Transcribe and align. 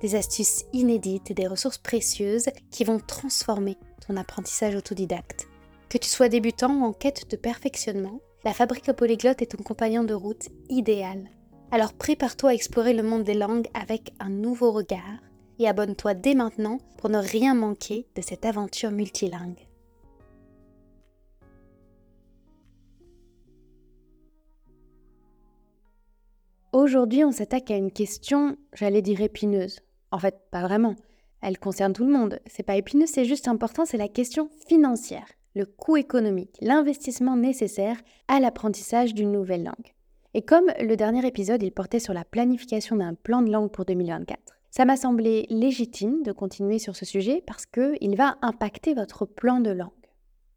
des 0.00 0.14
astuces 0.14 0.64
inédites 0.72 1.30
et 1.30 1.34
des 1.34 1.46
ressources 1.46 1.78
précieuses 1.78 2.48
qui 2.70 2.84
vont 2.84 3.00
transformer 3.00 3.76
ton 4.06 4.16
apprentissage 4.16 4.74
autodidacte. 4.74 5.48
Que 5.88 5.98
tu 5.98 6.08
sois 6.08 6.28
débutant 6.28 6.74
ou 6.74 6.84
en 6.84 6.92
quête 6.92 7.30
de 7.30 7.36
perfectionnement, 7.36 8.20
la 8.44 8.52
fabrique 8.52 8.92
polyglotte 8.92 9.42
est 9.42 9.56
ton 9.56 9.62
compagnon 9.62 10.04
de 10.04 10.14
route 10.14 10.48
idéal. 10.68 11.30
Alors 11.70 11.92
prépare-toi 11.94 12.50
à 12.50 12.54
explorer 12.54 12.92
le 12.92 13.02
monde 13.02 13.24
des 13.24 13.34
langues 13.34 13.68
avec 13.74 14.12
un 14.20 14.30
nouveau 14.30 14.72
regard 14.72 15.20
et 15.58 15.68
abonne-toi 15.68 16.14
dès 16.14 16.34
maintenant 16.34 16.78
pour 16.98 17.10
ne 17.10 17.18
rien 17.18 17.54
manquer 17.54 18.06
de 18.14 18.22
cette 18.22 18.44
aventure 18.44 18.90
multilingue. 18.90 19.66
Aujourd'hui, 26.72 27.24
on 27.24 27.32
s'attaque 27.32 27.70
à 27.70 27.76
une 27.76 27.90
question, 27.90 28.56
j'allais 28.74 29.00
dire 29.00 29.22
épineuse, 29.22 29.80
en 30.10 30.18
fait, 30.18 30.36
pas 30.50 30.62
vraiment. 30.62 30.94
Elle 31.42 31.58
concerne 31.58 31.92
tout 31.92 32.04
le 32.04 32.12
monde. 32.12 32.40
C'est 32.46 32.62
pas 32.62 32.76
épineux, 32.76 33.06
c'est 33.06 33.24
juste 33.24 33.48
important, 33.48 33.84
c'est 33.84 33.96
la 33.96 34.08
question 34.08 34.48
financière, 34.66 35.26
le 35.54 35.66
coût 35.66 35.96
économique, 35.96 36.56
l'investissement 36.60 37.36
nécessaire 37.36 37.98
à 38.28 38.40
l'apprentissage 38.40 39.14
d'une 39.14 39.32
nouvelle 39.32 39.64
langue. 39.64 39.94
Et 40.34 40.42
comme 40.42 40.72
le 40.80 40.96
dernier 40.96 41.26
épisode, 41.26 41.62
il 41.62 41.72
portait 41.72 42.00
sur 42.00 42.12
la 42.12 42.24
planification 42.24 42.96
d'un 42.96 43.14
plan 43.14 43.42
de 43.42 43.50
langue 43.50 43.70
pour 43.70 43.84
2024, 43.84 44.56
ça 44.76 44.84
m'a 44.84 44.98
semblé 44.98 45.46
légitime 45.48 46.22
de 46.22 46.32
continuer 46.32 46.78
sur 46.78 46.96
ce 46.96 47.06
sujet 47.06 47.42
parce 47.46 47.64
qu'il 47.64 48.14
va 48.14 48.36
impacter 48.42 48.92
votre 48.92 49.24
plan 49.24 49.60
de 49.60 49.70
langue. 49.70 49.88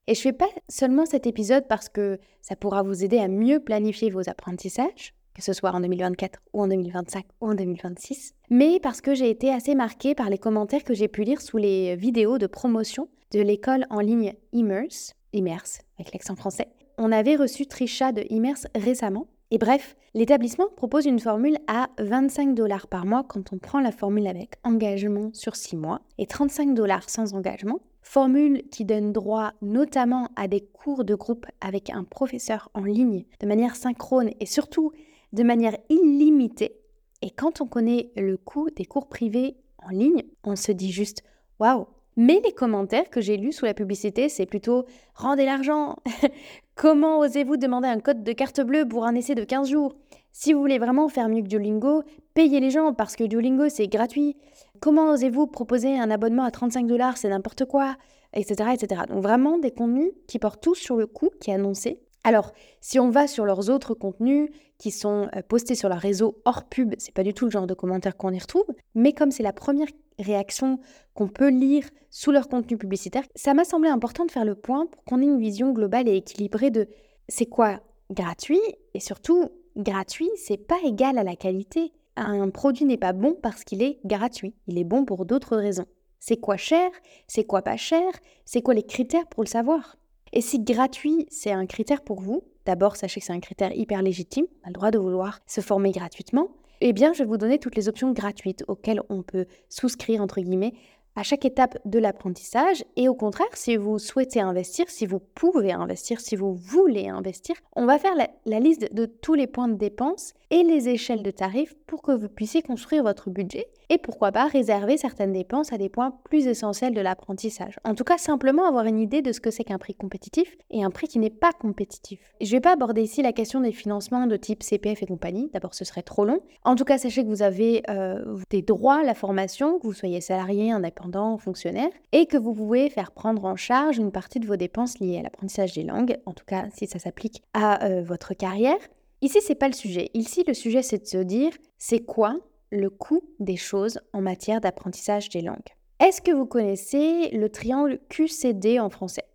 Et 0.08 0.14
je 0.14 0.20
fais 0.20 0.34
pas 0.34 0.50
seulement 0.68 1.06
cet 1.06 1.26
épisode 1.26 1.70
parce 1.70 1.88
que 1.88 2.20
ça 2.42 2.58
pourra 2.58 2.84
vous 2.84 3.06
aider 3.06 3.18
à 3.18 3.30
mieux 3.30 3.62
planifier 3.62 4.10
vos 4.10 4.30
apprentissages, 4.30 5.14
que 5.40 5.46
ce 5.46 5.54
soit 5.54 5.72
en 5.72 5.80
2024 5.80 6.40
ou 6.54 6.62
en 6.62 6.68
2025 6.68 7.26
ou 7.40 7.48
en 7.48 7.56
2026, 7.56 8.34
mais 8.50 8.80
parce 8.82 9.00
que 9.00 9.16
j'ai 9.16 9.30
été 9.30 9.52
assez 9.52 9.74
marquée 9.74 10.14
par 10.14 10.30
les 10.30 10.38
commentaires 10.38 10.84
que 10.84 10.94
j'ai 10.94 11.08
pu 11.08 11.24
lire 11.24 11.42
sous 11.42 11.58
les 11.58 11.96
vidéos 11.96 12.38
de 12.38 12.46
promotion 12.46 13.08
de 13.32 13.40
l'école 13.40 13.86
en 13.90 14.02
ligne 14.02 14.34
Immerse, 14.52 15.14
Immerse 15.32 15.80
avec 15.98 16.14
l'accent 16.14 16.36
français. 16.36 16.68
On 16.98 17.14
avait 17.14 17.38
reçu 17.38 17.68
Trisha 17.68 18.12
de 18.12 18.26
Immerse 18.30 18.68
récemment. 18.76 19.28
Et 19.52 19.58
bref, 19.58 19.96
l'établissement 20.14 20.68
propose 20.76 21.06
une 21.06 21.20
formule 21.20 21.58
à 21.68 21.88
25 22.00 22.54
dollars 22.54 22.88
par 22.88 23.06
mois 23.06 23.24
quand 23.24 23.54
on 23.54 23.58
prend 23.58 23.80
la 23.80 23.92
formule 23.92 24.28
avec 24.28 24.56
engagement 24.64 25.30
sur 25.34 25.56
6 25.56 25.78
mois 25.78 26.02
et 26.18 26.28
35 26.28 26.74
dollars 26.74 27.10
sans 27.10 27.34
engagement. 27.34 27.80
Formule 28.02 28.64
qui 28.72 28.86
donne 28.86 29.14
droit 29.14 29.54
notamment 29.62 30.30
à 30.36 30.48
des 30.48 30.62
cours 30.62 31.06
de 31.06 31.16
groupe 31.16 31.46
avec 31.62 31.90
un 31.90 32.04
professeur 32.04 32.70
en 32.74 32.84
ligne 32.84 33.26
de 33.40 33.48
manière 33.48 33.76
synchrone 33.76 34.32
et 34.40 34.46
surtout 34.46 34.92
de 35.34 35.44
manière 35.44 35.78
illimitée. 35.90 36.76
Et 37.22 37.30
quand 37.30 37.62
on 37.62 37.68
connaît 37.68 38.12
le 38.16 38.38
coût 38.38 38.70
des 38.70 38.86
cours 38.86 39.08
privés 39.08 39.58
en 39.84 39.90
ligne, 39.90 40.24
on 40.44 40.56
se 40.56 40.72
dit 40.72 40.92
juste 40.92 41.24
waouh. 41.60 41.88
Mais 42.16 42.42
les 42.44 42.52
commentaires 42.52 43.10
que 43.10 43.22
j'ai 43.22 43.38
lus 43.38 43.54
sous 43.54 43.66
la 43.66 43.74
publicité, 43.74 44.28
c'est 44.28 44.46
plutôt 44.46 44.86
rendez 45.16 45.46
l'argent. 45.46 45.96
Comment 46.76 47.20
osez-vous 47.20 47.58
demander 47.58 47.88
un 47.88 48.00
code 48.00 48.24
de 48.24 48.34
carte 48.34 48.62
bleue 48.62 48.88
pour 48.88 49.06
un 49.06 49.16
essai 49.16 49.36
de 49.36 49.44
15 49.44 49.70
jours? 49.70 49.96
Si 50.32 50.54
vous 50.54 50.60
voulez 50.60 50.80
vraiment 50.80 51.08
faire 51.08 51.30
mieux 51.30 51.42
que 51.42 51.48
Duolingo, 51.48 52.04
payez 52.34 52.60
les 52.60 52.72
gens 52.72 52.94
parce 52.94 53.16
que 53.16 53.24
Duolingo 53.24 53.70
c'est 53.70 53.88
gratuit. 53.88 54.36
Comment 54.80 55.12
osez-vous 55.12 55.48
proposer 55.48 55.98
un 55.98 56.12
abonnement 56.12 56.44
à 56.44 56.52
35 56.52 56.88
dollars? 56.88 57.18
C'est 57.18 57.30
n'importe 57.30 57.66
quoi, 57.66 57.96
etc., 58.34 58.72
etc. 58.74 59.04
Donc 59.08 59.24
vraiment 59.24 59.58
des 59.58 59.72
contenus 59.72 60.12
qui 60.28 60.40
portent 60.40 60.62
tous 60.62 60.76
sur 60.76 60.96
le 60.98 61.08
coût 61.08 61.30
qui 61.40 61.52
est 61.52 61.56
annoncé 61.56 62.02
alors, 62.24 62.52
si 62.82 63.00
on 63.00 63.10
va 63.10 63.28
sur 63.28 63.46
leurs 63.46 63.70
autres 63.70 63.94
contenus 63.94 64.50
qui 64.78 64.92
sont 64.92 65.30
euh, 65.36 65.42
postés 65.48 65.76
sur 65.76 65.90
leur 65.90 66.00
réseau 66.00 66.42
hors 66.46 66.66
pub, 66.66 66.94
c'est 66.98 67.14
pas 67.14 67.24
du 67.24 67.34
tout 67.34 67.46
le 67.46 67.52
genre 67.52 67.68
de 67.68 67.74
commentaires 67.74 68.18
qu'on 68.18 68.34
y 68.34 68.40
retrouve, 68.40 68.66
mais 68.96 69.14
comme 69.14 69.32
c'est 69.32 69.44
la 69.44 69.54
première 69.54 69.88
réaction 70.20 70.80
qu'on 71.14 71.28
peut 71.28 71.50
lire 71.50 71.88
sous 72.10 72.32
leur 72.32 72.50
contenu 72.50 72.78
publicitaire, 72.78 73.24
ça 73.36 73.54
m'a 73.54 73.64
semblé 73.64 73.90
important 73.90 74.26
de 74.26 74.32
faire 74.32 74.46
le 74.46 74.56
point 74.56 74.86
pour 74.86 75.04
qu'on 75.06 75.22
ait 75.22 75.26
une 75.26 75.40
vision 75.40 75.72
globale 75.72 76.10
et 76.10 76.18
équilibrée 76.18 76.72
de 76.72 76.88
c'est 77.28 77.46
quoi 77.46 77.80
gratuit 78.12 78.62
et 78.94 79.00
surtout 79.00 79.50
gratuit, 79.78 80.30
c'est 80.36 80.58
pas 80.58 80.80
égal 80.84 81.18
à 81.18 81.24
la 81.24 81.36
qualité. 81.36 81.94
Un 82.18 82.50
produit 82.50 82.86
n'est 82.86 82.98
pas 82.98 83.14
bon 83.14 83.38
parce 83.42 83.64
qu'il 83.64 83.82
est 83.82 84.00
gratuit, 84.04 84.56
il 84.68 84.78
est 84.78 84.84
bon 84.84 85.06
pour 85.06 85.26
d'autres 85.26 85.56
raisons. 85.56 85.86
C'est 86.20 86.38
quoi 86.38 86.58
cher 86.58 86.92
C'est 87.28 87.46
quoi 87.46 87.62
pas 87.62 87.78
cher 87.78 88.12
C'est 88.44 88.62
quoi 88.62 88.74
les 88.74 88.84
critères 88.84 89.28
pour 89.28 89.44
le 89.44 89.48
savoir? 89.48 89.96
Et 90.34 90.42
si 90.42 90.60
gratuit, 90.60 91.26
c'est 91.30 91.52
un 91.52 91.66
critère 91.66 92.02
pour 92.02 92.22
vous, 92.22 92.44
d'abord 92.66 92.96
sachez 92.96 93.20
que 93.20 93.26
c'est 93.26 93.34
un 93.34 93.40
critère 93.40 93.76
hyper 93.76 94.02
légitime, 94.02 94.46
on 94.64 94.68
a 94.68 94.70
le 94.70 94.74
droit 94.74 94.92
de 94.92 95.00
vouloir 95.00 95.40
se 95.48 95.62
former 95.62 95.92
gratuitement, 95.92 96.50
eh 96.82 96.94
bien 96.94 97.14
je 97.14 97.20
vais 97.20 97.30
vous 97.30 97.38
donner 97.38 97.60
toutes 97.60 97.76
les 97.76 97.90
options 97.90 98.12
gratuites 98.12 98.64
auxquelles 98.68 99.02
on 99.10 99.22
peut 99.22 99.46
souscrire, 99.70 100.22
entre 100.22 100.40
guillemets, 100.42 100.74
à 101.16 101.24
chaque 101.24 101.44
étape 101.44 101.78
de 101.86 102.00
l'apprentissage. 102.00 102.86
Et 102.96 103.10
au 103.10 103.14
contraire, 103.14 103.48
si 103.54 103.76
vous 103.76 104.00
souhaitez 104.00 104.40
investir, 104.40 104.90
si 104.90 105.06
vous 105.06 105.20
pouvez 105.20 105.74
investir, 105.74 106.22
si 106.22 106.36
vous 106.36 106.54
voulez 106.54 107.10
investir, 107.10 107.56
on 107.76 107.86
va 107.86 108.00
faire 108.00 108.16
la, 108.16 108.60
liste 108.60 108.94
de 108.94 109.06
tous 109.06 109.34
les 109.34 109.48
points 109.48 109.68
de 109.68 109.74
dépenses 109.74 110.34
et 110.50 110.64
les 110.64 110.88
échelles 110.88 111.24
de 111.24 111.32
tarifs 111.32 111.76
pour 111.88 112.02
que 112.02 112.14
vous 112.14 112.30
puissiez 112.30 112.62
construire 112.62 113.04
votre 113.04 113.30
budget 113.30 113.68
et 113.90 113.98
pourquoi 113.98 114.32
pas 114.32 114.48
réserver 114.48 114.98
certaines 114.98 115.34
dépenses 115.34 115.74
à 115.74 115.78
des 115.78 115.90
points 115.90 116.14
plus 116.24 116.48
essentiels 116.48 116.94
de 116.94 117.02
l'apprentissage. 117.02 117.80
En 117.84 117.96
tout 117.96 118.04
cas, 118.04 118.18
simplement 118.18 118.66
avoir 118.66 118.86
une 118.86 119.00
idée 119.00 119.22
de 119.22 119.32
ce 119.32 119.40
que 119.40 119.52
c'est 119.52 119.64
qu'un 119.64 119.78
prix 119.78 119.96
compétitif 119.96 120.56
et 120.70 120.84
un 120.84 120.92
prix 120.92 121.08
qui 121.08 121.20
n'est 121.20 121.30
pas 121.30 121.52
compétitif. 121.52 122.20
Je 122.40 122.46
ne 122.46 122.52
vais 122.52 122.62
pas 122.62 122.74
aborder 122.74 123.02
ici 123.02 123.22
la 123.22 123.34
question 123.34 123.62
des 123.62 123.72
financements 123.72 124.28
de 124.28 124.38
type 124.38 124.64
CPF 124.64 125.04
et 125.04 125.06
compagnie, 125.06 125.50
d'abord 125.54 125.74
ce 125.74 125.86
serait 125.86 126.04
trop 126.04 126.26
long. 126.26 126.42
En 126.64 126.76
tout 126.76 126.86
cas, 126.86 126.98
sachez 126.98 127.24
que 127.24 127.30
vous 127.30 127.42
avez 127.42 127.84
euh, 127.90 128.38
des 128.50 128.62
droits 128.62 129.00
à 129.00 129.04
la 129.04 129.16
formation, 129.16 129.80
que 129.80 129.88
vous 129.88 129.94
soyez 129.94 130.22
salarié, 130.22 130.72
indépendant, 130.72 131.38
fonctionnaire, 131.38 131.90
et 132.12 132.26
que 132.26 132.38
vous 132.38 132.54
pouvez 132.54 132.90
faire 132.90 133.12
prendre 133.12 133.46
en 133.46 133.56
charge 133.56 133.98
une 133.98 134.12
partie 134.12 134.40
de 134.40 134.48
vos 134.48 134.56
dépenses 134.56 135.00
liées 135.00 135.20
à 135.20 135.24
l'apprentissage 135.24 135.74
des 135.74 135.84
langues, 135.84 136.18
en 136.26 136.34
tout 136.34 136.46
cas 136.46 136.66
si 136.74 136.88
ça 136.88 137.00
s'applique 137.00 137.42
à 137.54 137.86
euh, 137.86 138.02
votre 138.02 138.34
carrière. 138.34 138.78
Ici, 139.22 139.40
c'est 139.42 139.56
pas 139.56 139.68
le 139.68 139.74
sujet. 139.74 140.12
Ici, 140.14 140.44
le 140.48 140.54
sujet, 140.54 140.82
c'est 140.82 141.00
de 141.00 141.08
se 141.08 141.18
dire, 141.18 141.52
c'est 141.78 142.00
quoi 142.00 142.38
le 142.72 142.90
coût 142.90 143.22
des 143.40 143.58
choses 143.58 144.00
en 144.14 144.22
matière 144.22 144.62
d'apprentissage 144.62 145.30
des 145.30 145.42
langues. 145.42 145.58
Est-ce 146.00 146.22
que 146.22 146.32
vous 146.32 146.46
connaissez 146.46 147.30
le 147.32 147.50
triangle 147.50 148.00
QCD 148.10 148.80
en 148.80 148.90
français? 148.90 149.26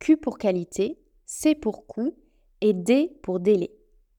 Q 0.00 0.16
pour 0.16 0.38
qualité, 0.38 0.98
C 1.26 1.54
pour 1.54 1.86
coût 1.86 2.14
et 2.60 2.72
D 2.72 3.12
pour 3.22 3.40
délai. 3.40 3.70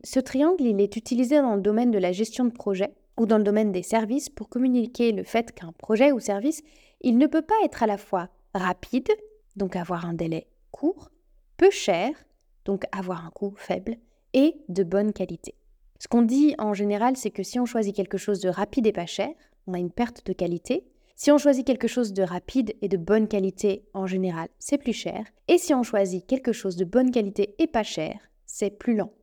Ce 0.03 0.19
triangle, 0.19 0.63
il 0.63 0.81
est 0.81 0.95
utilisé 0.95 1.41
dans 1.41 1.55
le 1.55 1.61
domaine 1.61 1.91
de 1.91 1.99
la 1.99 2.11
gestion 2.11 2.45
de 2.45 2.51
projet 2.51 2.95
ou 3.17 3.25
dans 3.25 3.37
le 3.37 3.43
domaine 3.43 3.71
des 3.71 3.83
services 3.83 4.29
pour 4.29 4.49
communiquer 4.49 5.11
le 5.11 5.23
fait 5.23 5.51
qu'un 5.51 5.73
projet 5.73 6.11
ou 6.11 6.19
service, 6.19 6.63
il 7.01 7.17
ne 7.17 7.27
peut 7.27 7.41
pas 7.41 7.55
être 7.63 7.83
à 7.83 7.87
la 7.87 7.97
fois 7.97 8.29
rapide, 8.53 9.09
donc 9.55 9.75
avoir 9.75 10.05
un 10.05 10.13
délai 10.13 10.47
court, 10.71 11.11
peu 11.57 11.69
cher, 11.69 12.11
donc 12.65 12.85
avoir 12.91 13.25
un 13.25 13.29
coût 13.29 13.53
faible, 13.57 13.97
et 14.33 14.55
de 14.69 14.83
bonne 14.83 15.13
qualité. 15.13 15.55
Ce 16.01 16.07
qu'on 16.07 16.23
dit 16.23 16.55
en 16.57 16.73
général, 16.73 17.15
c'est 17.15 17.29
que 17.29 17.43
si 17.43 17.59
on 17.59 17.67
choisit 17.67 17.95
quelque 17.95 18.17
chose 18.17 18.39
de 18.39 18.49
rapide 18.49 18.87
et 18.87 18.91
pas 18.91 19.05
cher, 19.05 19.29
on 19.67 19.75
a 19.75 19.77
une 19.77 19.91
perte 19.91 20.25
de 20.25 20.33
qualité. 20.33 20.83
Si 21.15 21.31
on 21.31 21.37
choisit 21.37 21.63
quelque 21.63 21.87
chose 21.87 22.11
de 22.11 22.23
rapide 22.23 22.73
et 22.81 22.87
de 22.87 22.97
bonne 22.97 23.27
qualité, 23.27 23.85
en 23.93 24.07
général, 24.07 24.47
c'est 24.57 24.79
plus 24.79 24.93
cher. 24.93 25.23
Et 25.47 25.59
si 25.59 25.75
on 25.75 25.83
choisit 25.83 26.25
quelque 26.25 26.53
chose 26.53 26.75
de 26.75 26.85
bonne 26.85 27.11
qualité 27.11 27.53
et 27.59 27.67
pas 27.67 27.83
cher, 27.83 28.17
c'est 28.47 28.71
plus 28.71 28.95
lent. 28.95 29.13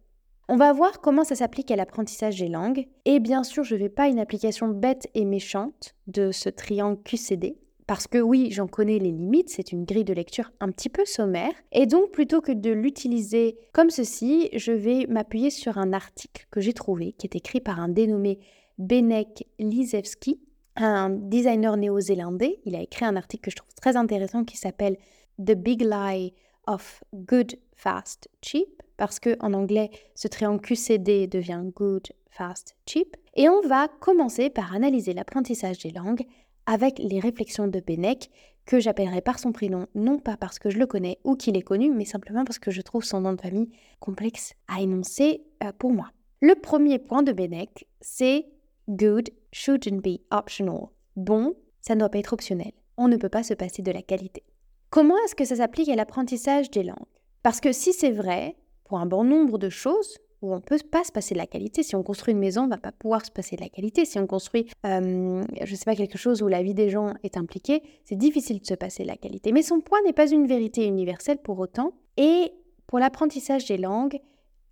On 0.48 0.54
va 0.54 0.72
voir 0.72 1.00
comment 1.00 1.24
ça 1.24 1.34
s'applique 1.34 1.72
à 1.72 1.76
l'apprentissage 1.76 2.38
des 2.38 2.48
langues. 2.48 2.86
Et 3.06 3.18
bien 3.18 3.42
sûr, 3.42 3.64
je 3.64 3.74
ne 3.74 3.80
vais 3.80 3.88
pas 3.88 4.06
une 4.06 4.20
application 4.20 4.68
bête 4.68 5.08
et 5.14 5.24
méchante 5.24 5.96
de 6.06 6.30
ce 6.30 6.48
triangle 6.48 7.02
QCD. 7.02 7.58
Parce 7.88 8.06
que 8.06 8.18
oui, 8.18 8.50
j'en 8.50 8.66
connais 8.66 8.98
les 8.98 9.10
limites, 9.10 9.48
c'est 9.48 9.72
une 9.72 9.86
grille 9.86 10.04
de 10.04 10.12
lecture 10.12 10.52
un 10.60 10.70
petit 10.70 10.90
peu 10.90 11.06
sommaire. 11.06 11.54
Et 11.72 11.86
donc, 11.86 12.10
plutôt 12.10 12.42
que 12.42 12.52
de 12.52 12.70
l'utiliser 12.70 13.56
comme 13.72 13.88
ceci, 13.88 14.50
je 14.52 14.72
vais 14.72 15.06
m'appuyer 15.06 15.48
sur 15.48 15.78
un 15.78 15.94
article 15.94 16.46
que 16.50 16.60
j'ai 16.60 16.74
trouvé, 16.74 17.12
qui 17.12 17.26
est 17.26 17.34
écrit 17.34 17.62
par 17.62 17.80
un 17.80 17.88
dénommé 17.88 18.40
Benek 18.76 19.48
Lizewski, 19.58 20.38
un 20.76 21.08
designer 21.08 21.78
néo-zélandais. 21.78 22.60
Il 22.66 22.76
a 22.76 22.82
écrit 22.82 23.06
un 23.06 23.16
article 23.16 23.44
que 23.44 23.50
je 23.50 23.56
trouve 23.56 23.74
très 23.74 23.96
intéressant 23.96 24.44
qui 24.44 24.58
s'appelle 24.58 24.98
The 25.38 25.54
Big 25.54 25.80
Lie 25.80 26.34
of 26.66 27.02
Good, 27.14 27.54
Fast, 27.74 28.28
Cheap, 28.42 28.82
parce 28.98 29.18
que 29.18 29.34
en 29.40 29.54
anglais, 29.54 29.88
ce 30.14 30.28
triangle 30.28 30.60
QCD 30.60 31.26
devient 31.26 31.62
Good, 31.74 32.08
Fast, 32.28 32.76
Cheap. 32.84 33.16
Et 33.34 33.48
on 33.48 33.62
va 33.62 33.88
commencer 33.88 34.50
par 34.50 34.74
analyser 34.74 35.14
l'apprentissage 35.14 35.78
des 35.78 35.90
langues 35.90 36.26
avec 36.68 36.98
les 36.98 37.18
réflexions 37.18 37.66
de 37.66 37.80
Benek, 37.80 38.30
que 38.66 38.78
j'appellerai 38.78 39.22
par 39.22 39.38
son 39.38 39.52
prénom, 39.52 39.86
non 39.94 40.18
pas 40.18 40.36
parce 40.36 40.58
que 40.58 40.68
je 40.68 40.78
le 40.78 40.86
connais 40.86 41.18
ou 41.24 41.34
qu'il 41.34 41.56
est 41.56 41.62
connu, 41.62 41.90
mais 41.90 42.04
simplement 42.04 42.44
parce 42.44 42.58
que 42.58 42.70
je 42.70 42.82
trouve 42.82 43.04
son 43.04 43.22
nom 43.22 43.32
de 43.32 43.40
famille 43.40 43.70
complexe 44.00 44.52
à 44.68 44.82
énoncer 44.82 45.42
euh, 45.64 45.72
pour 45.78 45.90
moi. 45.92 46.10
Le 46.42 46.54
premier 46.54 46.98
point 46.98 47.22
de 47.22 47.32
Benek, 47.32 47.88
c'est 48.02 48.44
Good 48.86 49.30
shouldn't 49.50 50.02
be 50.02 50.20
optional. 50.30 50.88
Bon, 51.16 51.54
ça 51.80 51.94
ne 51.94 52.00
doit 52.00 52.10
pas 52.10 52.18
être 52.18 52.34
optionnel. 52.34 52.72
On 52.98 53.08
ne 53.08 53.16
peut 53.16 53.30
pas 53.30 53.42
se 53.42 53.54
passer 53.54 53.80
de 53.80 53.90
la 53.90 54.02
qualité. 54.02 54.42
Comment 54.90 55.16
est-ce 55.24 55.34
que 55.34 55.46
ça 55.46 55.56
s'applique 55.56 55.88
à 55.88 55.96
l'apprentissage 55.96 56.70
des 56.70 56.82
langues? 56.82 56.96
Parce 57.42 57.62
que 57.62 57.72
si 57.72 57.94
c'est 57.94 58.12
vrai, 58.12 58.56
pour 58.84 58.98
un 58.98 59.06
bon 59.06 59.24
nombre 59.24 59.56
de 59.56 59.70
choses, 59.70 60.18
où 60.42 60.52
on 60.52 60.56
ne 60.56 60.60
peut 60.60 60.78
pas 60.90 61.04
se 61.04 61.12
passer 61.12 61.34
de 61.34 61.38
la 61.38 61.46
qualité. 61.46 61.82
Si 61.82 61.96
on 61.96 62.02
construit 62.02 62.32
une 62.32 62.40
maison, 62.40 62.64
on 62.64 62.68
va 62.68 62.78
pas 62.78 62.92
pouvoir 62.92 63.24
se 63.24 63.30
passer 63.30 63.56
de 63.56 63.60
la 63.60 63.68
qualité. 63.68 64.04
Si 64.04 64.18
on 64.18 64.26
construit, 64.26 64.68
euh, 64.86 65.44
je 65.62 65.74
sais 65.74 65.84
pas, 65.84 65.96
quelque 65.96 66.18
chose 66.18 66.42
où 66.42 66.48
la 66.48 66.62
vie 66.62 66.74
des 66.74 66.90
gens 66.90 67.14
est 67.22 67.36
impliquée, 67.36 67.82
c'est 68.04 68.16
difficile 68.16 68.60
de 68.60 68.66
se 68.66 68.74
passer 68.74 69.02
de 69.02 69.08
la 69.08 69.16
qualité. 69.16 69.52
Mais 69.52 69.62
son 69.62 69.80
point 69.80 69.98
n'est 70.04 70.12
pas 70.12 70.30
une 70.30 70.46
vérité 70.46 70.86
universelle 70.86 71.38
pour 71.38 71.58
autant. 71.58 71.92
Et 72.16 72.52
pour 72.86 72.98
l'apprentissage 72.98 73.66
des 73.66 73.78
langues, 73.78 74.20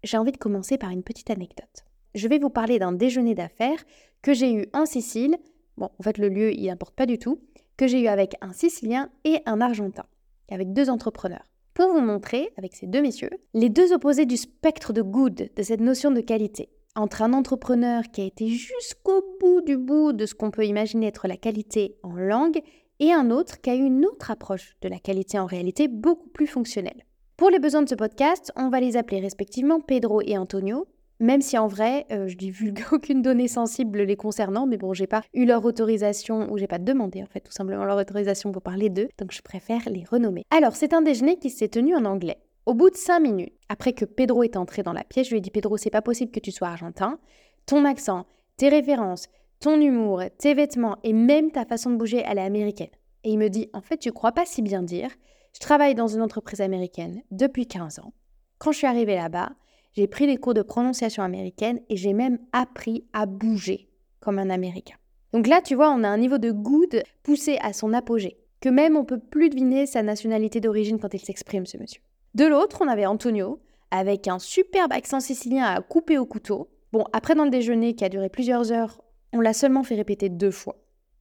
j'ai 0.05 0.19
envie 0.19 0.33
de 0.33 0.37
commencer 0.37 0.79
par 0.79 0.91
une 0.91 1.03
petite 1.03 1.31
anecdote. 1.31 1.85
Je 2.15 2.29
vais 2.29 2.39
vous 2.39 2.51
parler 2.51 2.79
d'un 2.79 2.93
déjeuner 2.93 3.35
d'affaires 3.35 3.85
que 4.23 4.33
j'ai 4.33 4.53
eu 4.53 4.67
en 4.73 4.87
Sicile. 4.87 5.37
Bon, 5.77 5.91
en 5.99 6.03
fait, 6.03 6.19
le 6.19 6.29
lieu, 6.29 6.53
il 6.55 6.67
n'importe 6.67 6.95
pas 6.95 7.07
du 7.07 7.19
tout. 7.19 7.41
Que 7.77 7.87
j'ai 7.87 8.01
eu 8.01 8.07
avec 8.07 8.37
un 8.41 8.53
Sicilien 8.53 9.11
et 9.25 9.41
un 9.45 9.61
Argentin, 9.61 10.07
avec 10.51 10.73
deux 10.73 10.89
entrepreneurs 10.89 11.45
pour 11.77 11.93
vous 11.93 12.01
montrer, 12.01 12.49
avec 12.57 12.75
ces 12.75 12.87
deux 12.87 13.03
messieurs, 13.03 13.29
les 13.53 13.69
deux 13.69 13.93
opposés 13.93 14.25
du 14.25 14.39
spectre 14.39 14.95
de 14.95 15.03
good, 15.03 15.51
de 15.55 15.63
cette 15.63 15.83
notion 15.83 16.11
de 16.11 16.23
qualité. 16.23 16.71
Entre 16.95 17.21
un 17.21 17.35
entrepreneur 17.35 18.05
qui 18.11 18.23
a 18.23 18.25
été 18.25 18.49
jusqu'au 18.49 19.23
bout 19.39 19.61
du 19.61 19.77
bout 19.77 20.15
de 20.15 20.25
ce 20.25 20.35
qu'on 20.35 20.51
peut 20.51 20.65
imaginer 20.65 21.09
être 21.09 21.29
la 21.29 21.37
qualité 21.37 21.99
en 22.03 22.15
langue, 22.15 22.63
et 22.99 23.13
un 23.13 23.31
autre 23.31 23.61
qui 23.61 23.69
a 23.69 23.75
eu 23.75 23.85
une 23.85 24.07
autre 24.07 24.31
approche 24.31 24.75
de 24.81 24.89
la 24.89 24.99
qualité 24.99 25.39
en 25.39 25.45
réalité 25.45 25.87
beaucoup 25.87 26.29
plus 26.29 26.47
fonctionnelle. 26.47 27.05
Pour 27.37 27.51
les 27.51 27.59
besoins 27.59 27.83
de 27.83 27.91
ce 27.91 27.95
podcast, 27.95 28.51
on 28.57 28.71
va 28.71 28.81
les 28.81 28.97
appeler 28.97 29.21
respectivement 29.21 29.81
Pedro 29.81 30.23
et 30.23 30.39
Antonio, 30.39 30.87
même 31.19 31.41
si 31.41 31.57
en 31.59 31.67
vrai, 31.67 32.07
euh, 32.11 32.29
je 32.29 32.37
divulgue 32.37 32.85
aucune 32.93 33.23
donnée 33.23 33.49
sensible 33.49 34.03
les 34.03 34.17
concernant, 34.17 34.67
mais 34.67 34.77
bon, 34.77 34.93
j'ai 34.93 35.07
pas 35.07 35.23
eu 35.35 35.45
leur 35.45 35.65
autorisation, 35.65 36.53
ou 36.53 36.59
j'ai 36.59 36.67
pas 36.67 36.79
demandé 36.79 37.23
en 37.23 37.27
fait 37.27 37.41
tout 37.41 37.53
simplement 37.53 37.85
leur 37.85 37.97
autorisation 37.97 38.53
pour 38.53 38.63
parler 38.63 38.91
d'eux, 38.91 39.09
donc 39.19 39.33
je 39.33 39.43
préfère 39.43 39.83
les 39.89 40.05
renommer. 40.05 40.45
Alors, 40.51 40.77
c'est 40.77 40.93
un 40.93 41.03
déjeuner 41.03 41.39
qui 41.39 41.51
s'est 41.51 41.69
tenu 41.69 41.95
en 41.95 42.05
anglais. 42.05 42.39
Au 42.67 42.75
bout 42.75 42.91
de 42.91 42.97
cinq 42.97 43.21
minutes, 43.21 43.55
après 43.69 43.93
que 43.93 44.05
Pedro 44.05 44.43
est 44.43 44.57
entré 44.57 44.83
dans 44.83 44.93
la 44.93 45.05
pièce, 45.05 45.27
je 45.27 45.31
lui 45.31 45.39
ai 45.39 45.41
dit 45.41 45.51
Pedro, 45.51 45.77
c'est 45.77 45.91
pas 45.91 46.03
possible 46.03 46.33
que 46.33 46.41
tu 46.41 46.51
sois 46.51 46.69
argentin. 46.69 47.19
Ton 47.65 47.85
accent, 47.85 48.27
tes 48.57 48.69
références, 48.69 49.29
ton 49.61 49.81
humour, 49.81 50.23
tes 50.39 50.55
vêtements 50.55 50.99
et 51.05 51.13
même 51.13 51.51
ta 51.51 51.65
façon 51.65 51.91
de 51.91 51.97
bouger, 51.97 52.25
elle 52.27 52.39
est 52.39 52.43
américaine. 52.43 52.91
Et 53.23 53.31
il 53.31 53.39
me 53.39 53.49
dit 53.49 53.71
En 53.73 53.81
fait, 53.81 53.99
tu 53.99 54.13
crois 54.13 54.33
pas 54.33 54.47
si 54.47 54.63
bien 54.63 54.83
dire. 54.83 55.11
Je 55.55 55.61
travaille 55.61 55.95
dans 55.95 56.09
une 56.09 56.23
entreprise 56.23 56.61
américaine 56.61 57.23
depuis 57.31 57.67
15 57.67 58.01
ans. 58.01 58.13
Quand 58.59 58.73
je 58.73 58.79
suis 58.79 58.87
arrivé 58.87 59.15
là-bas, 59.15 59.51
j'ai 59.97 60.07
pris 60.07 60.27
des 60.27 60.37
cours 60.37 60.55
de 60.55 60.63
prononciation 60.63 61.23
américaine 61.23 61.81
et 61.89 61.97
j'ai 61.97 62.13
même 62.13 62.39
appris 62.53 63.05
à 63.13 63.25
bouger 63.27 63.89
comme 64.21 64.39
un 64.39 64.51
Américain. 64.51 64.97
Donc 65.33 65.47
là, 65.47 65.61
tu 65.63 65.75
vois, 65.75 65.91
on 65.91 66.05
a 66.05 66.09
un 66.09 66.19
niveau 66.19 66.39
de 66.39 66.53
good 66.53 67.03
poussé 67.23 67.59
à 67.63 67.73
son 67.73 67.93
apogée, 67.93 68.37
que 68.61 68.69
même 68.69 68.97
on 68.97 69.05
peut 69.05 69.19
plus 69.19 69.49
deviner 69.49 69.87
sa 69.87 70.03
nationalité 70.03 70.61
d'origine 70.61 70.99
quand 70.99 71.15
il 71.15 71.21
s'exprime, 71.21 71.67
ce 71.67 71.79
monsieur. 71.79 72.03
De 72.35 72.45
l'autre, 72.45 72.83
on 72.83 72.89
avait 72.89 73.07
Antonio, 73.07 73.61
avec 73.91 74.29
un 74.29 74.39
superbe 74.39 74.93
accent 74.93 75.21
sicilien 75.21 75.65
à 75.65 75.81
couper 75.81 76.19
au 76.19 76.27
couteau. 76.27 76.69
Bon, 76.93 77.05
après 77.13 77.35
dans 77.35 77.45
le 77.45 77.51
déjeuner 77.51 77.95
qui 77.95 78.05
a 78.05 78.09
duré 78.09 78.29
plusieurs 78.29 78.73
heures, 78.73 79.01
on 79.33 79.41
l'a 79.41 79.55
seulement 79.55 79.83
fait 79.83 79.95
répéter 79.95 80.29
deux 80.29 80.51
fois. 80.51 80.77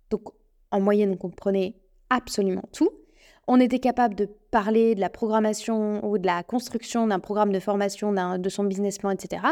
Donc 0.09 0.23
en 0.71 0.81
moyenne, 0.81 1.11
on 1.11 1.17
comprenait 1.17 1.75
absolument 2.09 2.67
tout 2.73 2.89
on 3.47 3.59
était 3.59 3.79
capable 3.79 4.15
de 4.15 4.25
parler 4.51 4.95
de 4.95 4.99
la 4.99 5.09
programmation 5.09 6.03
ou 6.05 6.17
de 6.17 6.25
la 6.25 6.43
construction 6.43 7.07
d'un 7.07 7.19
programme 7.19 7.51
de 7.51 7.59
formation, 7.59 8.13
de 8.37 8.49
son 8.49 8.63
business 8.63 8.97
plan, 8.97 9.11
etc. 9.11 9.43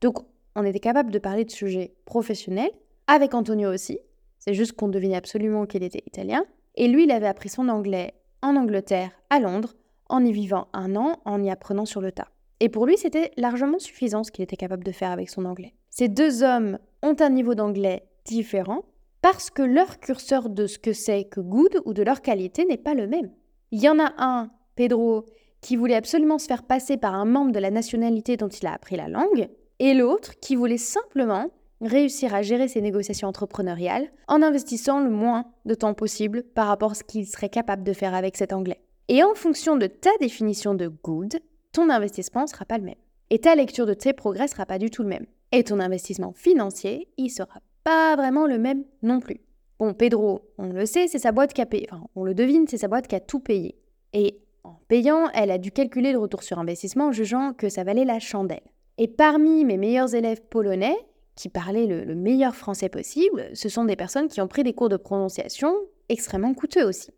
Donc, 0.00 0.18
on 0.56 0.64
était 0.64 0.80
capable 0.80 1.10
de 1.10 1.18
parler 1.18 1.44
de 1.44 1.50
sujets 1.50 1.94
professionnels, 2.04 2.70
avec 3.06 3.34
Antonio 3.34 3.72
aussi. 3.72 3.98
C'est 4.38 4.54
juste 4.54 4.72
qu'on 4.72 4.88
devinait 4.88 5.16
absolument 5.16 5.66
qu'il 5.66 5.82
était 5.82 6.02
italien. 6.06 6.44
Et 6.76 6.88
lui, 6.88 7.04
il 7.04 7.10
avait 7.10 7.26
appris 7.26 7.48
son 7.48 7.68
anglais 7.68 8.14
en 8.42 8.56
Angleterre, 8.56 9.10
à 9.30 9.40
Londres, 9.40 9.74
en 10.08 10.24
y 10.24 10.32
vivant 10.32 10.68
un 10.72 10.96
an, 10.96 11.20
en 11.24 11.42
y 11.42 11.50
apprenant 11.50 11.84
sur 11.84 12.00
le 12.00 12.12
tas. 12.12 12.28
Et 12.60 12.68
pour 12.68 12.86
lui, 12.86 12.96
c'était 12.96 13.32
largement 13.36 13.78
suffisant 13.78 14.22
ce 14.22 14.30
qu'il 14.30 14.44
était 14.44 14.56
capable 14.56 14.84
de 14.84 14.92
faire 14.92 15.10
avec 15.10 15.28
son 15.28 15.44
anglais. 15.44 15.74
Ces 15.90 16.08
deux 16.08 16.42
hommes 16.42 16.78
ont 17.02 17.16
un 17.18 17.30
niveau 17.30 17.54
d'anglais 17.54 18.04
différent 18.24 18.84
parce 19.22 19.50
que 19.50 19.62
leur 19.62 20.00
curseur 20.00 20.48
de 20.48 20.66
ce 20.66 20.78
que 20.78 20.92
c'est 20.92 21.24
que 21.24 21.40
good 21.40 21.80
ou 21.84 21.92
de 21.92 22.02
leur 22.02 22.22
qualité 22.22 22.64
n'est 22.64 22.76
pas 22.76 22.94
le 22.94 23.06
même. 23.06 23.30
Il 23.70 23.80
y 23.80 23.88
en 23.88 23.98
a 23.98 24.12
un, 24.18 24.50
Pedro, 24.76 25.26
qui 25.60 25.76
voulait 25.76 25.94
absolument 25.94 26.38
se 26.38 26.46
faire 26.46 26.62
passer 26.62 26.96
par 26.96 27.14
un 27.14 27.24
membre 27.24 27.52
de 27.52 27.58
la 27.58 27.70
nationalité 27.70 28.36
dont 28.36 28.48
il 28.48 28.66
a 28.66 28.72
appris 28.72 28.96
la 28.96 29.08
langue, 29.08 29.48
et 29.78 29.94
l'autre 29.94 30.38
qui 30.40 30.56
voulait 30.56 30.78
simplement 30.78 31.50
réussir 31.80 32.34
à 32.34 32.42
gérer 32.42 32.68
ses 32.68 32.80
négociations 32.80 33.28
entrepreneuriales 33.28 34.10
en 34.28 34.42
investissant 34.42 35.00
le 35.00 35.10
moins 35.10 35.46
de 35.64 35.74
temps 35.74 35.94
possible 35.94 36.42
par 36.42 36.66
rapport 36.66 36.92
à 36.92 36.94
ce 36.94 37.04
qu'il 37.04 37.26
serait 37.26 37.48
capable 37.48 37.84
de 37.84 37.92
faire 37.92 38.14
avec 38.14 38.36
cet 38.36 38.52
anglais. 38.52 38.80
Et 39.08 39.22
en 39.22 39.34
fonction 39.34 39.76
de 39.76 39.86
ta 39.86 40.10
définition 40.20 40.74
de 40.74 40.88
good, 40.88 41.40
ton 41.72 41.88
investissement 41.88 42.42
ne 42.42 42.48
sera 42.48 42.64
pas 42.64 42.78
le 42.78 42.84
même. 42.84 42.94
Et 43.30 43.38
ta 43.38 43.54
lecture 43.54 43.86
de 43.86 43.94
tes 43.94 44.12
progrès 44.12 44.44
ne 44.44 44.50
sera 44.50 44.66
pas 44.66 44.78
du 44.78 44.90
tout 44.90 45.02
le 45.02 45.08
même. 45.08 45.26
Et 45.52 45.64
ton 45.64 45.80
investissement 45.80 46.32
financier, 46.32 47.08
il 47.16 47.30
sera 47.30 47.60
pas 47.84 48.16
vraiment 48.16 48.46
le 48.46 48.58
même 48.58 48.84
non 49.02 49.20
plus. 49.20 49.40
Bon, 49.78 49.94
Pedro, 49.94 50.42
on 50.58 50.68
le 50.68 50.86
sait, 50.86 51.08
c'est 51.08 51.18
sa 51.18 51.32
boîte 51.32 51.52
qui 51.52 51.62
a 51.62 51.66
payé. 51.66 51.86
Enfin, 51.90 52.04
on 52.14 52.24
le 52.24 52.34
devine, 52.34 52.66
c'est 52.68 52.76
sa 52.76 52.88
boîte 52.88 53.06
qui 53.06 53.14
a 53.14 53.20
tout 53.20 53.40
payé. 53.40 53.76
Et 54.12 54.40
en 54.64 54.74
payant, 54.88 55.30
elle 55.32 55.50
a 55.50 55.58
dû 55.58 55.70
calculer 55.70 56.12
le 56.12 56.18
retour 56.18 56.42
sur 56.42 56.58
investissement 56.58 57.06
en 57.06 57.12
jugeant 57.12 57.54
que 57.54 57.68
ça 57.68 57.84
valait 57.84 58.04
la 58.04 58.18
chandelle. 58.18 58.60
Et 58.98 59.08
parmi 59.08 59.64
mes 59.64 59.78
meilleurs 59.78 60.14
élèves 60.14 60.42
polonais, 60.42 60.96
qui 61.40 61.48
parlaient 61.48 61.86
le, 61.86 62.14
meilleur 62.14 62.54
français 62.54 62.90
possible, 62.90 63.48
ce 63.54 63.70
sont 63.70 63.86
des 63.86 63.96
personnes 63.96 64.28
qui 64.28 64.42
ont 64.42 64.48
pris 64.48 64.62
des 64.62 64.74
cours 64.74 64.90
de 64.90 64.98
prononciation 64.98 65.74
extrêmement 66.10 66.52
coûteux 66.52 66.84
aussi. 66.84 67.10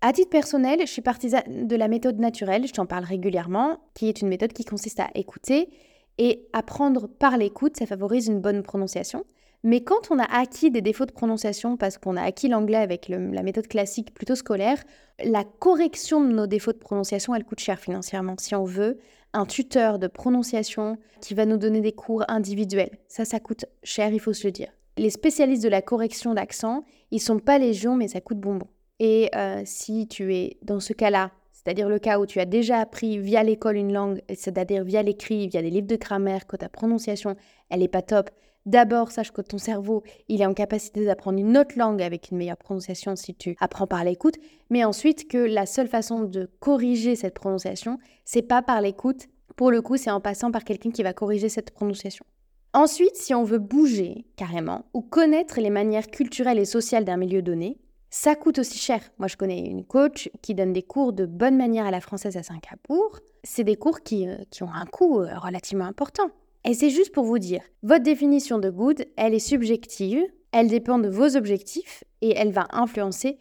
À 0.00 0.12
titre 0.12 0.30
personnel, 0.30 0.78
je 0.82 0.92
suis 0.92 1.02
partisane 1.02 1.66
de 1.66 1.76
la 1.76 1.88
méthode 1.88 2.20
naturelle, 2.20 2.68
je 2.68 2.72
t'en 2.72 2.86
parle 2.86 3.02
régulièrement, 3.02 3.80
qui 3.94 4.08
est 4.08 4.20
une 4.20 4.28
méthode 4.28 4.52
qui 4.52 4.64
consiste 4.64 5.00
à 5.00 5.10
écouter 5.16 5.70
et 6.18 6.46
apprendre 6.52 7.08
par 7.08 7.36
l'écoute, 7.36 7.76
ça 7.76 7.86
favorise 7.86 8.28
une 8.28 8.40
bonne 8.40 8.62
prononciation. 8.62 9.24
Mais 9.64 9.80
quand 9.80 10.10
on 10.10 10.18
a 10.18 10.24
acquis 10.24 10.70
des 10.70 10.82
défauts 10.82 11.06
de 11.06 11.12
prononciation, 11.12 11.78
parce 11.78 11.96
qu'on 11.96 12.18
a 12.18 12.22
acquis 12.22 12.48
l'anglais 12.48 12.76
avec 12.76 13.08
la 13.08 13.42
méthode 13.42 13.66
classique 13.66 14.12
plutôt 14.12 14.34
scolaire, 14.34 14.84
la 15.24 15.42
correction 15.42 16.22
de 16.22 16.32
nos 16.32 16.46
défauts 16.46 16.74
de 16.74 16.78
prononciation, 16.78 17.34
elle 17.34 17.44
coûte 17.44 17.60
cher 17.60 17.80
financièrement. 17.80 18.34
Si 18.38 18.54
on 18.54 18.64
veut 18.64 18.98
un 19.32 19.46
tuteur 19.46 19.98
de 19.98 20.06
prononciation 20.06 20.98
qui 21.22 21.32
va 21.32 21.46
nous 21.46 21.56
donner 21.56 21.80
des 21.80 21.92
cours 21.92 22.24
individuels, 22.28 22.98
ça, 23.08 23.24
ça 23.24 23.40
coûte 23.40 23.64
cher, 23.82 24.12
il 24.12 24.20
faut 24.20 24.34
se 24.34 24.46
le 24.46 24.52
dire. 24.52 24.68
Les 24.98 25.10
spécialistes 25.10 25.64
de 25.64 25.70
la 25.70 25.80
correction 25.80 26.34
d'accent, 26.34 26.84
ils 27.10 27.20
sont 27.20 27.38
pas 27.38 27.58
légion, 27.58 27.96
mais 27.96 28.08
ça 28.08 28.20
coûte 28.20 28.38
bonbon. 28.38 28.68
Et 29.00 29.30
euh, 29.34 29.62
si 29.64 30.06
tu 30.08 30.34
es 30.36 30.58
dans 30.62 30.78
ce 30.78 30.92
cas-là, 30.92 31.30
c'est-à-dire 31.52 31.88
le 31.88 31.98
cas 31.98 32.18
où 32.18 32.26
tu 32.26 32.38
as 32.38 32.44
déjà 32.44 32.80
appris 32.80 33.18
via 33.18 33.42
l'école 33.42 33.76
une 33.76 33.94
langue, 33.94 34.20
c'est-à-dire 34.28 34.84
via 34.84 35.02
l'écrit, 35.02 35.48
via 35.48 35.62
des 35.62 35.70
livres 35.70 35.86
de 35.86 35.96
grammaire, 35.96 36.46
que 36.46 36.56
ta 36.56 36.68
prononciation, 36.68 37.34
elle 37.70 37.80
n'est 37.80 37.88
pas 37.88 38.02
top, 38.02 38.30
D'abord, 38.66 39.10
sache 39.10 39.30
que 39.30 39.42
ton 39.42 39.58
cerveau, 39.58 40.02
il 40.28 40.40
est 40.40 40.46
en 40.46 40.54
capacité 40.54 41.04
d'apprendre 41.04 41.38
une 41.38 41.58
autre 41.58 41.76
langue 41.76 42.00
avec 42.00 42.30
une 42.30 42.38
meilleure 42.38 42.56
prononciation 42.56 43.14
si 43.14 43.34
tu 43.34 43.56
apprends 43.60 43.86
par 43.86 44.04
l'écoute, 44.04 44.36
mais 44.70 44.84
ensuite 44.84 45.28
que 45.28 45.38
la 45.38 45.66
seule 45.66 45.88
façon 45.88 46.22
de 46.24 46.48
corriger 46.60 47.14
cette 47.14 47.34
prononciation, 47.34 47.98
c'est 48.24 48.42
pas 48.42 48.62
par 48.62 48.80
l'écoute, 48.80 49.26
pour 49.56 49.70
le 49.70 49.82
coup, 49.82 49.98
c'est 49.98 50.10
en 50.10 50.20
passant 50.20 50.50
par 50.50 50.64
quelqu'un 50.64 50.90
qui 50.90 51.02
va 51.02 51.12
corriger 51.12 51.50
cette 51.50 51.72
prononciation. 51.72 52.24
Ensuite, 52.72 53.16
si 53.16 53.34
on 53.34 53.44
veut 53.44 53.58
bouger 53.58 54.24
carrément 54.34 54.86
ou 54.94 55.02
connaître 55.02 55.60
les 55.60 55.70
manières 55.70 56.08
culturelles 56.08 56.58
et 56.58 56.64
sociales 56.64 57.04
d'un 57.04 57.18
milieu 57.18 57.42
donné, 57.42 57.78
ça 58.10 58.34
coûte 58.34 58.58
aussi 58.58 58.78
cher. 58.78 59.00
Moi, 59.18 59.28
je 59.28 59.36
connais 59.36 59.60
une 59.60 59.84
coach 59.84 60.30
qui 60.40 60.54
donne 60.54 60.72
des 60.72 60.82
cours 60.82 61.12
de 61.12 61.26
bonne 61.26 61.56
manière 61.56 61.86
à 61.86 61.90
la 61.90 62.00
française 62.00 62.36
à 62.36 62.42
Singapour. 62.42 63.20
C'est 63.42 63.64
des 63.64 63.76
cours 63.76 64.00
qui, 64.00 64.26
euh, 64.26 64.36
qui 64.50 64.62
ont 64.62 64.72
un 64.72 64.86
coût 64.86 65.20
euh, 65.20 65.38
relativement 65.38 65.84
important. 65.84 66.30
Et 66.64 66.72
c'est 66.72 66.90
juste 66.90 67.12
pour 67.12 67.24
vous 67.24 67.38
dire, 67.38 67.62
votre 67.82 68.02
définition 68.02 68.58
de 68.58 68.70
good, 68.70 69.04
elle 69.16 69.34
est 69.34 69.38
subjective, 69.38 70.22
elle 70.50 70.68
dépend 70.68 70.98
de 70.98 71.08
vos 71.08 71.36
objectifs 71.36 72.04
et 72.22 72.32
elle 72.36 72.52
va 72.52 72.66
influencer 72.70 73.38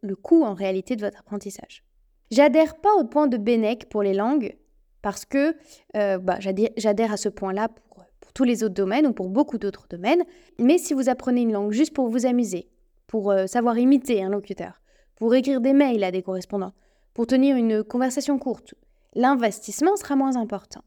le 0.00 0.16
coût 0.16 0.42
en 0.42 0.54
réalité 0.54 0.96
de 0.96 1.02
votre 1.02 1.18
apprentissage. 1.18 1.84
J'adhère 2.30 2.76
pas 2.76 2.94
au 2.94 3.04
point 3.04 3.26
de 3.26 3.36
Benek 3.36 3.90
pour 3.90 4.02
les 4.02 4.14
langues 4.14 4.56
parce 5.02 5.26
que 5.26 5.54
euh, 5.96 6.18
bah, 6.18 6.38
j'adhère 6.40 7.12
à 7.12 7.16
ce 7.18 7.28
point-là 7.28 7.68
pour, 7.68 8.04
pour, 8.20 8.32
tous 8.32 8.44
les 8.44 8.64
autres 8.64 8.74
domaines 8.74 9.06
ou 9.06 9.12
pour 9.12 9.28
beaucoup 9.28 9.58
d'autres 9.58 9.86
domaines. 9.90 10.22
Mais 10.58 10.78
si 10.78 10.94
vous 10.94 11.10
apprenez 11.10 11.42
une 11.42 11.52
langue 11.52 11.72
juste 11.72 11.92
pour 11.92 12.08
vous 12.08 12.24
amuser, 12.24 12.70
pour 13.06 13.30
euh, 13.30 13.46
savoir 13.46 13.76
imiter 13.76 14.22
un 14.22 14.30
locuteur, 14.30 14.80
pour 15.16 15.34
écrire 15.34 15.60
des 15.60 15.74
mails 15.74 16.04
à 16.04 16.10
des 16.10 16.22
correspondants, 16.22 16.72
pour 17.12 17.26
tenir 17.26 17.56
une 17.56 17.84
conversation 17.84 18.38
courte, 18.38 18.74
l'investissement 19.14 19.96
sera 19.96 20.16
moins 20.16 20.36
important. 20.36 20.82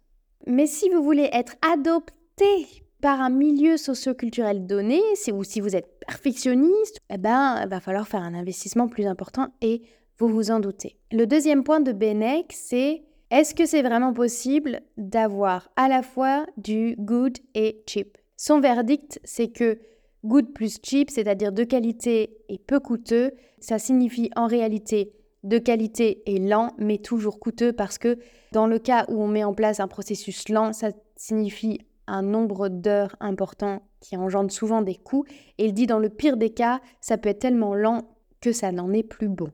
Mais 0.47 0.67
si 0.67 0.89
vous 0.89 1.03
voulez 1.03 1.29
être 1.31 1.55
adopté 1.61 2.83
par 3.01 3.21
un 3.21 3.29
milieu 3.29 3.77
socio-culturel 3.77 4.65
donné, 4.65 5.01
ou 5.31 5.43
si 5.43 5.61
vous 5.61 5.75
êtes 5.75 5.99
perfectionniste, 6.07 6.99
eh 7.09 7.17
ben, 7.17 7.61
il 7.63 7.69
va 7.69 7.79
falloir 7.79 8.07
faire 8.07 8.21
un 8.21 8.33
investissement 8.33 8.87
plus 8.87 9.05
important 9.05 9.47
et 9.61 9.83
vous 10.17 10.27
vous 10.27 10.51
en 10.51 10.59
doutez. 10.59 10.97
Le 11.11 11.25
deuxième 11.25 11.63
point 11.63 11.81
de 11.81 11.91
Benek, 11.91 12.51
c'est 12.53 13.03
est-ce 13.31 13.53
que 13.55 13.65
c'est 13.65 13.81
vraiment 13.81 14.13
possible 14.13 14.81
d'avoir 14.97 15.69
à 15.75 15.87
la 15.87 16.01
fois 16.01 16.45
du 16.57 16.95
good 16.97 17.37
et 17.53 17.83
cheap? 17.87 18.17
Son 18.37 18.59
verdict, 18.59 19.19
c'est 19.23 19.49
que 19.49 19.79
good 20.23 20.53
plus 20.53 20.77
cheap, 20.83 21.09
c'est-à-dire 21.09 21.51
de 21.51 21.63
qualité 21.63 22.37
et 22.49 22.57
peu 22.57 22.79
coûteux, 22.79 23.31
ça 23.59 23.79
signifie 23.79 24.29
en 24.35 24.47
réalité 24.47 25.13
de 25.45 25.59
qualité 25.59 26.23
et 26.25 26.39
lent, 26.39 26.71
mais 26.77 26.97
toujours 26.97 27.39
coûteux 27.39 27.71
parce 27.71 27.97
que 27.97 28.17
dans 28.51 28.67
le 28.67 28.79
cas 28.79 29.05
où 29.09 29.21
on 29.21 29.27
met 29.27 29.43
en 29.43 29.53
place 29.53 29.79
un 29.79 29.87
processus 29.87 30.49
lent, 30.49 30.73
ça 30.73 30.89
signifie 31.15 31.79
un 32.07 32.21
nombre 32.21 32.67
d'heures 32.67 33.15
important 33.19 33.81
qui 33.99 34.17
engendre 34.17 34.51
souvent 34.51 34.81
des 34.81 34.95
coûts. 34.95 35.25
Et 35.57 35.65
il 35.65 35.73
dit 35.73 35.87
dans 35.87 35.99
le 35.99 36.09
pire 36.09 36.37
des 36.37 36.49
cas, 36.51 36.81
ça 36.99 37.17
peut 37.17 37.29
être 37.29 37.39
tellement 37.39 37.73
lent 37.73 38.01
que 38.41 38.51
ça 38.51 38.71
n'en 38.71 38.91
est 38.91 39.03
plus 39.03 39.29
bon, 39.29 39.51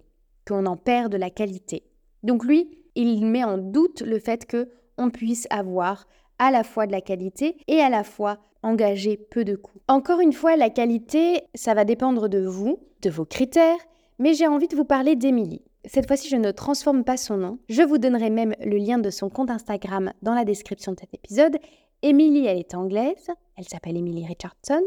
qu'on 0.48 0.66
en 0.66 0.78
perd 0.78 1.12
de 1.12 1.18
la 1.18 1.30
qualité. 1.30 1.84
Donc 2.24 2.46
lui, 2.46 2.80
il 2.96 3.26
met 3.26 3.44
en 3.44 3.58
doute 3.58 4.02
le 4.02 4.20
fait 4.20 4.46
que 4.46 4.70
on 4.98 5.10
puisse 5.10 5.48
avoir 5.50 6.08
à 6.40 6.52
la 6.52 6.64
fois 6.64 6.88
de 6.88 6.92
la 6.92 7.02
qualité 7.02 7.58
et 7.68 7.80
à 7.82 7.90
la 7.90 8.04
fois 8.04 8.38
engager 8.64 9.18
peu 9.18 9.44
de 9.44 9.56
coûts. 9.56 9.80
Encore 9.88 10.20
une 10.20 10.34
fois, 10.34 10.56
la 10.56 10.70
qualité, 10.70 11.42
ça 11.56 11.74
va 11.74 11.86
dépendre 11.86 12.30
de 12.30 12.46
vous, 12.46 12.80
de 13.02 13.10
vos 13.10 13.26
critères, 13.26 13.78
mais 14.20 14.34
j'ai 14.34 14.48
envie 14.48 14.68
de 14.68 14.76
vous 14.76 14.86
parler 14.86 15.16
d'Emilie. 15.16 15.64
Cette 15.86 16.06
fois-ci, 16.06 16.30
je 16.30 16.36
ne 16.36 16.52
transforme 16.52 17.04
pas 17.04 17.18
son 17.18 17.38
nom. 17.38 17.58
Je 17.68 17.82
vous 17.82 17.98
donnerai 17.98 18.30
même 18.30 18.54
le 18.64 18.78
lien 18.78 19.00
de 19.00 19.10
son 19.10 19.30
compte 19.30 19.50
Instagram 19.50 20.14
dans 20.22 20.36
la 20.36 20.46
description 20.46 20.92
de 20.92 21.00
cet 21.00 21.14
épisode. 21.14 21.58
Émilie, 22.04 22.46
elle 22.46 22.60
est 22.60 22.76
anglaise. 22.76 23.30
Elle 23.58 23.68
s'appelle 23.68 23.98
Emily 23.98 24.26
Richardson. 24.26 24.82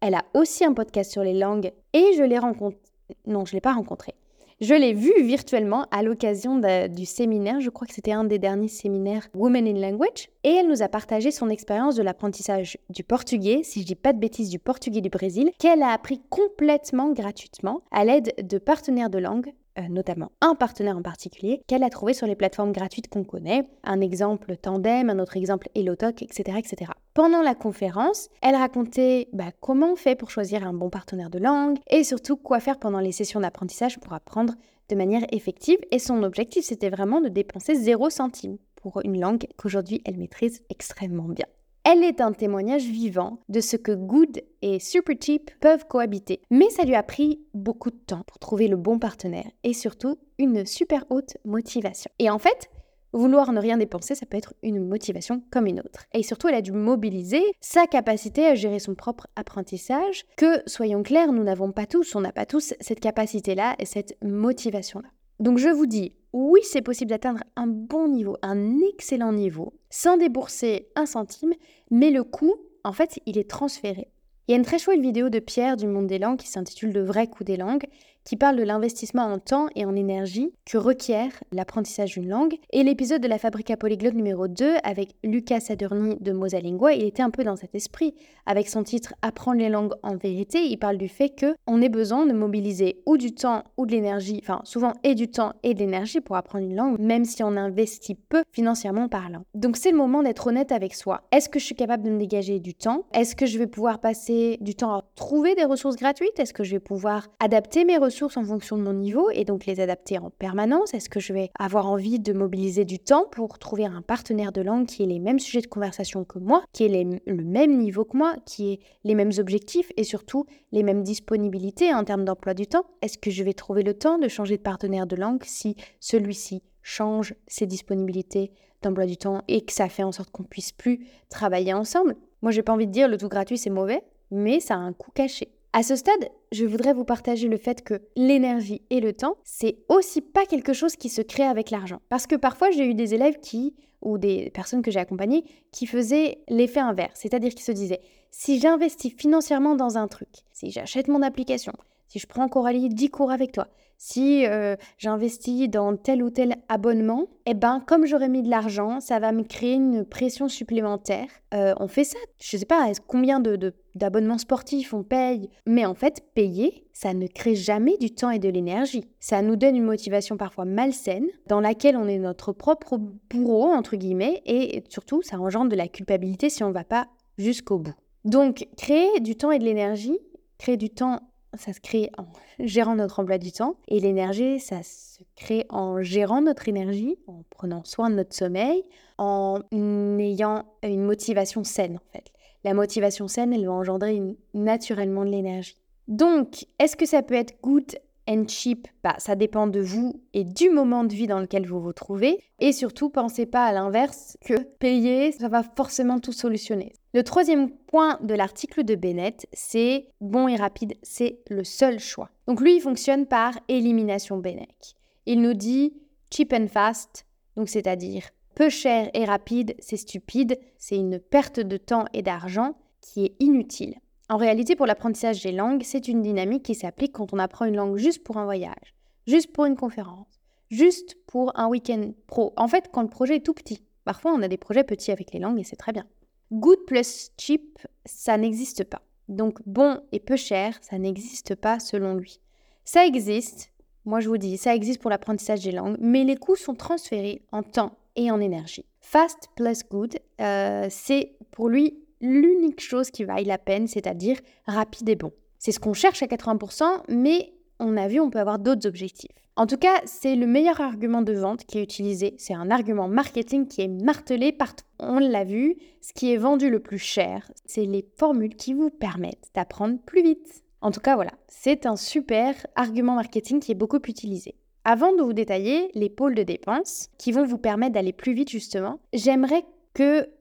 Elle 0.00 0.14
a 0.14 0.24
aussi 0.34 0.64
un 0.64 0.72
podcast 0.72 1.12
sur 1.12 1.22
les 1.22 1.34
langues 1.34 1.72
et 1.92 2.12
je 2.16 2.22
l'ai 2.22 2.38
rencontrée. 2.38 2.78
Non, 3.26 3.44
je 3.44 3.52
ne 3.52 3.56
l'ai 3.56 3.60
pas 3.60 3.74
rencontrée. 3.74 4.14
Je 4.60 4.74
l'ai 4.74 4.92
vue 4.92 5.22
virtuellement 5.22 5.86
à 5.92 6.02
l'occasion 6.02 6.60
du 6.88 7.06
séminaire, 7.06 7.60
je 7.60 7.70
crois 7.70 7.86
que 7.86 7.94
c'était 7.94 8.10
un 8.10 8.24
des 8.24 8.40
derniers 8.40 8.66
séminaires 8.66 9.28
Women 9.32 9.68
in 9.68 9.80
Language, 9.80 10.30
et 10.42 10.48
elle 10.48 10.66
nous 10.66 10.82
a 10.82 10.88
partagé 10.88 11.30
son 11.30 11.48
expérience 11.48 11.94
de 11.94 12.02
l'apprentissage 12.02 12.76
du 12.90 13.04
portugais, 13.04 13.60
si 13.62 13.82
je 13.82 13.86
dis 13.86 13.94
pas 13.94 14.12
de 14.12 14.18
bêtises, 14.18 14.50
du 14.50 14.58
portugais 14.58 15.00
du 15.00 15.10
Brésil, 15.10 15.52
qu'elle 15.60 15.80
a 15.80 15.92
appris 15.92 16.20
complètement 16.28 17.12
gratuitement 17.12 17.82
à 17.92 18.04
l'aide 18.04 18.34
de 18.42 18.58
partenaires 18.58 19.10
de 19.10 19.18
langue 19.18 19.52
notamment 19.88 20.32
un 20.40 20.54
partenaire 20.54 20.96
en 20.96 21.02
particulier 21.02 21.62
qu'elle 21.66 21.82
a 21.82 21.90
trouvé 21.90 22.14
sur 22.14 22.26
les 22.26 22.36
plateformes 22.36 22.72
gratuites 22.72 23.08
qu'on 23.08 23.24
connaît, 23.24 23.68
un 23.84 24.00
exemple 24.00 24.56
Tandem, 24.56 25.10
un 25.10 25.18
autre 25.18 25.36
exemple 25.36 25.68
Elotalk, 25.74 26.22
etc., 26.22 26.58
etc. 26.58 26.92
Pendant 27.14 27.42
la 27.42 27.54
conférence, 27.54 28.28
elle 28.42 28.56
racontait 28.56 29.28
bah, 29.32 29.52
comment 29.60 29.92
on 29.92 29.96
fait 29.96 30.16
pour 30.16 30.30
choisir 30.30 30.66
un 30.66 30.72
bon 30.72 30.90
partenaire 30.90 31.30
de 31.30 31.38
langue 31.38 31.78
et 31.88 32.04
surtout 32.04 32.36
quoi 32.36 32.60
faire 32.60 32.78
pendant 32.78 33.00
les 33.00 33.12
sessions 33.12 33.40
d'apprentissage 33.40 33.98
pour 34.00 34.12
apprendre 34.12 34.54
de 34.88 34.96
manière 34.96 35.26
effective. 35.32 35.78
Et 35.90 35.98
son 35.98 36.22
objectif, 36.22 36.64
c'était 36.64 36.90
vraiment 36.90 37.20
de 37.20 37.28
dépenser 37.28 37.74
0 37.74 38.10
centime 38.10 38.58
pour 38.76 39.00
une 39.04 39.20
langue 39.20 39.46
qu'aujourd'hui 39.56 40.00
elle 40.04 40.16
maîtrise 40.16 40.62
extrêmement 40.70 41.28
bien. 41.28 41.46
Elle 41.84 42.04
est 42.04 42.20
un 42.20 42.32
témoignage 42.32 42.84
vivant 42.84 43.40
de 43.48 43.60
ce 43.60 43.76
que 43.76 43.92
good 43.92 44.42
et 44.62 44.78
super 44.78 45.16
cheap 45.20 45.50
peuvent 45.60 45.86
cohabiter. 45.86 46.42
Mais 46.50 46.68
ça 46.70 46.84
lui 46.84 46.94
a 46.94 47.02
pris 47.02 47.40
beaucoup 47.54 47.90
de 47.90 47.96
temps 47.96 48.24
pour 48.26 48.38
trouver 48.38 48.68
le 48.68 48.76
bon 48.76 48.98
partenaire 48.98 49.50
et 49.64 49.72
surtout 49.72 50.18
une 50.38 50.66
super 50.66 51.04
haute 51.10 51.36
motivation. 51.44 52.10
Et 52.18 52.30
en 52.30 52.38
fait, 52.38 52.70
Vouloir 53.12 53.52
ne 53.52 53.60
rien 53.60 53.78
dépenser, 53.78 54.14
ça 54.14 54.26
peut 54.26 54.36
être 54.36 54.52
une 54.62 54.86
motivation 54.86 55.42
comme 55.50 55.66
une 55.66 55.80
autre. 55.80 56.04
Et 56.12 56.22
surtout, 56.22 56.48
elle 56.48 56.54
a 56.54 56.62
dû 56.62 56.72
mobiliser 56.72 57.42
sa 57.60 57.86
capacité 57.86 58.46
à 58.46 58.54
gérer 58.54 58.78
son 58.78 58.94
propre 58.94 59.26
apprentissage, 59.34 60.26
que, 60.36 60.62
soyons 60.66 61.02
clairs, 61.02 61.32
nous 61.32 61.42
n'avons 61.42 61.72
pas 61.72 61.86
tous, 61.86 62.14
on 62.14 62.20
n'a 62.20 62.32
pas 62.32 62.44
tous 62.44 62.74
cette 62.80 63.00
capacité-là 63.00 63.76
et 63.78 63.86
cette 63.86 64.14
motivation-là. 64.22 65.08
Donc 65.40 65.58
je 65.58 65.68
vous 65.68 65.86
dis, 65.86 66.12
oui, 66.32 66.60
c'est 66.62 66.82
possible 66.82 67.10
d'atteindre 67.10 67.42
un 67.56 67.66
bon 67.66 68.08
niveau, 68.08 68.36
un 68.42 68.80
excellent 68.80 69.32
niveau, 69.32 69.72
sans 69.88 70.16
débourser 70.16 70.88
un 70.94 71.06
centime, 71.06 71.54
mais 71.90 72.10
le 72.10 72.24
coût, 72.24 72.54
en 72.84 72.92
fait, 72.92 73.20
il 73.26 73.38
est 73.38 73.48
transféré. 73.48 74.08
Il 74.46 74.52
y 74.52 74.54
a 74.54 74.56
une 74.56 74.64
très 74.64 74.78
chouette 74.78 75.00
vidéo 75.00 75.28
de 75.28 75.38
Pierre 75.38 75.76
du 75.76 75.86
Monde 75.86 76.06
des 76.06 76.18
Langues 76.18 76.38
qui 76.38 76.48
s'intitule 76.48 76.92
Le 76.92 77.04
vrai 77.04 77.26
coût 77.26 77.44
des 77.44 77.56
langues, 77.56 77.86
qui 78.28 78.36
parle 78.36 78.56
de 78.56 78.62
l'investissement 78.62 79.22
en 79.22 79.38
temps 79.38 79.68
et 79.74 79.86
en 79.86 79.96
énergie 79.96 80.52
que 80.66 80.76
requiert 80.76 81.30
l'apprentissage 81.50 82.12
d'une 82.12 82.28
langue. 82.28 82.56
Et 82.74 82.82
l'épisode 82.82 83.22
de 83.22 83.26
la 83.26 83.38
Fabrique 83.38 83.70
à 83.70 83.78
Polyglotte 83.78 84.12
numéro 84.12 84.48
2 84.48 84.74
avec 84.84 85.14
Lucas 85.24 85.60
Sadurni 85.60 86.18
de 86.20 86.32
Mosalingua, 86.32 86.92
il 86.92 87.04
était 87.04 87.22
un 87.22 87.30
peu 87.30 87.42
dans 87.42 87.56
cet 87.56 87.74
esprit. 87.74 88.14
Avec 88.44 88.68
son 88.68 88.82
titre 88.82 89.14
Apprendre 89.22 89.60
les 89.60 89.70
langues 89.70 89.94
en 90.02 90.14
vérité, 90.16 90.58
il 90.66 90.76
parle 90.76 90.98
du 90.98 91.08
fait 91.08 91.30
qu'on 91.30 91.80
ait 91.80 91.88
besoin 91.88 92.26
de 92.26 92.34
mobiliser 92.34 93.00
ou 93.06 93.16
du 93.16 93.32
temps 93.32 93.64
ou 93.78 93.86
de 93.86 93.92
l'énergie, 93.92 94.40
enfin 94.42 94.60
souvent 94.64 94.92
et 95.04 95.14
du 95.14 95.30
temps 95.30 95.54
et 95.62 95.72
de 95.72 95.78
l'énergie 95.78 96.20
pour 96.20 96.36
apprendre 96.36 96.66
une 96.66 96.76
langue, 96.76 96.98
même 96.98 97.24
si 97.24 97.42
on 97.42 97.56
investit 97.56 98.14
peu 98.14 98.42
financièrement 98.52 99.08
parlant. 99.08 99.44
Donc 99.54 99.78
c'est 99.78 99.90
le 99.90 99.96
moment 99.96 100.22
d'être 100.22 100.48
honnête 100.48 100.70
avec 100.70 100.94
soi. 100.94 101.22
Est-ce 101.32 101.48
que 101.48 101.58
je 101.58 101.64
suis 101.64 101.74
capable 101.74 102.02
de 102.02 102.10
me 102.10 102.18
dégager 102.18 102.60
du 102.60 102.74
temps? 102.74 103.06
Est-ce 103.14 103.34
que 103.34 103.46
je 103.46 103.58
vais 103.58 103.66
pouvoir 103.66 104.00
passer 104.00 104.58
du 104.60 104.74
temps 104.74 104.92
à 104.92 105.04
trouver 105.14 105.54
des 105.54 105.64
ressources 105.64 105.96
gratuites? 105.96 106.38
Est-ce 106.38 106.52
que 106.52 106.62
je 106.64 106.72
vais 106.72 106.80
pouvoir 106.80 107.26
adapter 107.40 107.86
mes 107.86 107.96
ressources 107.96 108.17
en 108.26 108.44
fonction 108.44 108.76
de 108.76 108.82
mon 108.82 108.92
niveau 108.92 109.30
et 109.30 109.44
donc 109.44 109.66
les 109.66 109.80
adapter 109.80 110.18
en 110.18 110.30
permanence? 110.30 110.94
Est-ce 110.94 111.08
que 111.08 111.20
je 111.20 111.32
vais 111.32 111.50
avoir 111.58 111.86
envie 111.86 112.18
de 112.18 112.32
mobiliser 112.32 112.84
du 112.84 112.98
temps 112.98 113.24
pour 113.30 113.58
trouver 113.58 113.84
un 113.84 114.02
partenaire 114.02 114.52
de 114.52 114.60
langue 114.60 114.86
qui 114.86 115.02
ait 115.02 115.06
les 115.06 115.18
mêmes 115.18 115.38
sujets 115.38 115.60
de 115.60 115.66
conversation 115.66 116.24
que 116.24 116.38
moi, 116.38 116.62
qui 116.72 116.84
ait 116.84 117.20
le 117.26 117.44
même 117.44 117.78
niveau 117.78 118.04
que 118.04 118.16
moi, 118.16 118.34
qui 118.44 118.72
ait 118.72 118.80
les 119.04 119.14
mêmes 119.14 119.32
objectifs 119.38 119.90
et 119.96 120.04
surtout 120.04 120.44
les 120.72 120.82
mêmes 120.82 121.02
disponibilités 121.02 121.94
en 121.94 122.04
termes 122.04 122.24
d'emploi 122.24 122.54
du 122.54 122.66
temps? 122.66 122.86
Est-ce 123.02 123.18
que 123.18 123.30
je 123.30 123.44
vais 123.44 123.54
trouver 123.54 123.82
le 123.82 123.94
temps 123.94 124.18
de 124.18 124.28
changer 124.28 124.56
de 124.56 124.62
partenaire 124.62 125.06
de 125.06 125.16
langue 125.16 125.42
si 125.44 125.76
celui-ci 126.00 126.62
change 126.82 127.34
ses 127.46 127.66
disponibilités 127.66 128.50
d'emploi 128.82 129.06
du 129.06 129.16
temps 129.16 129.42
et 129.48 129.64
que 129.64 129.72
ça 129.72 129.88
fait 129.88 130.02
en 130.04 130.12
sorte 130.12 130.30
qu'on 130.30 130.44
puisse 130.44 130.72
plus 130.72 131.06
travailler 131.28 131.74
ensemble? 131.74 132.16
Moi, 132.42 132.52
j'ai 132.52 132.62
pas 132.62 132.72
envie 132.72 132.86
de 132.86 132.92
dire 132.92 133.08
le 133.08 133.16
tout 133.16 133.28
gratuit 133.28 133.58
c'est 133.58 133.70
mauvais, 133.70 134.02
mais 134.30 134.60
ça 134.60 134.74
a 134.74 134.78
un 134.78 134.92
coût 134.92 135.10
caché. 135.10 135.57
À 135.74 135.82
ce 135.82 135.96
stade, 135.96 136.30
je 136.50 136.64
voudrais 136.64 136.94
vous 136.94 137.04
partager 137.04 137.46
le 137.46 137.58
fait 137.58 137.82
que 137.82 138.00
l'énergie 138.16 138.80
et 138.88 139.00
le 139.00 139.12
temps, 139.12 139.36
c'est 139.44 139.76
aussi 139.88 140.22
pas 140.22 140.46
quelque 140.46 140.72
chose 140.72 140.96
qui 140.96 141.10
se 141.10 141.20
crée 141.20 141.44
avec 141.44 141.70
l'argent. 141.70 142.00
Parce 142.08 142.26
que 142.26 142.36
parfois, 142.36 142.70
j'ai 142.70 142.86
eu 142.86 142.94
des 142.94 143.14
élèves 143.14 143.38
qui, 143.40 143.74
ou 144.00 144.16
des 144.16 144.50
personnes 144.50 144.80
que 144.80 144.90
j'ai 144.90 145.00
accompagnées, 145.00 145.44
qui 145.70 145.86
faisaient 145.86 146.38
l'effet 146.48 146.80
inverse. 146.80 147.20
C'est-à-dire 147.20 147.50
qu'ils 147.50 147.64
se 147.64 147.72
disaient, 147.72 148.00
si 148.30 148.60
j'investis 148.60 149.12
financièrement 149.12 149.74
dans 149.74 149.98
un 149.98 150.08
truc, 150.08 150.28
si 150.52 150.70
j'achète 150.70 151.08
mon 151.08 151.20
application, 151.20 151.74
si 152.08 152.18
je 152.18 152.26
prends 152.26 152.48
Coralie 152.48 152.88
10 152.88 153.10
cours 153.10 153.30
avec 153.30 153.52
toi, 153.52 153.68
si 154.00 154.46
euh, 154.46 154.76
j'investis 154.96 155.68
dans 155.68 155.96
tel 155.96 156.22
ou 156.22 156.30
tel 156.30 156.56
abonnement, 156.68 157.26
eh 157.46 157.54
ben 157.54 157.82
comme 157.84 158.06
j'aurais 158.06 158.28
mis 158.28 158.42
de 158.42 158.48
l'argent, 158.48 159.00
ça 159.00 159.18
va 159.18 159.32
me 159.32 159.42
créer 159.42 159.74
une 159.74 160.04
pression 160.04 160.48
supplémentaire. 160.48 161.26
Euh, 161.52 161.74
on 161.80 161.88
fait 161.88 162.04
ça, 162.04 162.18
je 162.40 162.56
sais 162.56 162.64
pas 162.64 162.90
combien 163.08 163.40
de, 163.40 163.74
d'abonnements 163.96 164.38
sportifs 164.38 164.94
on 164.94 165.02
paye, 165.02 165.50
mais 165.66 165.84
en 165.84 165.94
fait 165.94 166.22
payer, 166.34 166.86
ça 166.92 167.12
ne 167.12 167.26
crée 167.26 167.56
jamais 167.56 167.96
du 167.98 168.12
temps 168.14 168.30
et 168.30 168.38
de 168.38 168.48
l'énergie. 168.48 169.04
Ça 169.18 169.42
nous 169.42 169.56
donne 169.56 169.74
une 169.74 169.84
motivation 169.84 170.36
parfois 170.36 170.64
malsaine, 170.64 171.26
dans 171.48 171.60
laquelle 171.60 171.96
on 171.96 172.06
est 172.06 172.18
notre 172.18 172.52
propre 172.52 172.98
bourreau 173.30 173.72
entre 173.72 173.96
guillemets, 173.96 174.42
et 174.46 174.84
surtout 174.88 175.22
ça 175.22 175.40
engendre 175.40 175.70
de 175.70 175.76
la 175.76 175.88
culpabilité 175.88 176.50
si 176.50 176.62
on 176.62 176.68
ne 176.68 176.74
va 176.74 176.84
pas 176.84 177.08
jusqu'au 177.36 177.78
bout. 177.78 177.94
Donc 178.24 178.68
créer 178.76 179.18
du 179.20 179.34
temps 179.34 179.50
et 179.50 179.58
de 179.58 179.64
l'énergie, 179.64 180.18
créer 180.58 180.76
du 180.76 180.90
temps 180.90 181.20
ça 181.56 181.72
se 181.72 181.80
crée 181.80 182.10
en 182.18 182.26
gérant 182.58 182.94
notre 182.94 183.20
emploi 183.20 183.38
du 183.38 183.52
temps. 183.52 183.76
Et 183.88 184.00
l'énergie, 184.00 184.60
ça 184.60 184.82
se 184.82 185.22
crée 185.36 185.66
en 185.70 186.02
gérant 186.02 186.42
notre 186.42 186.68
énergie, 186.68 187.16
en 187.26 187.42
prenant 187.50 187.84
soin 187.84 188.10
de 188.10 188.16
notre 188.16 188.34
sommeil, 188.34 188.84
en 189.16 189.60
ayant 189.72 190.64
une 190.82 191.04
motivation 191.04 191.64
saine 191.64 191.96
en 191.96 192.12
fait. 192.12 192.32
La 192.64 192.74
motivation 192.74 193.28
saine, 193.28 193.52
elle 193.52 193.66
va 193.66 193.72
engendrer 193.72 194.20
naturellement 194.52 195.24
de 195.24 195.30
l'énergie. 195.30 195.76
Donc, 196.08 196.66
est-ce 196.78 196.96
que 196.96 197.06
ça 197.06 197.22
peut 197.22 197.34
être 197.34 197.60
good 197.62 197.98
and 198.28 198.46
cheap 198.46 198.86
bah, 199.02 199.16
Ça 199.18 199.34
dépend 199.34 199.66
de 199.66 199.80
vous 199.80 200.20
et 200.34 200.44
du 200.44 200.70
moment 200.70 201.04
de 201.04 201.14
vie 201.14 201.26
dans 201.26 201.40
lequel 201.40 201.66
vous 201.66 201.80
vous 201.80 201.92
trouvez. 201.92 202.38
Et 202.60 202.72
surtout, 202.72 203.08
pensez 203.08 203.46
pas 203.46 203.64
à 203.64 203.72
l'inverse 203.72 204.36
que 204.44 204.62
payer, 204.62 205.32
ça 205.32 205.48
va 205.48 205.62
forcément 205.62 206.20
tout 206.20 206.32
solutionner. 206.32 206.92
Le 207.14 207.24
troisième 207.24 207.70
point 207.70 208.18
de 208.22 208.34
l'article 208.34 208.84
de 208.84 208.94
Bennett, 208.94 209.48
c'est 209.52 210.08
bon 210.20 210.46
et 210.46 210.56
rapide, 210.56 210.94
c'est 211.02 211.40
le 211.48 211.64
seul 211.64 211.98
choix. 211.98 212.28
Donc 212.46 212.60
lui, 212.60 212.76
il 212.76 212.80
fonctionne 212.80 213.26
par 213.26 213.58
élimination 213.68 214.36
Bennett. 214.36 214.94
Il 215.26 215.40
nous 215.40 215.54
dit 215.54 215.94
cheap 216.30 216.52
and 216.52 216.68
fast, 216.68 217.26
donc 217.56 217.68
c'est-à-dire 217.68 218.24
peu 218.54 218.68
cher 218.68 219.08
et 219.14 219.24
rapide, 219.24 219.74
c'est 219.78 219.96
stupide, 219.96 220.58
c'est 220.78 220.96
une 220.96 221.20
perte 221.20 221.60
de 221.60 221.76
temps 221.76 222.06
et 222.12 222.22
d'argent 222.22 222.74
qui 223.00 223.24
est 223.24 223.36
inutile. 223.38 223.94
En 224.30 224.36
réalité, 224.36 224.76
pour 224.76 224.86
l'apprentissage 224.86 225.42
des 225.42 225.52
langues, 225.52 225.82
c'est 225.84 226.06
une 226.06 226.20
dynamique 226.20 226.64
qui 226.64 226.74
s'applique 226.74 227.12
quand 227.12 227.32
on 227.32 227.38
apprend 227.38 227.64
une 227.64 227.76
langue 227.76 227.96
juste 227.96 228.22
pour 228.22 228.36
un 228.36 228.44
voyage, 228.44 228.94
juste 229.26 229.52
pour 229.52 229.64
une 229.64 229.76
conférence, 229.76 230.40
juste 230.70 231.16
pour 231.26 231.58
un 231.58 231.66
week-end 231.68 232.12
pro. 232.26 232.52
En 232.56 232.68
fait, 232.68 232.90
quand 232.92 233.02
le 233.02 233.08
projet 233.08 233.36
est 233.36 233.44
tout 233.44 233.54
petit. 233.54 233.82
Parfois, 234.04 234.32
on 234.32 234.42
a 234.42 234.48
des 234.48 234.58
projets 234.58 234.84
petits 234.84 235.12
avec 235.12 235.32
les 235.32 235.40
langues 235.40 235.60
et 235.60 235.64
c'est 235.64 235.76
très 235.76 235.92
bien. 235.92 236.06
Good 236.52 236.84
plus 236.86 237.30
cheap, 237.38 237.78
ça 238.04 238.36
n'existe 238.36 238.84
pas. 238.84 239.02
Donc 239.28 239.60
bon 239.66 240.00
et 240.12 240.20
peu 240.20 240.36
cher, 240.36 240.78
ça 240.82 240.98
n'existe 240.98 241.54
pas 241.54 241.78
selon 241.78 242.14
lui. 242.14 242.40
Ça 242.84 243.04
existe, 243.04 243.70
moi 244.06 244.20
je 244.20 244.28
vous 244.28 244.38
dis, 244.38 244.56
ça 244.56 244.74
existe 244.74 245.00
pour 245.00 245.10
l'apprentissage 245.10 245.62
des 245.62 245.72
langues, 245.72 245.96
mais 246.00 246.24
les 246.24 246.36
coûts 246.36 246.56
sont 246.56 246.74
transférés 246.74 247.42
en 247.52 247.62
temps 247.62 247.98
et 248.16 248.30
en 248.30 248.40
énergie. 248.40 248.86
Fast 249.00 249.50
plus 249.56 249.84
good, 249.90 250.18
euh, 250.40 250.86
c'est 250.90 251.32
pour 251.50 251.68
lui 251.68 251.98
l'unique 252.20 252.80
chose 252.80 253.10
qui 253.10 253.24
vaille 253.24 253.44
la 253.44 253.58
peine, 253.58 253.86
c'est-à-dire 253.86 254.38
rapide 254.66 255.08
et 255.08 255.16
bon. 255.16 255.32
C'est 255.58 255.72
ce 255.72 255.80
qu'on 255.80 255.94
cherche 255.94 256.22
à 256.22 256.26
80%, 256.26 256.84
mais 257.08 257.52
on 257.80 257.96
a 257.96 258.08
vu, 258.08 258.20
on 258.20 258.30
peut 258.30 258.38
avoir 258.38 258.58
d'autres 258.58 258.86
objectifs. 258.86 259.30
En 259.56 259.66
tout 259.66 259.76
cas, 259.76 260.00
c'est 260.04 260.36
le 260.36 260.46
meilleur 260.46 260.80
argument 260.80 261.20
de 261.20 261.32
vente 261.32 261.64
qui 261.64 261.78
est 261.78 261.82
utilisé. 261.82 262.36
C'est 262.38 262.54
un 262.54 262.70
argument 262.70 263.08
marketing 263.08 263.66
qui 263.66 263.82
est 263.82 263.88
martelé 263.88 264.52
partout. 264.52 264.84
On 265.00 265.18
l'a 265.18 265.42
vu, 265.42 265.76
ce 266.00 266.12
qui 266.12 266.32
est 266.32 266.36
vendu 266.36 266.70
le 266.70 266.78
plus 266.78 267.00
cher, 267.00 267.50
c'est 267.64 267.84
les 267.84 268.06
formules 268.16 268.54
qui 268.54 268.72
vous 268.72 268.90
permettent 268.90 269.50
d'apprendre 269.56 269.98
plus 270.06 270.22
vite. 270.22 270.62
En 270.80 270.92
tout 270.92 271.00
cas, 271.00 271.16
voilà, 271.16 271.32
c'est 271.48 271.86
un 271.86 271.96
super 271.96 272.54
argument 272.76 273.16
marketing 273.16 273.58
qui 273.58 273.72
est 273.72 273.74
beaucoup 273.74 273.98
utilisé. 274.06 274.54
Avant 274.84 275.12
de 275.12 275.22
vous 275.22 275.32
détailler 275.32 275.90
les 275.94 276.08
pôles 276.08 276.36
de 276.36 276.44
dépenses 276.44 277.08
qui 277.18 277.32
vont 277.32 277.44
vous 277.44 277.58
permettre 277.58 277.94
d'aller 277.94 278.12
plus 278.12 278.34
vite 278.34 278.50
justement, 278.50 279.00
j'aimerais 279.12 279.64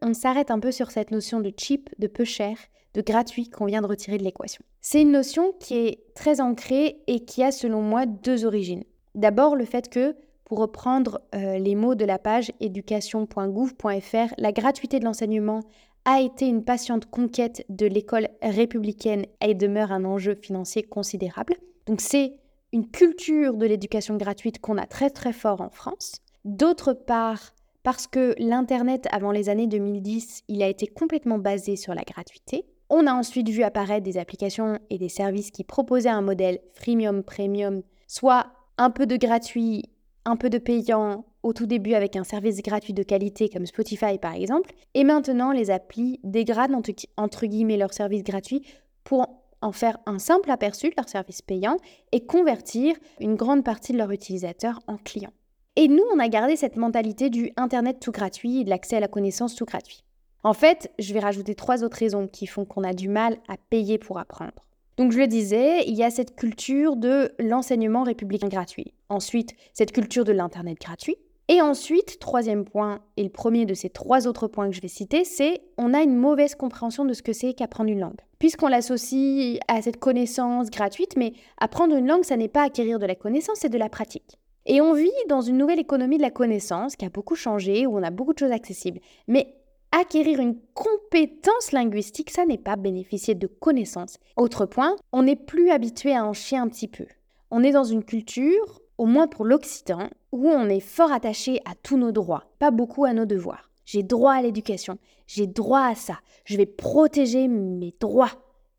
on 0.01 0.13
s'arrête 0.13 0.51
un 0.51 0.59
peu 0.59 0.71
sur 0.71 0.91
cette 0.91 1.11
notion 1.11 1.39
de 1.39 1.51
cheap, 1.55 1.89
de 1.99 2.07
peu 2.07 2.23
cher, 2.23 2.57
de 2.93 3.01
gratuit 3.01 3.49
qu'on 3.49 3.65
vient 3.65 3.81
de 3.81 3.87
retirer 3.87 4.17
de 4.17 4.23
l'équation. 4.23 4.63
C'est 4.81 5.01
une 5.01 5.11
notion 5.11 5.53
qui 5.59 5.75
est 5.77 5.99
très 6.15 6.41
ancrée 6.41 6.99
et 7.07 7.25
qui 7.25 7.43
a 7.43 7.51
selon 7.51 7.81
moi 7.81 8.05
deux 8.05 8.45
origines. 8.45 8.83
D'abord 9.15 9.55
le 9.55 9.65
fait 9.65 9.89
que, 9.89 10.15
pour 10.45 10.59
reprendre 10.59 11.21
euh, 11.35 11.57
les 11.57 11.75
mots 11.75 11.95
de 11.95 12.05
la 12.05 12.19
page 12.19 12.51
éducation.gouv.fr, 12.59 14.33
la 14.37 14.51
gratuité 14.51 14.99
de 14.99 15.05
l'enseignement 15.05 15.61
a 16.05 16.21
été 16.21 16.47
une 16.47 16.63
patiente 16.63 17.05
conquête 17.07 17.65
de 17.67 17.85
l'école 17.85 18.29
républicaine 18.41 19.25
et 19.41 19.53
demeure 19.53 19.91
un 19.91 20.05
enjeu 20.05 20.35
financier 20.35 20.83
considérable. 20.83 21.55
Donc 21.85 21.99
c'est 21.99 22.33
une 22.71 22.87
culture 22.89 23.55
de 23.55 23.65
l'éducation 23.65 24.15
gratuite 24.15 24.59
qu'on 24.59 24.77
a 24.77 24.85
très 24.85 25.09
très 25.09 25.33
fort 25.33 25.61
en 25.61 25.69
France. 25.69 26.21
D'autre 26.45 26.93
part, 26.93 27.53
parce 27.83 28.07
que 28.07 28.35
l'Internet 28.37 29.07
avant 29.11 29.31
les 29.31 29.49
années 29.49 29.67
2010, 29.67 30.43
il 30.47 30.61
a 30.63 30.67
été 30.67 30.87
complètement 30.87 31.37
basé 31.37 31.75
sur 31.75 31.93
la 31.93 32.03
gratuité. 32.03 32.65
On 32.89 33.07
a 33.07 33.13
ensuite 33.13 33.49
vu 33.49 33.63
apparaître 33.63 34.03
des 34.03 34.17
applications 34.17 34.79
et 34.89 34.97
des 34.97 35.09
services 35.09 35.51
qui 35.51 35.63
proposaient 35.63 36.09
un 36.09 36.21
modèle 36.21 36.59
freemium, 36.73 37.23
premium, 37.23 37.81
soit 38.07 38.47
un 38.77 38.89
peu 38.89 39.05
de 39.05 39.17
gratuit, 39.17 39.83
un 40.25 40.35
peu 40.35 40.49
de 40.49 40.57
payant 40.57 41.25
au 41.43 41.53
tout 41.53 41.65
début 41.65 41.93
avec 41.93 42.15
un 42.15 42.23
service 42.23 42.61
gratuit 42.61 42.93
de 42.93 43.03
qualité 43.03 43.49
comme 43.49 43.65
Spotify 43.65 44.17
par 44.17 44.33
exemple, 44.33 44.73
et 44.93 45.03
maintenant 45.03 45.51
les 45.51 45.71
applis 45.71 46.19
dégradent 46.23 46.75
entre, 47.17 47.45
guillemets 47.45 47.77
leur 47.77 47.93
service 47.93 48.23
gratuit 48.23 48.65
pour 49.03 49.27
en 49.61 49.71
faire 49.71 49.97
un 50.05 50.19
simple 50.19 50.51
aperçu 50.51 50.89
de 50.89 50.95
leur 50.97 51.09
service 51.09 51.41
payant 51.41 51.77
et 52.11 52.25
convertir 52.25 52.95
une 53.19 53.35
grande 53.35 53.63
partie 53.63 53.93
de 53.93 53.97
leurs 53.97 54.11
utilisateurs 54.11 54.79
en 54.87 54.97
clients. 54.97 55.33
Et 55.79 55.87
nous, 55.87 56.03
on 56.11 56.17
a 56.17 56.27
gardé 56.27 56.55
cette 56.55 56.75
mentalité 56.75 57.29
du 57.29 57.51
Internet 57.55 57.99
tout 57.99 58.11
gratuit 58.11 58.63
de 58.63 58.69
l'accès 58.71 58.95
à 58.95 58.99
la 58.99 59.07
connaissance 59.07 59.53
tout 59.53 59.65
gratuit. 59.65 60.03
En 60.43 60.53
fait, 60.53 60.91
je 60.97 61.13
vais 61.13 61.19
rajouter 61.19 61.53
trois 61.53 61.83
autres 61.83 61.97
raisons 61.97 62.27
qui 62.27 62.47
font 62.47 62.65
qu'on 62.65 62.83
a 62.83 62.93
du 62.93 63.07
mal 63.07 63.37
à 63.47 63.57
payer 63.69 63.99
pour 63.99 64.17
apprendre. 64.17 64.65
Donc 64.97 65.11
je 65.11 65.19
le 65.19 65.27
disais, 65.27 65.83
il 65.85 65.93
y 65.93 66.03
a 66.03 66.09
cette 66.09 66.35
culture 66.35 66.95
de 66.95 67.31
l'enseignement 67.37 68.01
républicain 68.01 68.47
gratuit. 68.47 68.95
Ensuite, 69.09 69.53
cette 69.75 69.91
culture 69.91 70.23
de 70.23 70.31
l'Internet 70.31 70.79
gratuit. 70.81 71.17
Et 71.47 71.61
ensuite, 71.61 72.17
troisième 72.17 72.65
point, 72.65 73.01
et 73.15 73.21
le 73.21 73.29
premier 73.29 73.67
de 73.67 73.75
ces 73.75 73.91
trois 73.91 74.25
autres 74.25 74.47
points 74.47 74.71
que 74.71 74.75
je 74.75 74.81
vais 74.81 74.87
citer, 74.87 75.25
c'est 75.25 75.61
on 75.77 75.93
a 75.93 76.01
une 76.01 76.15
mauvaise 76.15 76.55
compréhension 76.55 77.05
de 77.05 77.13
ce 77.13 77.21
que 77.21 77.33
c'est 77.33 77.53
qu'apprendre 77.53 77.91
une 77.91 77.99
langue. 77.99 78.19
Puisqu'on 78.39 78.67
l'associe 78.67 79.59
à 79.67 79.83
cette 79.83 79.99
connaissance 79.99 80.71
gratuite, 80.71 81.15
mais 81.17 81.33
apprendre 81.59 81.95
une 81.95 82.07
langue, 82.07 82.23
ça 82.23 82.35
n'est 82.35 82.47
pas 82.47 82.63
acquérir 82.63 82.97
de 82.97 83.05
la 83.05 83.13
connaissance, 83.13 83.59
c'est 83.61 83.69
de 83.69 83.77
la 83.77 83.89
pratique. 83.89 84.39
Et 84.69 84.81
on 84.81 84.93
vit 84.93 85.09
dans 85.29 85.39
une 85.39 85.57
nouvelle 85.57 85.79
économie 85.79 86.17
de 86.17 86.21
la 86.21 86.29
connaissance 86.29 86.97
qui 86.97 87.05
a 87.05 87.09
beaucoup 87.09 87.35
changé, 87.35 87.87
où 87.87 87.97
on 87.97 88.03
a 88.03 88.11
beaucoup 88.11 88.33
de 88.33 88.39
choses 88.39 88.51
accessibles. 88.51 88.99
Mais 89.29 89.55
acquérir 89.93 90.41
une 90.41 90.57
compétence 90.73 91.71
linguistique, 91.71 92.31
ça 92.31 92.45
n'est 92.45 92.57
pas 92.57 92.75
bénéficier 92.75 93.33
de 93.33 93.47
connaissances. 93.47 94.17
Autre 94.35 94.65
point, 94.65 94.97
on 95.13 95.23
n'est 95.23 95.37
plus 95.37 95.69
habitué 95.69 96.13
à 96.13 96.25
en 96.25 96.33
chier 96.33 96.57
un 96.57 96.67
petit 96.67 96.89
peu. 96.89 97.05
On 97.49 97.63
est 97.63 97.71
dans 97.71 97.85
une 97.85 98.03
culture, 98.03 98.81
au 98.97 99.05
moins 99.05 99.27
pour 99.27 99.45
l'Occident, 99.45 100.09
où 100.33 100.49
on 100.49 100.67
est 100.67 100.81
fort 100.81 101.13
attaché 101.13 101.61
à 101.63 101.73
tous 101.81 101.97
nos 101.97 102.11
droits, 102.11 102.43
pas 102.59 102.71
beaucoup 102.71 103.05
à 103.05 103.13
nos 103.13 103.25
devoirs. 103.25 103.71
J'ai 103.85 104.03
droit 104.03 104.33
à 104.33 104.41
l'éducation, 104.41 104.97
j'ai 105.27 105.47
droit 105.47 105.83
à 105.83 105.95
ça, 105.95 106.19
je 106.43 106.57
vais 106.57 106.65
protéger 106.65 107.47
mes 107.47 107.95
droits. 108.01 108.31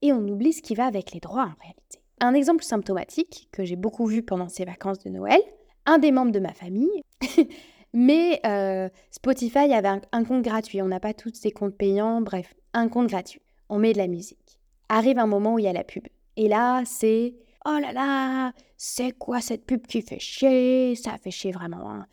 Et 0.02 0.12
on 0.12 0.28
oublie 0.28 0.52
ce 0.52 0.60
qui 0.60 0.74
va 0.74 0.84
avec 0.84 1.12
les 1.12 1.20
droits 1.20 1.44
en 1.44 1.62
réalité. 1.62 2.02
Un 2.20 2.34
exemple 2.34 2.62
symptomatique 2.62 3.48
que 3.52 3.64
j'ai 3.64 3.76
beaucoup 3.76 4.04
vu 4.04 4.22
pendant 4.22 4.48
ces 4.48 4.66
vacances 4.66 4.98
de 4.98 5.08
Noël, 5.08 5.40
un 5.88 5.98
des 5.98 6.12
membres 6.12 6.32
de 6.32 6.38
ma 6.38 6.52
famille 6.52 7.02
Mais 7.94 8.40
euh, 8.44 8.88
Spotify 9.10 9.72
avait 9.72 10.00
un, 10.12 10.24
compte 10.24 10.42
gratuit. 10.42 10.82
On 10.82 10.88
n'a 10.88 11.00
pas 11.00 11.14
tous 11.14 11.32
ces 11.32 11.50
comptes 11.50 11.76
payants. 11.76 12.20
Bref, 12.20 12.54
un 12.74 12.88
compte 12.88 13.08
gratuit. 13.08 13.40
On 13.70 13.78
met 13.78 13.94
de 13.94 13.98
la 13.98 14.06
musique. 14.06 14.60
Arrive 14.90 15.18
un 15.18 15.26
moment 15.26 15.54
où 15.54 15.58
il 15.58 15.64
y 15.64 15.68
a 15.68 15.72
la 15.72 15.84
pub. 15.84 16.06
Et 16.36 16.48
là, 16.48 16.82
c'est 16.84 17.34
oh 17.64 17.78
là 17.80 17.92
là, 17.92 18.52
c'est 18.76 19.12
quoi 19.12 19.40
cette 19.40 19.64
pub 19.64 19.86
qui 19.86 20.02
fait 20.02 20.20
chier? 20.20 20.94
Ça 20.96 21.16
fait 21.16 21.30
chier 21.30 21.50
vraiment. 21.50 21.90
Hein. 21.90 22.06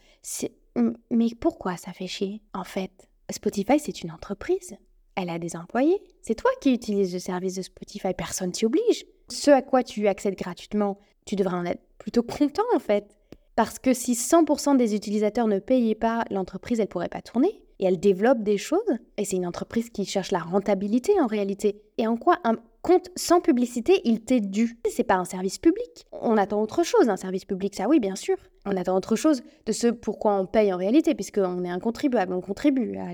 Mais 1.12 1.28
pourquoi 1.40 1.76
ça 1.76 1.92
fait 1.92 2.08
chier 2.08 2.42
En 2.54 2.64
fait, 2.64 3.10
Spotify, 3.30 3.78
c'est 3.78 4.02
une 4.02 4.12
entreprise. 4.12 4.78
Elle 5.16 5.30
a 5.30 5.40
des 5.40 5.58
employés. 5.58 6.02
C'est 6.22 6.36
toi 6.36 6.52
qui 6.62 6.74
utilises 6.74 7.14
le 7.14 7.20
service 7.20 7.56
de 7.56 7.62
Spotify. 7.62 8.14
Personne 8.14 8.52
t'y 8.52 8.66
oblige. 8.66 9.06
Ce 9.30 9.52
à 9.52 9.62
quoi 9.62 9.84
tu 9.84 10.08
accèdes 10.08 10.36
gratuitement, 10.36 11.00
tu 11.26 11.36
devrais 11.36 11.56
en 11.56 11.66
être 11.66 11.84
plutôt 11.98 12.24
content 12.24 12.64
en 12.76 12.80
fait. 12.80 13.16
Parce 13.56 13.80
que 13.80 13.94
si 13.94 14.14
100% 14.14 14.76
des 14.76 14.96
utilisateurs 14.96 15.48
ne 15.48 15.60
payaient 15.60 15.96
pas, 15.96 16.26
l'entreprise, 16.30 16.80
elle 16.80 16.88
pourrait 16.88 17.10
pas 17.10 17.22
tourner. 17.22 17.62
Et 17.80 17.86
elle 17.86 18.00
développe 18.00 18.44
des 18.44 18.58
choses. 18.58 18.80
Et 19.18 19.26
c'est 19.26 19.38
une 19.38 19.48
entreprise 19.48 19.90
qui 19.90 20.06
cherche 20.06 20.32
la 20.32 20.40
rentabilité 20.40 21.14
en 21.22 21.28
réalité. 21.28 21.82
Et 21.98 22.08
en 22.08 22.18
quoi 22.18 22.38
un 22.44 22.56
compte 22.86 23.10
sans 23.16 23.42
publicité, 23.42 24.00
il 24.04 24.22
t'est 24.22 24.42
dû 24.42 24.78
C'est 24.88 25.04
pas 25.04 25.16
un 25.16 25.26
service 25.26 25.58
public. 25.58 26.06
On 26.12 26.38
attend 26.38 26.62
autre 26.62 26.84
chose 26.84 27.08
d'un 27.08 27.18
service 27.18 27.44
public, 27.44 27.74
ça 27.74 27.88
oui, 27.88 28.00
bien 28.00 28.16
sûr. 28.16 28.38
On 28.64 28.78
attend 28.78 28.96
autre 28.96 29.16
chose 29.16 29.42
de 29.66 29.72
ce 29.72 29.88
pourquoi 29.88 30.36
on 30.36 30.46
paye 30.46 30.72
en 30.72 30.78
réalité, 30.78 31.16
puisqu'on 31.16 31.64
est 31.64 31.70
un 31.70 31.80
contribuable, 31.80 32.34
on 32.34 32.42
contribue 32.42 32.96
à 32.98 33.08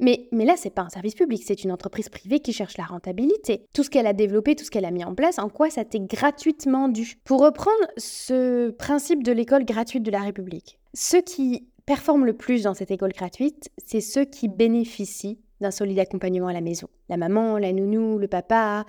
mais, 0.00 0.28
mais 0.30 0.44
là, 0.44 0.54
c'est 0.56 0.70
pas 0.70 0.82
un 0.82 0.88
service 0.88 1.16
public, 1.16 1.42
c'est 1.44 1.64
une 1.64 1.72
entreprise 1.72 2.08
privée 2.08 2.38
qui 2.38 2.52
cherche 2.52 2.78
la 2.78 2.84
rentabilité. 2.84 3.64
Tout 3.72 3.82
ce 3.82 3.90
qu'elle 3.90 4.06
a 4.06 4.12
développé, 4.12 4.54
tout 4.54 4.64
ce 4.64 4.70
qu'elle 4.70 4.84
a 4.84 4.92
mis 4.92 5.04
en 5.04 5.16
place, 5.16 5.40
en 5.40 5.48
quoi 5.48 5.70
ça 5.70 5.84
t'est 5.84 5.98
gratuitement 5.98 6.88
dû? 6.88 7.16
Pour 7.24 7.40
reprendre 7.40 7.84
ce 7.96 8.70
principe 8.70 9.24
de 9.24 9.32
l'école 9.32 9.64
gratuite 9.64 10.04
de 10.04 10.12
la 10.12 10.20
République, 10.20 10.78
ceux 10.94 11.20
qui 11.20 11.66
performent 11.84 12.26
le 12.26 12.34
plus 12.34 12.62
dans 12.62 12.74
cette 12.74 12.92
école 12.92 13.12
gratuite, 13.12 13.70
c'est 13.84 14.00
ceux 14.00 14.24
qui 14.24 14.46
bénéficient 14.46 15.40
d'un 15.60 15.70
solide 15.70 15.98
accompagnement 15.98 16.48
à 16.48 16.52
la 16.52 16.60
maison. 16.60 16.88
La 17.08 17.16
maman, 17.16 17.58
la 17.58 17.72
nounou, 17.72 18.18
le 18.18 18.28
papa, 18.28 18.84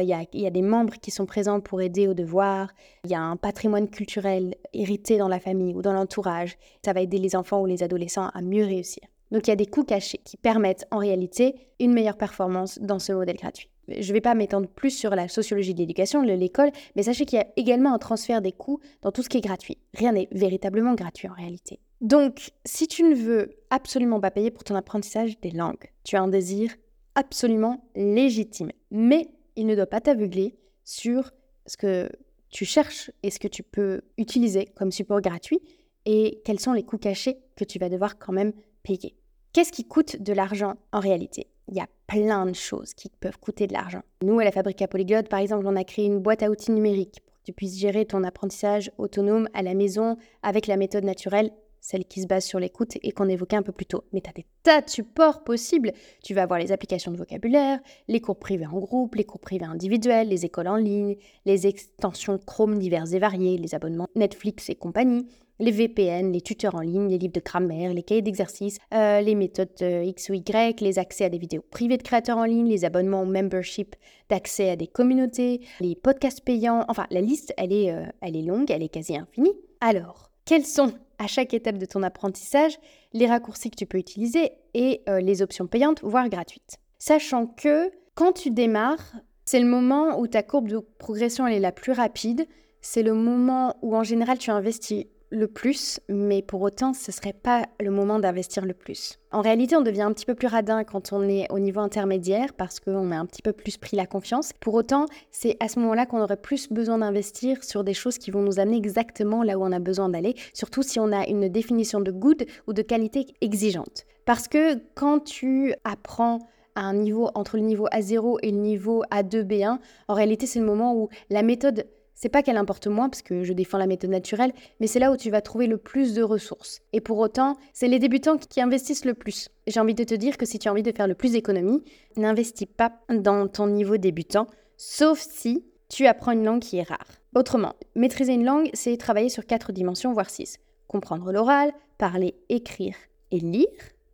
il 0.00 0.08
y, 0.08 0.38
y, 0.38 0.46
a 0.46 0.50
des 0.50 0.62
membres 0.62 0.94
qui 0.94 1.10
sont 1.10 1.26
présents 1.26 1.60
pour 1.60 1.82
aider 1.82 2.08
aux 2.08 2.14
devoirs, 2.14 2.72
il 3.04 3.10
y 3.10 3.14
a 3.14 3.20
un 3.20 3.36
patrimoine 3.36 3.88
culturel 3.88 4.54
hérité 4.72 5.18
dans 5.18 5.28
la 5.28 5.40
famille 5.40 5.74
ou 5.74 5.82
dans 5.82 5.92
l'entourage. 5.92 6.56
Ça 6.84 6.92
va 6.92 7.00
aider 7.00 7.18
les 7.18 7.36
enfants 7.36 7.60
ou 7.60 7.66
les 7.66 7.82
adolescents 7.82 8.30
à 8.32 8.40
mieux 8.40 8.64
réussir. 8.64 9.02
Donc 9.32 9.46
il 9.46 9.50
y 9.50 9.52
a 9.52 9.56
des 9.56 9.66
coûts 9.66 9.84
cachés 9.84 10.20
qui 10.24 10.36
permettent 10.36 10.86
en 10.90 10.98
réalité 10.98 11.54
une 11.80 11.92
meilleure 11.92 12.18
performance 12.18 12.78
dans 12.80 12.98
ce 12.98 13.12
modèle 13.12 13.36
gratuit. 13.36 13.68
Je 13.88 14.08
ne 14.08 14.12
vais 14.12 14.20
pas 14.20 14.34
m'étendre 14.34 14.68
plus 14.68 14.90
sur 14.90 15.10
la 15.10 15.26
sociologie 15.26 15.74
de 15.74 15.80
l'éducation, 15.80 16.22
de 16.22 16.32
l'école, 16.32 16.70
mais 16.94 17.02
sachez 17.02 17.24
qu'il 17.24 17.38
y 17.38 17.42
a 17.42 17.46
également 17.56 17.92
un 17.94 17.98
transfert 17.98 18.40
des 18.40 18.52
coûts 18.52 18.78
dans 19.00 19.10
tout 19.10 19.22
ce 19.22 19.28
qui 19.28 19.38
est 19.38 19.42
gratuit. 19.42 19.78
Rien 19.94 20.12
n'est 20.12 20.28
véritablement 20.30 20.94
gratuit 20.94 21.28
en 21.28 21.34
réalité. 21.34 21.80
Donc, 22.00 22.50
si 22.64 22.86
tu 22.86 23.02
ne 23.02 23.14
veux 23.14 23.56
absolument 23.70 24.20
pas 24.20 24.30
payer 24.30 24.50
pour 24.50 24.64
ton 24.64 24.74
apprentissage 24.74 25.40
des 25.40 25.50
langues, 25.50 25.90
tu 26.04 26.16
as 26.16 26.22
un 26.22 26.28
désir 26.28 26.72
absolument 27.14 27.84
légitime, 27.94 28.70
mais 28.90 29.28
il 29.56 29.66
ne 29.66 29.74
doit 29.74 29.86
pas 29.86 30.00
t'aveugler 30.00 30.56
sur 30.84 31.30
ce 31.66 31.76
que 31.76 32.08
tu 32.50 32.64
cherches 32.64 33.10
et 33.22 33.30
ce 33.30 33.38
que 33.38 33.48
tu 33.48 33.62
peux 33.62 34.02
utiliser 34.18 34.66
comme 34.76 34.92
support 34.92 35.20
gratuit 35.20 35.60
et 36.04 36.40
quels 36.44 36.60
sont 36.60 36.72
les 36.72 36.82
coûts 36.82 36.98
cachés 36.98 37.38
que 37.56 37.64
tu 37.64 37.78
vas 37.78 37.88
devoir 37.88 38.18
quand 38.18 38.32
même 38.32 38.52
payer. 38.82 39.16
Qu'est-ce 39.52 39.72
qui 39.72 39.84
coûte 39.84 40.20
de 40.20 40.32
l'argent 40.32 40.74
en 40.92 41.00
réalité? 41.00 41.48
Il 41.68 41.76
y 41.76 41.80
a 41.80 41.88
plein 42.06 42.46
de 42.46 42.54
choses 42.54 42.94
qui 42.94 43.08
peuvent 43.20 43.38
coûter 43.38 43.66
de 43.66 43.72
l'argent. 43.72 44.02
Nous, 44.22 44.38
à 44.38 44.44
la 44.44 44.52
Fabrique 44.52 44.82
à 44.82 44.88
Polyglotte, 44.88 45.28
par 45.28 45.40
exemple, 45.40 45.66
on 45.66 45.76
a 45.76 45.84
créé 45.84 46.06
une 46.06 46.20
boîte 46.20 46.42
à 46.42 46.50
outils 46.50 46.72
numérique 46.72 47.20
pour 47.24 47.36
que 47.36 47.42
tu 47.44 47.52
puisses 47.52 47.78
gérer 47.78 48.04
ton 48.04 48.24
apprentissage 48.24 48.90
autonome 48.98 49.48
à 49.54 49.62
la 49.62 49.74
maison 49.74 50.16
avec 50.42 50.66
la 50.66 50.76
méthode 50.76 51.04
naturelle 51.04 51.52
celle 51.82 52.04
qui 52.04 52.22
se 52.22 52.26
base 52.26 52.44
sur 52.44 52.60
l'écoute 52.60 52.96
et 53.02 53.10
qu'on 53.10 53.28
évoquait 53.28 53.56
un 53.56 53.62
peu 53.62 53.72
plus 53.72 53.86
tôt. 53.86 54.04
Mais 54.12 54.20
tu 54.20 54.30
as 54.30 54.32
des 54.32 54.46
tas 54.62 54.80
de 54.80 54.88
supports 54.88 55.42
possibles. 55.42 55.92
Tu 56.22 56.32
vas 56.32 56.44
avoir 56.44 56.60
les 56.60 56.70
applications 56.70 57.10
de 57.10 57.16
vocabulaire, 57.16 57.80
les 58.08 58.20
cours 58.20 58.38
privés 58.38 58.66
en 58.66 58.78
groupe, 58.78 59.16
les 59.16 59.24
cours 59.24 59.40
privés 59.40 59.66
individuels, 59.66 60.28
les 60.28 60.46
écoles 60.46 60.68
en 60.68 60.76
ligne, 60.76 61.16
les 61.44 61.66
extensions 61.66 62.38
Chrome 62.38 62.78
diverses 62.78 63.12
et 63.12 63.18
variées, 63.18 63.58
les 63.58 63.74
abonnements 63.74 64.06
Netflix 64.14 64.70
et 64.70 64.76
compagnie, 64.76 65.26
les 65.58 65.72
VPN, 65.72 66.32
les 66.32 66.40
tuteurs 66.40 66.76
en 66.76 66.80
ligne, 66.80 67.08
les 67.08 67.18
livres 67.18 67.32
de 67.32 67.40
grammaire, 67.40 67.92
les 67.92 68.04
cahiers 68.04 68.22
d'exercice, 68.22 68.78
euh, 68.94 69.20
les 69.20 69.34
méthodes 69.34 69.68
euh, 69.82 70.04
X 70.04 70.30
ou 70.30 70.34
Y, 70.34 70.80
les 70.80 70.98
accès 71.00 71.24
à 71.24 71.28
des 71.28 71.38
vidéos 71.38 71.64
privées 71.70 71.98
de 71.98 72.02
créateurs 72.02 72.38
en 72.38 72.44
ligne, 72.44 72.68
les 72.68 72.84
abonnements 72.84 73.22
au 73.22 73.26
membership 73.26 73.96
d'accès 74.30 74.70
à 74.70 74.76
des 74.76 74.86
communautés, 74.86 75.60
les 75.80 75.96
podcasts 75.96 76.44
payants. 76.44 76.84
Enfin, 76.88 77.06
la 77.10 77.20
liste, 77.20 77.52
elle 77.56 77.72
est, 77.72 77.92
euh, 77.92 78.04
elle 78.20 78.36
est 78.36 78.42
longue, 78.42 78.70
elle 78.70 78.82
est 78.84 78.88
quasi 78.88 79.16
infinie. 79.16 79.52
Alors, 79.80 80.30
quels 80.44 80.66
sont 80.66 80.92
à 81.22 81.26
chaque 81.26 81.54
étape 81.54 81.78
de 81.78 81.86
ton 81.86 82.02
apprentissage 82.02 82.78
les 83.12 83.26
raccourcis 83.26 83.70
que 83.70 83.76
tu 83.76 83.86
peux 83.86 83.98
utiliser 83.98 84.52
et 84.74 85.02
les 85.06 85.42
options 85.42 85.66
payantes, 85.66 86.02
voire 86.02 86.28
gratuites 86.28 86.78
Sachant 86.98 87.46
que 87.46 87.90
quand 88.14 88.32
tu 88.32 88.50
démarres, 88.50 89.14
c'est 89.44 89.60
le 89.60 89.66
moment 89.66 90.20
où 90.20 90.26
ta 90.26 90.42
courbe 90.42 90.68
de 90.68 90.78
progression 90.98 91.46
est 91.46 91.60
la 91.60 91.72
plus 91.72 91.92
rapide. 91.92 92.46
C'est 92.80 93.02
le 93.02 93.14
moment 93.14 93.76
où 93.82 93.96
en 93.96 94.02
général 94.02 94.38
tu 94.38 94.50
investis 94.50 95.06
le 95.32 95.48
plus, 95.48 95.98
mais 96.08 96.42
pour 96.42 96.60
autant, 96.60 96.92
ce 96.92 97.10
ne 97.10 97.14
serait 97.14 97.32
pas 97.32 97.64
le 97.80 97.90
moment 97.90 98.18
d'investir 98.18 98.66
le 98.66 98.74
plus. 98.74 99.18
En 99.32 99.40
réalité, 99.40 99.74
on 99.74 99.80
devient 99.80 100.02
un 100.02 100.12
petit 100.12 100.26
peu 100.26 100.34
plus 100.34 100.46
radin 100.46 100.84
quand 100.84 101.12
on 101.12 101.26
est 101.26 101.50
au 101.50 101.58
niveau 101.58 101.80
intermédiaire 101.80 102.52
parce 102.52 102.80
qu'on 102.80 103.10
a 103.10 103.16
un 103.16 103.24
petit 103.24 103.40
peu 103.40 103.52
plus 103.52 103.78
pris 103.78 103.96
la 103.96 104.06
confiance. 104.06 104.52
Pour 104.60 104.74
autant, 104.74 105.06
c'est 105.30 105.56
à 105.58 105.68
ce 105.68 105.80
moment-là 105.80 106.04
qu'on 106.04 106.20
aurait 106.20 106.36
plus 106.36 106.68
besoin 106.70 106.98
d'investir 106.98 107.64
sur 107.64 107.82
des 107.82 107.94
choses 107.94 108.18
qui 108.18 108.30
vont 108.30 108.42
nous 108.42 108.60
amener 108.60 108.76
exactement 108.76 109.42
là 109.42 109.58
où 109.58 109.64
on 109.64 109.72
a 109.72 109.78
besoin 109.78 110.10
d'aller, 110.10 110.34
surtout 110.52 110.82
si 110.82 111.00
on 111.00 111.10
a 111.12 111.26
une 111.26 111.48
définition 111.48 112.00
de 112.00 112.10
good 112.10 112.44
ou 112.66 112.74
de 112.74 112.82
qualité 112.82 113.26
exigeante. 113.40 114.04
Parce 114.26 114.48
que 114.48 114.74
quand 114.94 115.20
tu 115.20 115.74
apprends 115.84 116.40
à 116.74 116.82
un 116.82 116.94
niveau 116.94 117.30
entre 117.34 117.56
le 117.56 117.62
niveau 117.62 117.86
A0 117.88 118.38
et 118.42 118.50
le 118.50 118.58
niveau 118.58 119.02
A2 119.10 119.44
B1, 119.44 119.78
en 120.08 120.14
réalité, 120.14 120.46
c'est 120.46 120.58
le 120.58 120.66
moment 120.66 120.94
où 120.94 121.08
la 121.30 121.42
méthode 121.42 121.86
c'est 122.22 122.28
pas 122.28 122.44
qu'elle 122.44 122.56
importe 122.56 122.86
moins, 122.86 123.08
parce 123.08 123.20
que 123.20 123.42
je 123.42 123.52
défends 123.52 123.78
la 123.78 123.88
méthode 123.88 124.10
naturelle, 124.10 124.52
mais 124.78 124.86
c'est 124.86 125.00
là 125.00 125.10
où 125.10 125.16
tu 125.16 125.28
vas 125.28 125.40
trouver 125.40 125.66
le 125.66 125.76
plus 125.76 126.14
de 126.14 126.22
ressources. 126.22 126.80
Et 126.92 127.00
pour 127.00 127.18
autant, 127.18 127.56
c'est 127.72 127.88
les 127.88 127.98
débutants 127.98 128.38
qui 128.38 128.60
investissent 128.60 129.04
le 129.04 129.14
plus. 129.14 129.48
J'ai 129.66 129.80
envie 129.80 129.96
de 129.96 130.04
te 130.04 130.14
dire 130.14 130.38
que 130.38 130.46
si 130.46 130.60
tu 130.60 130.68
as 130.68 130.70
envie 130.70 130.84
de 130.84 130.92
faire 130.92 131.08
le 131.08 131.16
plus 131.16 131.32
d'économies, 131.32 131.82
n'investis 132.16 132.68
pas 132.68 132.92
dans 133.12 133.48
ton 133.48 133.66
niveau 133.66 133.96
débutant, 133.96 134.46
sauf 134.76 135.18
si 135.18 135.64
tu 135.88 136.06
apprends 136.06 136.30
une 136.30 136.44
langue 136.44 136.60
qui 136.60 136.76
est 136.76 136.88
rare. 136.88 137.08
Autrement, 137.34 137.74
maîtriser 137.96 138.34
une 138.34 138.44
langue, 138.44 138.70
c'est 138.72 138.96
travailler 138.98 139.28
sur 139.28 139.44
quatre 139.44 139.72
dimensions, 139.72 140.12
voire 140.12 140.30
six. 140.30 140.58
Comprendre 140.86 141.32
l'oral, 141.32 141.72
parler, 141.98 142.36
écrire 142.48 142.94
et 143.32 143.40
lire. 143.40 143.66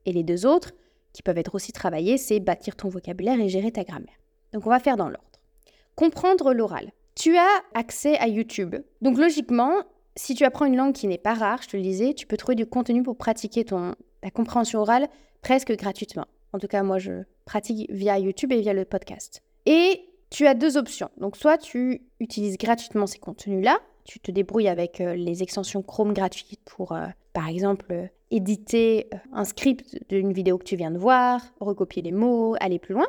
Et 0.07 0.15
les 0.15 0.23
deux 0.23 0.47
autres, 0.47 0.73
qui 1.13 1.23
peuvent 1.23 1.37
être 1.37 1.55
aussi 1.55 1.73
travaillés, 1.73 2.17
c'est 2.17 2.41
bâtir 2.41 2.75
ton 2.75 2.89
vocabulaire 2.89 3.39
et 3.39 3.51
gérer 3.51 3.71
ta 3.71 3.85
grammaire. 3.85 4.19
Donc 4.55 4.67
on 4.67 4.71
va 4.71 4.81
faire 4.81 4.97
dans 4.97 5.11
l'ordre. 5.11 5.29
Comprendre 5.95 6.55
l'oral. 6.55 6.91
Tu 7.19 7.37
as 7.37 7.63
accès 7.75 8.17
à 8.19 8.29
YouTube. 8.29 8.77
Donc 9.03 9.19
logiquement, 9.19 9.83
si 10.15 10.37
tu 10.37 10.45
apprends 10.45 10.67
une 10.67 10.77
langue 10.77 10.93
qui 10.93 11.09
n'est 11.09 11.19
pas 11.19 11.35
rare, 11.35 11.61
je 11.63 11.67
te 11.67 11.77
le 11.77 11.83
disais, 11.83 12.15
tu 12.15 12.29
peux 12.29 12.37
trouver 12.37 12.55
du 12.55 12.65
contenu 12.65 13.03
pour 13.03 13.17
pratiquer 13.17 13.65
ton, 13.65 13.97
ta 14.21 14.31
compréhension 14.31 14.79
orale 14.79 15.09
presque 15.43 15.77
gratuitement. 15.77 16.27
En 16.53 16.61
tout 16.61 16.69
cas, 16.69 16.85
moi, 16.85 16.99
je 16.99 17.25
pratique 17.45 17.91
via 17.91 18.21
YouTube 18.21 18.53
et 18.53 18.61
via 18.61 18.73
le 18.73 18.85
podcast. 18.85 19.43
Et 19.67 20.09
tu 20.31 20.47
as 20.47 20.55
deux 20.55 20.77
options. 20.77 21.11
Donc 21.17 21.37
soit 21.37 21.59
tu 21.59 22.03
utilises 22.21 22.57
gratuitement 22.57 23.09
ces 23.09 23.19
contenus-là, 23.19 23.81
tu 24.05 24.21
te 24.21 24.31
débrouilles 24.31 24.69
avec 24.69 25.01
euh, 25.01 25.17
les 25.17 25.43
extensions 25.43 25.83
Chrome 25.83 26.13
gratuites 26.13 26.61
pour, 26.65 26.93
euh, 26.93 27.07
par 27.33 27.49
exemple, 27.49 27.87
euh, 27.91 28.07
éditer 28.31 29.11
un 29.33 29.45
script 29.45 29.99
d'une 30.09 30.33
vidéo 30.33 30.57
que 30.57 30.65
tu 30.65 30.77
viens 30.77 30.93
de 30.93 30.99
voir, 30.99 31.43
recopier 31.59 32.01
les 32.01 32.13
mots, 32.13 32.55
aller 32.61 32.79
plus 32.79 32.95
loin. 32.95 33.09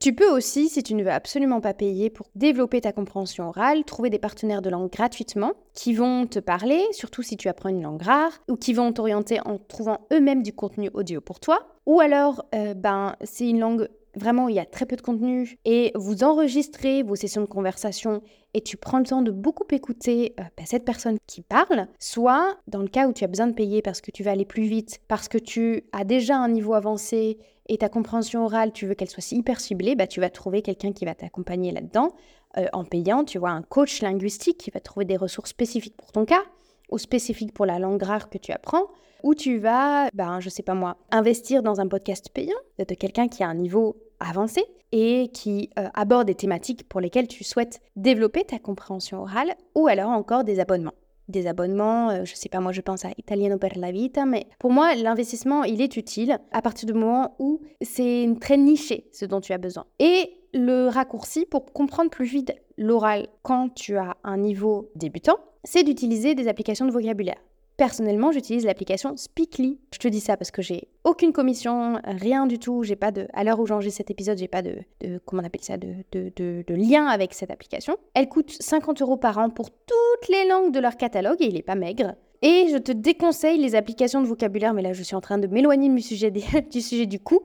Tu 0.00 0.14
peux 0.14 0.30
aussi, 0.30 0.70
si 0.70 0.82
tu 0.82 0.94
ne 0.94 1.04
veux 1.04 1.10
absolument 1.10 1.60
pas 1.60 1.74
payer 1.74 2.08
pour 2.08 2.26
développer 2.34 2.80
ta 2.80 2.90
compréhension 2.90 3.50
orale, 3.50 3.84
trouver 3.84 4.08
des 4.08 4.18
partenaires 4.18 4.62
de 4.62 4.70
langue 4.70 4.90
gratuitement 4.90 5.52
qui 5.74 5.92
vont 5.92 6.26
te 6.26 6.38
parler, 6.38 6.82
surtout 6.92 7.22
si 7.22 7.36
tu 7.36 7.48
apprends 7.48 7.68
une 7.68 7.82
langue 7.82 8.00
rare, 8.00 8.32
ou 8.48 8.56
qui 8.56 8.72
vont 8.72 8.94
t'orienter 8.94 9.40
en 9.44 9.58
trouvant 9.58 10.06
eux-mêmes 10.10 10.42
du 10.42 10.54
contenu 10.54 10.88
audio 10.94 11.20
pour 11.20 11.38
toi. 11.38 11.66
Ou 11.84 12.00
alors, 12.00 12.46
euh, 12.54 12.72
ben, 12.72 13.14
c'est 13.22 13.46
une 13.46 13.60
langue 13.60 13.90
vraiment 14.20 14.48
il 14.48 14.54
y 14.54 14.60
a 14.60 14.64
très 14.64 14.86
peu 14.86 14.96
de 14.96 15.00
contenu 15.00 15.58
et 15.64 15.90
vous 15.94 16.22
enregistrez 16.22 17.02
vos 17.02 17.16
sessions 17.16 17.40
de 17.40 17.46
conversation 17.46 18.22
et 18.54 18.60
tu 18.60 18.76
prends 18.76 18.98
le 18.98 19.04
temps 19.04 19.22
de 19.22 19.30
beaucoup 19.30 19.64
écouter 19.70 20.34
euh, 20.38 20.44
ben, 20.56 20.66
cette 20.66 20.84
personne 20.84 21.18
qui 21.26 21.40
parle, 21.42 21.86
soit 21.98 22.56
dans 22.66 22.80
le 22.82 22.88
cas 22.88 23.08
où 23.08 23.12
tu 23.12 23.24
as 23.24 23.28
besoin 23.28 23.46
de 23.46 23.54
payer 23.54 23.82
parce 23.82 24.00
que 24.00 24.10
tu 24.10 24.22
vas 24.22 24.32
aller 24.32 24.44
plus 24.44 24.64
vite, 24.64 25.00
parce 25.08 25.28
que 25.28 25.38
tu 25.38 25.84
as 25.92 26.04
déjà 26.04 26.36
un 26.36 26.48
niveau 26.48 26.74
avancé 26.74 27.38
et 27.68 27.78
ta 27.78 27.88
compréhension 27.88 28.44
orale, 28.44 28.72
tu 28.72 28.86
veux 28.86 28.94
qu'elle 28.94 29.08
soit 29.08 29.30
hyper 29.32 29.60
ciblée, 29.60 29.94
bah, 29.94 30.08
tu 30.08 30.20
vas 30.20 30.28
trouver 30.30 30.62
quelqu'un 30.62 30.92
qui 30.92 31.04
va 31.04 31.14
t'accompagner 31.14 31.70
là-dedans 31.70 32.12
euh, 32.58 32.66
en 32.72 32.84
payant. 32.84 33.24
Tu 33.24 33.38
vois, 33.38 33.50
un 33.50 33.62
coach 33.62 34.02
linguistique 34.02 34.58
qui 34.58 34.70
va 34.70 34.80
trouver 34.80 35.04
des 35.04 35.16
ressources 35.16 35.50
spécifiques 35.50 35.96
pour 35.96 36.10
ton 36.10 36.24
cas 36.24 36.42
ou 36.90 36.98
spécifiques 36.98 37.54
pour 37.54 37.66
la 37.66 37.78
langue 37.78 38.02
rare 38.02 38.28
que 38.28 38.38
tu 38.38 38.50
apprends. 38.50 38.88
Ou 39.22 39.34
tu 39.34 39.58
vas, 39.58 40.08
ben, 40.14 40.40
je 40.40 40.48
sais 40.48 40.62
pas 40.62 40.74
moi, 40.74 40.96
investir 41.10 41.62
dans 41.62 41.78
un 41.80 41.86
podcast 41.86 42.30
payant 42.32 42.56
de 42.78 42.94
quelqu'un 42.94 43.28
qui 43.28 43.44
a 43.44 43.48
un 43.48 43.54
niveau 43.54 43.96
avancé 44.20 44.62
et 44.92 45.28
qui 45.32 45.70
euh, 45.78 45.88
aborde 45.94 46.26
des 46.26 46.34
thématiques 46.34 46.88
pour 46.88 47.00
lesquelles 47.00 47.28
tu 47.28 47.44
souhaites 47.44 47.80
développer 47.96 48.44
ta 48.44 48.58
compréhension 48.58 49.22
orale 49.22 49.54
ou 49.74 49.86
alors 49.88 50.10
encore 50.10 50.44
des 50.44 50.60
abonnements 50.60 50.94
des 51.30 51.46
abonnements, 51.46 52.10
euh, 52.10 52.24
je 52.24 52.34
sais 52.34 52.48
pas, 52.48 52.60
moi 52.60 52.72
je 52.72 52.80
pense 52.80 53.04
à 53.04 53.10
Italiano 53.16 53.56
per 53.56 53.70
la 53.76 53.92
Vita, 53.92 54.26
mais 54.26 54.46
pour 54.58 54.72
moi 54.72 54.94
l'investissement 54.96 55.64
il 55.64 55.80
est 55.80 55.96
utile 55.96 56.38
à 56.52 56.60
partir 56.60 56.86
du 56.86 56.92
moment 56.92 57.36
où 57.38 57.60
c'est 57.80 58.28
très 58.40 58.56
niché 58.56 59.06
ce 59.12 59.24
dont 59.24 59.40
tu 59.40 59.52
as 59.52 59.58
besoin. 59.58 59.86
Et 59.98 60.32
le 60.52 60.88
raccourci 60.88 61.46
pour 61.46 61.72
comprendre 61.72 62.10
plus 62.10 62.26
vite 62.26 62.52
l'oral 62.76 63.28
quand 63.42 63.72
tu 63.74 63.96
as 63.96 64.16
un 64.24 64.38
niveau 64.38 64.90
débutant, 64.96 65.36
c'est 65.64 65.84
d'utiliser 65.84 66.34
des 66.34 66.48
applications 66.48 66.86
de 66.86 66.90
vocabulaire. 66.90 67.38
Personnellement, 67.80 68.30
j'utilise 68.30 68.66
l'application 68.66 69.16
Speakly. 69.16 69.78
Je 69.94 69.98
te 69.98 70.06
dis 70.06 70.20
ça 70.20 70.36
parce 70.36 70.50
que 70.50 70.60
j'ai 70.60 70.88
aucune 71.02 71.32
commission, 71.32 71.98
rien 72.04 72.46
du 72.46 72.58
tout. 72.58 72.82
J'ai 72.82 72.94
pas 72.94 73.10
de, 73.10 73.26
à 73.32 73.42
l'heure 73.42 73.58
où 73.58 73.64
j'enregistre 73.64 73.96
cet 73.96 74.10
épisode, 74.10 74.36
j'ai 74.36 74.48
pas 74.48 74.60
de, 74.60 74.80
comment 75.24 75.40
on 75.40 75.46
appelle 75.46 75.64
ça, 75.64 75.78
de, 75.78 76.04
de, 76.12 76.74
lien 76.74 77.06
avec 77.06 77.32
cette 77.32 77.50
application. 77.50 77.96
Elle 78.12 78.28
coûte 78.28 78.54
50 78.60 79.00
euros 79.00 79.16
par 79.16 79.38
an 79.38 79.48
pour 79.48 79.70
toutes 79.70 80.28
les 80.28 80.46
langues 80.46 80.74
de 80.74 80.78
leur 80.78 80.98
catalogue 80.98 81.40
et 81.40 81.46
il 81.46 81.56
est 81.56 81.62
pas 81.62 81.74
maigre. 81.74 82.16
Et 82.42 82.66
je 82.70 82.76
te 82.76 82.92
déconseille 82.92 83.56
les 83.56 83.74
applications 83.74 84.20
de 84.20 84.26
vocabulaire, 84.26 84.74
mais 84.74 84.82
là 84.82 84.92
je 84.92 85.02
suis 85.02 85.16
en 85.16 85.22
train 85.22 85.38
de 85.38 85.46
m'éloigner 85.46 85.88
du 85.88 86.02
sujet, 86.02 86.30
du 86.70 86.82
sujet 86.82 87.06
du 87.06 87.18
coup. 87.18 87.40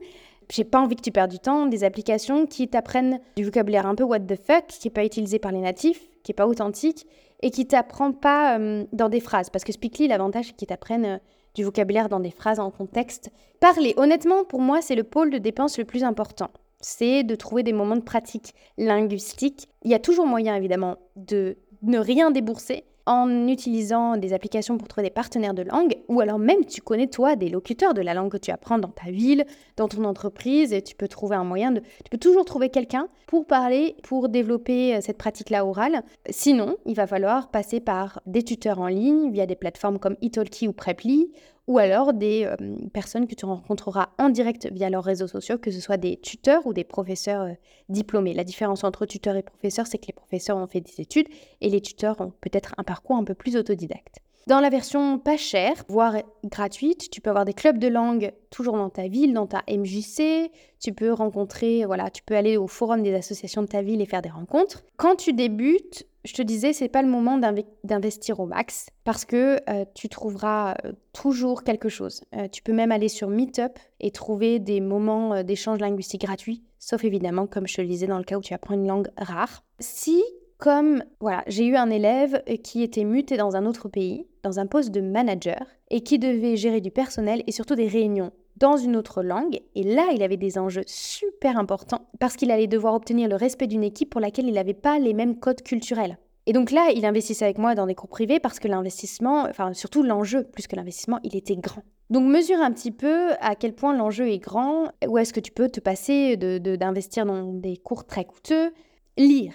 J'ai 0.52 0.64
pas 0.64 0.80
envie 0.80 0.96
que 0.96 1.00
tu 1.00 1.12
perdes 1.12 1.30
du 1.30 1.38
temps. 1.38 1.64
Des 1.64 1.82
applications 1.82 2.44
qui 2.44 2.68
t'apprennent 2.68 3.20
du 3.38 3.44
vocabulaire 3.44 3.86
un 3.86 3.94
peu 3.94 4.04
what 4.04 4.20
the 4.20 4.36
fuck, 4.36 4.66
qui 4.66 4.88
n'est 4.88 4.92
pas 4.92 5.06
utilisé 5.06 5.38
par 5.38 5.50
les 5.50 5.60
natifs, 5.60 6.10
qui 6.22 6.32
est 6.32 6.34
pas 6.34 6.46
authentique 6.46 7.06
et 7.40 7.50
qui 7.50 7.66
t'apprend 7.66 8.12
pas 8.12 8.58
euh, 8.58 8.84
dans 8.92 9.08
des 9.08 9.20
phrases. 9.20 9.50
Parce 9.50 9.64
que 9.64 9.72
Speakly, 9.72 10.08
l'avantage, 10.08 10.46
c'est 10.46 10.56
qu'ils 10.56 10.68
t'apprennent 10.68 11.04
euh, 11.04 11.18
du 11.54 11.64
vocabulaire 11.64 12.08
dans 12.08 12.20
des 12.20 12.30
phrases 12.30 12.60
en 12.60 12.70
contexte. 12.70 13.30
Parler, 13.60 13.94
honnêtement, 13.96 14.44
pour 14.44 14.60
moi, 14.60 14.82
c'est 14.82 14.94
le 14.94 15.04
pôle 15.04 15.30
de 15.30 15.38
dépense 15.38 15.78
le 15.78 15.84
plus 15.84 16.04
important. 16.04 16.50
C'est 16.80 17.24
de 17.24 17.34
trouver 17.34 17.62
des 17.62 17.72
moments 17.72 17.96
de 17.96 18.02
pratique 18.02 18.54
linguistique. 18.76 19.68
Il 19.82 19.90
y 19.90 19.94
a 19.94 19.98
toujours 19.98 20.26
moyen, 20.26 20.54
évidemment, 20.54 20.96
de 21.16 21.56
ne 21.82 21.98
rien 21.98 22.30
débourser, 22.30 22.84
en 23.06 23.46
utilisant 23.46 24.16
des 24.16 24.32
applications 24.32 24.76
pour 24.76 24.88
trouver 24.88 25.06
des 25.06 25.12
partenaires 25.12 25.54
de 25.54 25.62
langue, 25.62 25.96
ou 26.08 26.20
alors 26.20 26.38
même 26.38 26.64
tu 26.64 26.80
connais 26.80 27.06
toi 27.06 27.36
des 27.36 27.48
locuteurs 27.48 27.94
de 27.94 28.02
la 28.02 28.14
langue 28.14 28.30
que 28.30 28.36
tu 28.36 28.50
apprends 28.50 28.78
dans 28.78 28.88
ta 28.88 29.10
ville, 29.10 29.44
dans 29.76 29.88
ton 29.88 30.04
entreprise, 30.04 30.72
et 30.72 30.82
tu 30.82 30.96
peux 30.96 31.08
trouver 31.08 31.36
un 31.36 31.44
moyen 31.44 31.70
de... 31.70 31.80
Tu 31.80 32.10
peux 32.10 32.18
toujours 32.18 32.44
trouver 32.44 32.68
quelqu'un 32.68 33.08
pour 33.26 33.46
parler, 33.46 33.96
pour 34.02 34.28
développer 34.28 34.96
euh, 34.96 34.98
cette 35.00 35.18
pratique-là 35.18 35.64
orale. 35.64 36.02
Sinon, 36.30 36.76
il 36.84 36.94
va 36.94 37.06
falloir 37.06 37.50
passer 37.50 37.80
par 37.80 38.20
des 38.26 38.42
tuteurs 38.42 38.80
en 38.80 38.88
ligne 38.88 39.30
via 39.30 39.46
des 39.46 39.56
plateformes 39.56 39.98
comme 39.98 40.16
Italki 40.20 40.68
ou 40.68 40.72
Preply, 40.72 41.30
ou 41.66 41.78
alors 41.78 42.12
des 42.12 42.44
euh, 42.44 42.56
personnes 42.92 43.26
que 43.26 43.34
tu 43.34 43.44
rencontreras 43.44 44.10
en 44.18 44.28
direct 44.28 44.68
via 44.72 44.90
leurs 44.90 45.04
réseaux 45.04 45.26
sociaux, 45.26 45.58
que 45.58 45.70
ce 45.70 45.80
soit 45.80 45.96
des 45.96 46.16
tuteurs 46.18 46.66
ou 46.66 46.72
des 46.72 46.84
professeurs 46.84 47.42
euh, 47.42 47.52
diplômés. 47.88 48.34
La 48.34 48.44
différence 48.44 48.84
entre 48.84 49.06
tuteurs 49.06 49.36
et 49.36 49.42
professeurs, 49.42 49.86
c'est 49.86 49.98
que 49.98 50.06
les 50.06 50.12
professeurs 50.12 50.56
ont 50.56 50.66
fait 50.66 50.80
des 50.80 51.00
études 51.00 51.28
et 51.60 51.68
les 51.68 51.80
tuteurs 51.80 52.20
ont 52.20 52.32
peut-être 52.40 52.74
un 52.78 52.84
parcours 52.84 53.16
un 53.16 53.24
peu 53.24 53.34
plus 53.34 53.56
autodidacte. 53.56 54.20
Dans 54.46 54.60
la 54.60 54.70
version 54.70 55.18
pas 55.18 55.36
chère, 55.36 55.82
voire 55.88 56.14
gratuite, 56.44 57.10
tu 57.10 57.20
peux 57.20 57.30
avoir 57.30 57.44
des 57.44 57.52
clubs 57.52 57.78
de 57.78 57.88
langue 57.88 58.32
toujours 58.50 58.76
dans 58.76 58.90
ta 58.90 59.08
ville, 59.08 59.34
dans 59.34 59.48
ta 59.48 59.64
MJC. 59.68 60.52
Tu 60.78 60.92
peux 60.92 61.12
rencontrer, 61.12 61.84
voilà, 61.84 62.10
tu 62.10 62.22
peux 62.22 62.36
aller 62.36 62.56
au 62.56 62.68
forum 62.68 63.02
des 63.02 63.12
associations 63.12 63.62
de 63.62 63.66
ta 63.66 63.82
ville 63.82 64.00
et 64.00 64.06
faire 64.06 64.22
des 64.22 64.28
rencontres. 64.28 64.84
Quand 64.98 65.16
tu 65.16 65.32
débutes, 65.32 66.06
je 66.26 66.34
te 66.34 66.42
disais, 66.42 66.72
c'est 66.72 66.88
pas 66.88 67.02
le 67.02 67.08
moment 67.08 67.38
d'investir 67.84 68.40
au 68.40 68.46
max 68.46 68.86
parce 69.04 69.24
que 69.24 69.58
euh, 69.70 69.84
tu 69.94 70.08
trouveras 70.08 70.74
euh, 70.84 70.92
toujours 71.12 71.62
quelque 71.62 71.88
chose. 71.88 72.22
Euh, 72.34 72.48
tu 72.48 72.62
peux 72.62 72.72
même 72.72 72.90
aller 72.90 73.08
sur 73.08 73.28
Meetup 73.28 73.78
et 74.00 74.10
trouver 74.10 74.58
des 74.58 74.80
moments 74.80 75.44
d'échange 75.44 75.78
linguistique 75.78 76.22
gratuits, 76.22 76.64
sauf 76.80 77.04
évidemment, 77.04 77.46
comme 77.46 77.68
je 77.68 77.76
te 77.76 77.80
le 77.80 77.86
disais, 77.86 78.08
dans 78.08 78.18
le 78.18 78.24
cas 78.24 78.36
où 78.36 78.42
tu 78.42 78.54
apprends 78.54 78.74
une 78.74 78.88
langue 78.88 79.08
rare. 79.16 79.62
Si 79.78 80.22
comme, 80.58 81.04
voilà, 81.20 81.44
j'ai 81.46 81.66
eu 81.66 81.76
un 81.76 81.90
élève 81.90 82.42
qui 82.64 82.82
était 82.82 83.04
muté 83.04 83.36
dans 83.36 83.56
un 83.56 83.66
autre 83.66 83.88
pays, 83.88 84.26
dans 84.42 84.58
un 84.58 84.66
poste 84.66 84.90
de 84.90 85.02
manager, 85.02 85.66
et 85.90 86.00
qui 86.00 86.18
devait 86.18 86.56
gérer 86.56 86.80
du 86.80 86.90
personnel 86.90 87.42
et 87.46 87.52
surtout 87.52 87.74
des 87.74 87.86
réunions 87.86 88.32
dans 88.56 88.76
une 88.76 88.96
autre 88.96 89.22
langue. 89.22 89.60
Et 89.74 89.82
là, 89.82 90.08
il 90.14 90.22
avait 90.22 90.36
des 90.36 90.58
enjeux 90.58 90.84
super 90.86 91.58
importants 91.58 92.08
parce 92.18 92.36
qu'il 92.36 92.50
allait 92.50 92.66
devoir 92.66 92.94
obtenir 92.94 93.28
le 93.28 93.36
respect 93.36 93.66
d'une 93.66 93.84
équipe 93.84 94.10
pour 94.10 94.20
laquelle 94.20 94.48
il 94.48 94.54
n'avait 94.54 94.74
pas 94.74 94.98
les 94.98 95.14
mêmes 95.14 95.38
codes 95.38 95.62
culturels. 95.62 96.18
Et 96.46 96.52
donc 96.52 96.70
là, 96.70 96.90
il 96.94 97.04
investissait 97.04 97.44
avec 97.44 97.58
moi 97.58 97.74
dans 97.74 97.86
des 97.86 97.94
cours 97.94 98.08
privés 98.08 98.38
parce 98.38 98.60
que 98.60 98.68
l'investissement, 98.68 99.42
enfin 99.48 99.72
surtout 99.74 100.02
l'enjeu, 100.02 100.44
plus 100.44 100.66
que 100.68 100.76
l'investissement, 100.76 101.18
il 101.24 101.36
était 101.36 101.56
grand. 101.56 101.82
Donc 102.08 102.24
mesure 102.30 102.60
un 102.60 102.70
petit 102.70 102.92
peu 102.92 103.32
à 103.40 103.56
quel 103.56 103.74
point 103.74 103.96
l'enjeu 103.96 104.28
est 104.28 104.38
grand, 104.38 104.92
où 105.08 105.18
est-ce 105.18 105.32
que 105.32 105.40
tu 105.40 105.50
peux 105.50 105.68
te 105.68 105.80
passer 105.80 106.36
d'investir 106.36 107.26
de, 107.26 107.30
dans 107.30 107.52
des 107.52 107.76
cours 107.76 108.06
très 108.06 108.24
coûteux? 108.24 108.72
Lire. 109.16 109.54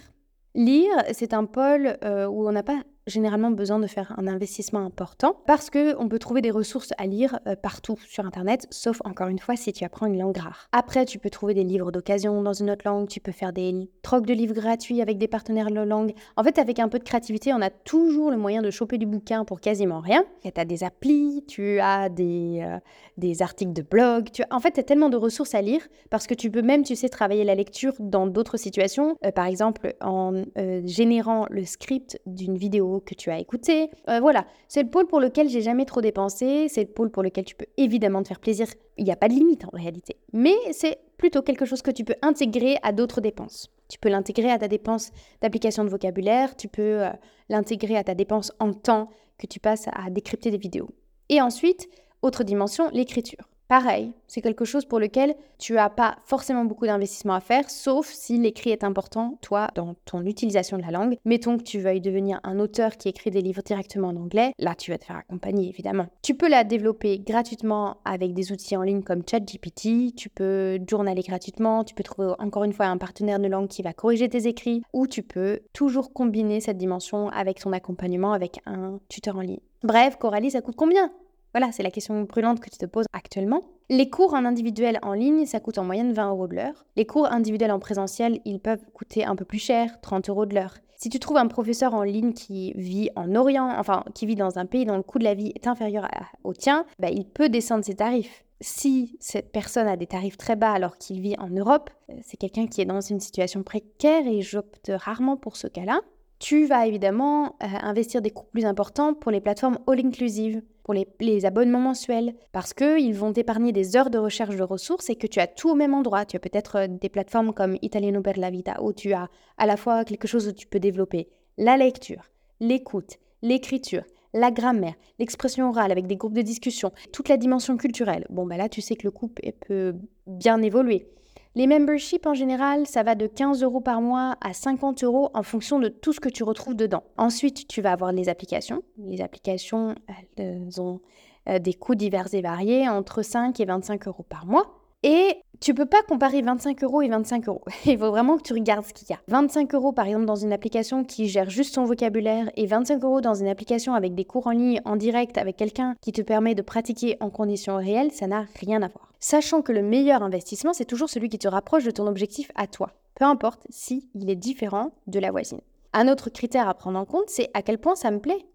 Lire, 0.53 0.91
c'est 1.13 1.33
un 1.33 1.45
pôle 1.45 1.97
euh, 2.03 2.27
où 2.27 2.45
on 2.45 2.51
n'a 2.51 2.63
pas 2.63 2.81
généralement 3.07 3.51
besoin 3.51 3.79
de 3.79 3.87
faire 3.87 4.13
un 4.17 4.27
investissement 4.27 4.85
important 4.85 5.35
parce 5.47 5.69
que 5.69 5.95
on 5.97 6.07
peut 6.07 6.19
trouver 6.19 6.41
des 6.41 6.51
ressources 6.51 6.93
à 6.97 7.07
lire 7.07 7.39
euh, 7.47 7.55
partout 7.55 7.97
sur 8.07 8.25
internet 8.25 8.67
sauf 8.69 9.01
encore 9.05 9.27
une 9.27 9.39
fois 9.39 9.55
si 9.55 9.73
tu 9.73 9.83
apprends 9.83 10.05
une 10.05 10.19
langue 10.19 10.37
rare. 10.37 10.67
Après 10.71 11.05
tu 11.05 11.17
peux 11.17 11.29
trouver 11.29 11.53
des 11.53 11.63
livres 11.63 11.91
d'occasion 11.91 12.41
dans 12.41 12.53
une 12.53 12.69
autre 12.69 12.83
langue, 12.85 13.07
tu 13.07 13.19
peux 13.19 13.31
faire 13.31 13.53
des 13.53 13.89
trocs 14.03 14.25
de 14.25 14.33
livres 14.33 14.53
gratuits 14.53 15.01
avec 15.01 15.17
des 15.17 15.27
partenaires 15.27 15.71
de 15.71 15.81
langue. 15.81 16.13
En 16.35 16.43
fait 16.43 16.59
avec 16.59 16.79
un 16.79 16.89
peu 16.89 16.99
de 16.99 17.03
créativité, 17.03 17.53
on 17.53 17.61
a 17.61 17.69
toujours 17.69 18.29
le 18.29 18.37
moyen 18.37 18.61
de 18.61 18.69
choper 18.69 18.97
du 18.97 19.05
bouquin 19.05 19.45
pour 19.45 19.61
quasiment 19.61 19.99
rien. 19.99 20.23
Tu 20.43 20.51
as 20.55 20.65
des 20.65 20.83
applis, 20.83 21.43
tu 21.47 21.79
as 21.79 22.09
des, 22.09 22.61
euh, 22.63 22.77
des 23.17 23.41
articles 23.41 23.73
de 23.73 23.81
blog, 23.81 24.27
en 24.51 24.59
fait 24.59 24.71
tu 24.71 24.79
as 24.79 24.83
tellement 24.83 25.09
de 25.09 25.17
ressources 25.17 25.55
à 25.55 25.61
lire 25.61 25.81
parce 26.09 26.27
que 26.27 26.33
tu 26.33 26.51
peux 26.51 26.61
même 26.61 26.83
tu 26.83 26.95
sais 26.95 27.09
travailler 27.09 27.43
la 27.43 27.55
lecture 27.55 27.93
dans 27.99 28.27
d'autres 28.27 28.57
situations, 28.57 29.17
euh, 29.25 29.31
par 29.31 29.45
exemple 29.45 29.95
en 30.01 30.43
générant 30.83 31.45
le 31.49 31.65
script 31.65 32.19
d'une 32.25 32.57
vidéo 32.57 32.90
que 32.99 33.15
tu 33.15 33.29
as 33.29 33.39
écouté. 33.39 33.89
Euh, 34.09 34.19
voilà, 34.19 34.45
c'est 34.67 34.83
le 34.83 34.89
pôle 34.89 35.07
pour 35.07 35.19
lequel 35.19 35.49
j'ai 35.49 35.61
jamais 35.61 35.85
trop 35.85 36.01
dépensé, 36.01 36.67
c'est 36.69 36.83
le 36.83 36.89
pôle 36.89 37.09
pour 37.09 37.23
lequel 37.23 37.45
tu 37.45 37.55
peux 37.55 37.65
évidemment 37.77 38.21
te 38.21 38.27
faire 38.27 38.39
plaisir. 38.39 38.67
Il 38.97 39.05
n'y 39.05 39.11
a 39.11 39.15
pas 39.15 39.27
de 39.27 39.33
limite 39.33 39.65
en 39.65 39.69
réalité. 39.73 40.17
Mais 40.33 40.55
c'est 40.71 40.99
plutôt 41.17 41.41
quelque 41.41 41.65
chose 41.65 41.81
que 41.81 41.91
tu 41.91 42.03
peux 42.03 42.15
intégrer 42.21 42.77
à 42.83 42.91
d'autres 42.91 43.21
dépenses. 43.21 43.69
Tu 43.89 43.99
peux 43.99 44.09
l'intégrer 44.09 44.51
à 44.51 44.57
ta 44.57 44.67
dépense 44.67 45.11
d'application 45.41 45.83
de 45.83 45.89
vocabulaire, 45.89 46.55
tu 46.55 46.67
peux 46.67 47.03
euh, 47.03 47.09
l'intégrer 47.49 47.97
à 47.97 48.03
ta 48.03 48.15
dépense 48.15 48.51
en 48.59 48.73
temps 48.73 49.09
que 49.37 49.47
tu 49.47 49.59
passes 49.59 49.87
à 49.91 50.09
décrypter 50.09 50.51
des 50.51 50.57
vidéos. 50.57 50.89
Et 51.29 51.41
ensuite, 51.41 51.89
autre 52.21 52.43
dimension, 52.43 52.89
l'écriture. 52.93 53.50
Pareil, 53.71 54.11
c'est 54.27 54.41
quelque 54.41 54.65
chose 54.65 54.83
pour 54.83 54.99
lequel 54.99 55.33
tu 55.57 55.75
n'as 55.75 55.89
pas 55.89 56.17
forcément 56.25 56.65
beaucoup 56.65 56.85
d'investissement 56.85 57.35
à 57.35 57.39
faire, 57.39 57.69
sauf 57.69 58.05
si 58.05 58.37
l'écrit 58.37 58.71
est 58.71 58.83
important, 58.83 59.37
toi, 59.39 59.69
dans 59.75 59.95
ton 60.03 60.25
utilisation 60.25 60.75
de 60.75 60.81
la 60.81 60.91
langue. 60.91 61.15
Mettons 61.23 61.57
que 61.57 61.63
tu 61.63 61.79
veuilles 61.79 62.01
devenir 62.01 62.41
un 62.43 62.59
auteur 62.59 62.97
qui 62.97 63.07
écrit 63.07 63.31
des 63.31 63.41
livres 63.41 63.61
directement 63.63 64.09
en 64.09 64.17
anglais, 64.17 64.51
là 64.59 64.75
tu 64.75 64.91
vas 64.91 64.97
te 64.97 65.05
faire 65.05 65.15
accompagner 65.15 65.69
évidemment. 65.69 66.07
Tu 66.21 66.35
peux 66.35 66.49
la 66.49 66.65
développer 66.65 67.19
gratuitement 67.19 67.95
avec 68.03 68.33
des 68.33 68.51
outils 68.51 68.75
en 68.75 68.81
ligne 68.81 69.03
comme 69.03 69.23
ChatGPT, 69.25 70.13
tu 70.17 70.27
peux 70.27 70.77
journaler 70.85 71.21
gratuitement, 71.21 71.85
tu 71.85 71.95
peux 71.95 72.03
trouver 72.03 72.33
encore 72.39 72.65
une 72.65 72.73
fois 72.73 72.87
un 72.87 72.97
partenaire 72.97 73.39
de 73.39 73.47
langue 73.47 73.69
qui 73.69 73.83
va 73.83 73.93
corriger 73.93 74.27
tes 74.27 74.47
écrits, 74.47 74.83
ou 74.91 75.07
tu 75.07 75.23
peux 75.23 75.61
toujours 75.71 76.11
combiner 76.11 76.59
cette 76.59 76.77
dimension 76.77 77.29
avec 77.29 77.61
ton 77.61 77.71
accompagnement 77.71 78.33
avec 78.33 78.59
un 78.65 78.99
tuteur 79.07 79.37
en 79.37 79.41
ligne. 79.41 79.61
Bref, 79.81 80.17
Coralie, 80.17 80.51
ça 80.51 80.59
coûte 80.59 80.75
combien? 80.75 81.09
Voilà, 81.53 81.71
c'est 81.71 81.83
la 81.83 81.91
question 81.91 82.21
brûlante 82.21 82.59
que 82.59 82.69
tu 82.69 82.77
te 82.77 82.85
poses 82.85 83.07
actuellement. 83.13 83.63
Les 83.89 84.09
cours 84.09 84.33
en 84.33 84.45
individuel 84.45 84.99
en 85.01 85.13
ligne, 85.13 85.45
ça 85.45 85.59
coûte 85.59 85.77
en 85.77 85.83
moyenne 85.83 86.13
20 86.13 86.29
euros 86.29 86.47
de 86.47 86.55
l'heure. 86.55 86.85
Les 86.95 87.05
cours 87.05 87.25
individuels 87.25 87.71
en 87.71 87.79
présentiel, 87.79 88.39
ils 88.45 88.59
peuvent 88.59 88.83
coûter 88.93 89.25
un 89.25 89.35
peu 89.35 89.43
plus 89.43 89.59
cher, 89.59 89.99
30 90.01 90.29
euros 90.29 90.45
de 90.45 90.55
l'heure. 90.55 90.75
Si 90.95 91.09
tu 91.09 91.19
trouves 91.19 91.37
un 91.37 91.47
professeur 91.47 91.93
en 91.93 92.03
ligne 92.03 92.31
qui 92.31 92.73
vit 92.73 93.09
en 93.15 93.35
Orient, 93.35 93.67
enfin 93.77 94.03
qui 94.13 94.27
vit 94.27 94.35
dans 94.35 94.59
un 94.59 94.65
pays 94.65 94.85
dont 94.85 94.95
le 94.95 95.03
coût 95.03 95.19
de 95.19 95.23
la 95.23 95.33
vie 95.33 95.51
est 95.55 95.67
inférieur 95.67 96.07
au 96.43 96.53
tien, 96.53 96.85
bah, 96.99 97.09
il 97.09 97.25
peut 97.25 97.49
descendre 97.49 97.83
ses 97.83 97.95
tarifs. 97.95 98.45
Si 98.61 99.17
cette 99.19 99.51
personne 99.51 99.87
a 99.87 99.97
des 99.97 100.05
tarifs 100.05 100.37
très 100.37 100.55
bas 100.55 100.71
alors 100.71 100.97
qu'il 100.99 101.19
vit 101.19 101.35
en 101.39 101.49
Europe, 101.49 101.89
euh, 102.11 102.13
c'est 102.23 102.37
quelqu'un 102.37 102.67
qui 102.67 102.79
est 102.79 102.85
dans 102.85 103.01
une 103.01 103.19
situation 103.19 103.63
précaire 103.63 104.27
et 104.27 104.41
j'opte 104.41 104.91
rarement 104.93 105.35
pour 105.35 105.57
ce 105.57 105.67
cas-là. 105.67 106.01
Tu 106.37 106.65
vas 106.67 106.85
évidemment 106.85 107.55
euh, 107.63 107.67
investir 107.81 108.21
des 108.21 108.29
coûts 108.29 108.45
plus 108.51 108.65
importants 108.65 109.15
pour 109.15 109.31
les 109.31 109.41
plateformes 109.41 109.79
all-inclusive 109.87 110.61
pour 110.83 110.93
les, 110.93 111.45
abonnements 111.45 111.79
mensuels, 111.79 112.33
parce 112.51 112.73
qu'ils 112.73 113.15
vont 113.15 113.33
t'épargner 113.33 113.71
des 113.71 113.95
heures 113.95 114.09
de 114.09 114.17
recherche 114.17 114.55
de 114.55 114.63
ressources 114.63 115.09
et 115.09 115.15
que 115.15 115.27
tu 115.27 115.39
as 115.39 115.47
tout 115.47 115.69
au 115.69 115.75
même 115.75 115.93
endroit. 115.93 116.25
Tu 116.25 116.35
as 116.35 116.39
peut-être 116.39 116.77
euh, 116.77 116.87
des 116.87 117.09
plateformes 117.09 117.53
comme 117.53 117.77
Italiano 117.81 118.21
per 118.21 118.33
la 118.37 118.49
Vita, 118.49 118.81
où 118.81 118.93
tu 118.93 119.13
as 119.13 119.29
à 119.57 119.65
la 119.65 119.77
fois 119.77 120.05
quelque 120.05 120.27
chose 120.27 120.47
où 120.47 120.51
tu 120.51 120.67
peux 120.67 120.79
développer 120.79 121.29
la 121.57 121.77
lecture, 121.77 122.23
l'écoute, 122.59 123.17
l'écriture, 123.41 124.03
la 124.33 124.51
grammaire, 124.51 124.95
l'expression 125.19 125.69
orale 125.69 125.91
avec 125.91 126.07
des 126.07 126.15
groupes 126.15 126.33
de 126.33 126.41
discussion, 126.41 126.91
toute 127.11 127.29
la 127.29 127.37
dimension 127.37 127.77
culturelle. 127.77 128.25
Bon, 128.29 128.45
bah 128.45 128.57
là, 128.57 128.69
tu 128.69 128.81
sais 128.81 128.95
que 128.95 129.05
le 129.05 129.11
couple 129.11 129.41
peut 129.67 129.95
bien 130.25 130.61
évoluer. 130.61 131.07
Les 131.53 131.67
memberships 131.67 132.25
en 132.25 132.33
général, 132.33 132.87
ça 132.87 133.03
va 133.03 133.13
de 133.15 133.27
15 133.27 133.61
euros 133.61 133.81
par 133.81 134.01
mois 134.01 134.37
à 134.39 134.53
50 134.53 135.03
euros 135.03 135.29
en 135.33 135.43
fonction 135.43 135.79
de 135.79 135.89
tout 135.89 136.13
ce 136.13 136.21
que 136.21 136.29
tu 136.29 136.43
retrouves 136.43 136.75
dedans. 136.75 137.03
Ensuite, 137.17 137.67
tu 137.67 137.81
vas 137.81 137.91
avoir 137.91 138.13
les 138.13 138.29
applications. 138.29 138.83
Les 138.97 139.21
applications, 139.21 139.95
elles 140.37 140.79
ont 140.79 141.01
euh, 141.49 141.59
des 141.59 141.73
coûts 141.73 141.95
divers 141.95 142.33
et 142.33 142.41
variés, 142.41 142.87
entre 142.87 143.21
5 143.21 143.59
et 143.59 143.65
25 143.65 144.07
euros 144.07 144.23
par 144.23 144.45
mois. 144.45 144.77
Et 145.03 145.35
tu 145.61 145.75
peux 145.75 145.85
pas 145.85 146.01
comparer 146.07 146.41
25 146.41 146.83
euros 146.83 147.03
et 147.03 147.07
25 147.07 147.47
euros. 147.47 147.61
Il 147.85 147.97
faut 147.97 148.09
vraiment 148.09 148.37
que 148.37 148.41
tu 148.41 148.53
regardes 148.53 148.83
ce 148.83 148.93
qu'il 148.93 149.07
y 149.09 149.13
a. 149.13 149.19
25 149.27 149.73
euros 149.75 149.91
par 149.91 150.07
exemple 150.07 150.25
dans 150.25 150.35
une 150.35 150.51
application 150.51 151.03
qui 151.03 151.27
gère 151.27 151.51
juste 151.51 151.75
son 151.75 151.85
vocabulaire 151.85 152.49
et 152.55 152.65
25 152.65 153.03
euros 153.03 153.21
dans 153.21 153.35
une 153.35 153.47
application 153.47 153.93
avec 153.93 154.15
des 154.15 154.25
cours 154.25 154.47
en 154.47 154.51
ligne 154.51 154.81
en 154.85 154.95
direct 154.95 155.37
avec 155.37 155.57
quelqu'un 155.57 155.95
qui 156.01 156.11
te 156.11 156.23
permet 156.23 156.55
de 156.55 156.63
pratiquer 156.63 157.15
en 157.19 157.29
conditions 157.29 157.77
réelles, 157.77 158.11
ça 158.11 158.25
n'a 158.25 158.45
rien 158.59 158.81
à 158.81 158.87
voir. 158.87 159.13
Sachant 159.19 159.61
que 159.61 159.71
le 159.71 159.83
meilleur 159.83 160.23
investissement, 160.23 160.73
c'est 160.73 160.85
toujours 160.85 161.09
celui 161.09 161.29
qui 161.29 161.37
te 161.37 161.47
rapproche 161.47 161.83
de 161.83 161.91
ton 161.91 162.07
objectif 162.07 162.51
à 162.55 162.65
toi. 162.65 162.89
Peu 163.13 163.25
importe 163.25 163.61
si 163.69 164.09
il 164.15 164.31
est 164.31 164.35
différent 164.35 164.93
de 165.05 165.19
la 165.19 165.29
voisine. 165.29 165.61
Un 165.93 166.07
autre 166.07 166.31
critère 166.31 166.67
à 166.67 166.73
prendre 166.73 166.97
en 166.97 167.05
compte, 167.05 167.29
c'est 167.29 167.51
à 167.53 167.61
quel 167.61 167.77
point 167.77 167.95
ça 167.95 168.09
me 168.09 168.19
plaît. 168.19 168.47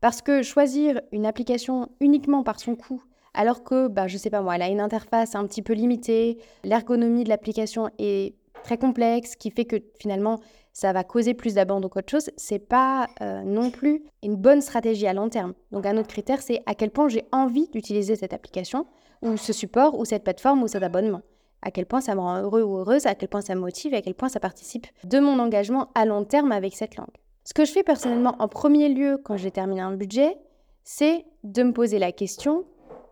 Parce 0.00 0.22
que 0.22 0.42
choisir 0.42 1.00
une 1.10 1.26
application 1.26 1.88
uniquement 1.98 2.44
par 2.44 2.60
son 2.60 2.76
coût 2.76 3.02
alors 3.34 3.64
que, 3.64 3.88
bah, 3.88 4.08
je 4.08 4.18
sais 4.18 4.30
pas 4.30 4.42
moi, 4.42 4.56
elle 4.56 4.62
a 4.62 4.68
une 4.68 4.80
interface 4.80 5.34
un 5.34 5.46
petit 5.46 5.62
peu 5.62 5.72
limitée, 5.72 6.38
l'ergonomie 6.64 7.24
de 7.24 7.28
l'application 7.28 7.90
est 7.98 8.34
très 8.62 8.78
complexe, 8.78 9.36
qui 9.36 9.50
fait 9.50 9.64
que 9.64 9.76
finalement 9.98 10.40
ça 10.72 10.92
va 10.92 11.04
causer 11.04 11.34
plus 11.34 11.54
d'abandon 11.54 11.88
qu'autre 11.88 12.10
chose, 12.10 12.30
c'est 12.36 12.58
pas 12.58 13.08
euh, 13.20 13.42
non 13.42 13.70
plus 13.70 14.02
une 14.22 14.36
bonne 14.36 14.62
stratégie 14.62 15.06
à 15.06 15.12
long 15.12 15.28
terme. 15.28 15.52
Donc 15.70 15.84
un 15.84 15.98
autre 15.98 16.08
critère, 16.08 16.40
c'est 16.40 16.62
à 16.66 16.74
quel 16.74 16.90
point 16.90 17.08
j'ai 17.08 17.26
envie 17.30 17.68
d'utiliser 17.68 18.16
cette 18.16 18.32
application, 18.32 18.86
ou 19.20 19.36
ce 19.36 19.52
support, 19.52 19.98
ou 19.98 20.04
cette 20.04 20.24
plateforme, 20.24 20.62
ou 20.62 20.68
cet 20.68 20.82
abonnement. 20.82 21.20
À 21.60 21.70
quel 21.70 21.86
point 21.86 22.00
ça 22.00 22.14
me 22.14 22.20
rend 22.20 22.40
heureux 22.40 22.62
ou 22.62 22.78
heureuse, 22.78 23.06
à 23.06 23.14
quel 23.14 23.28
point 23.28 23.40
ça 23.40 23.54
me 23.54 23.60
motive, 23.60 23.94
à 23.94 24.02
quel 24.02 24.14
point 24.14 24.28
ça 24.28 24.40
participe 24.40 24.86
de 25.04 25.20
mon 25.20 25.38
engagement 25.38 25.90
à 25.94 26.06
long 26.06 26.24
terme 26.24 26.52
avec 26.52 26.74
cette 26.74 26.96
langue. 26.96 27.06
Ce 27.44 27.54
que 27.54 27.64
je 27.64 27.72
fais 27.72 27.82
personnellement 27.82 28.36
en 28.38 28.48
premier 28.48 28.88
lieu 28.88 29.20
quand 29.22 29.36
j'ai 29.36 29.50
terminé 29.50 29.80
un 29.80 29.94
budget, 29.94 30.36
c'est 30.84 31.24
de 31.44 31.62
me 31.62 31.72
poser 31.72 31.98
la 31.98 32.12
question 32.12 32.64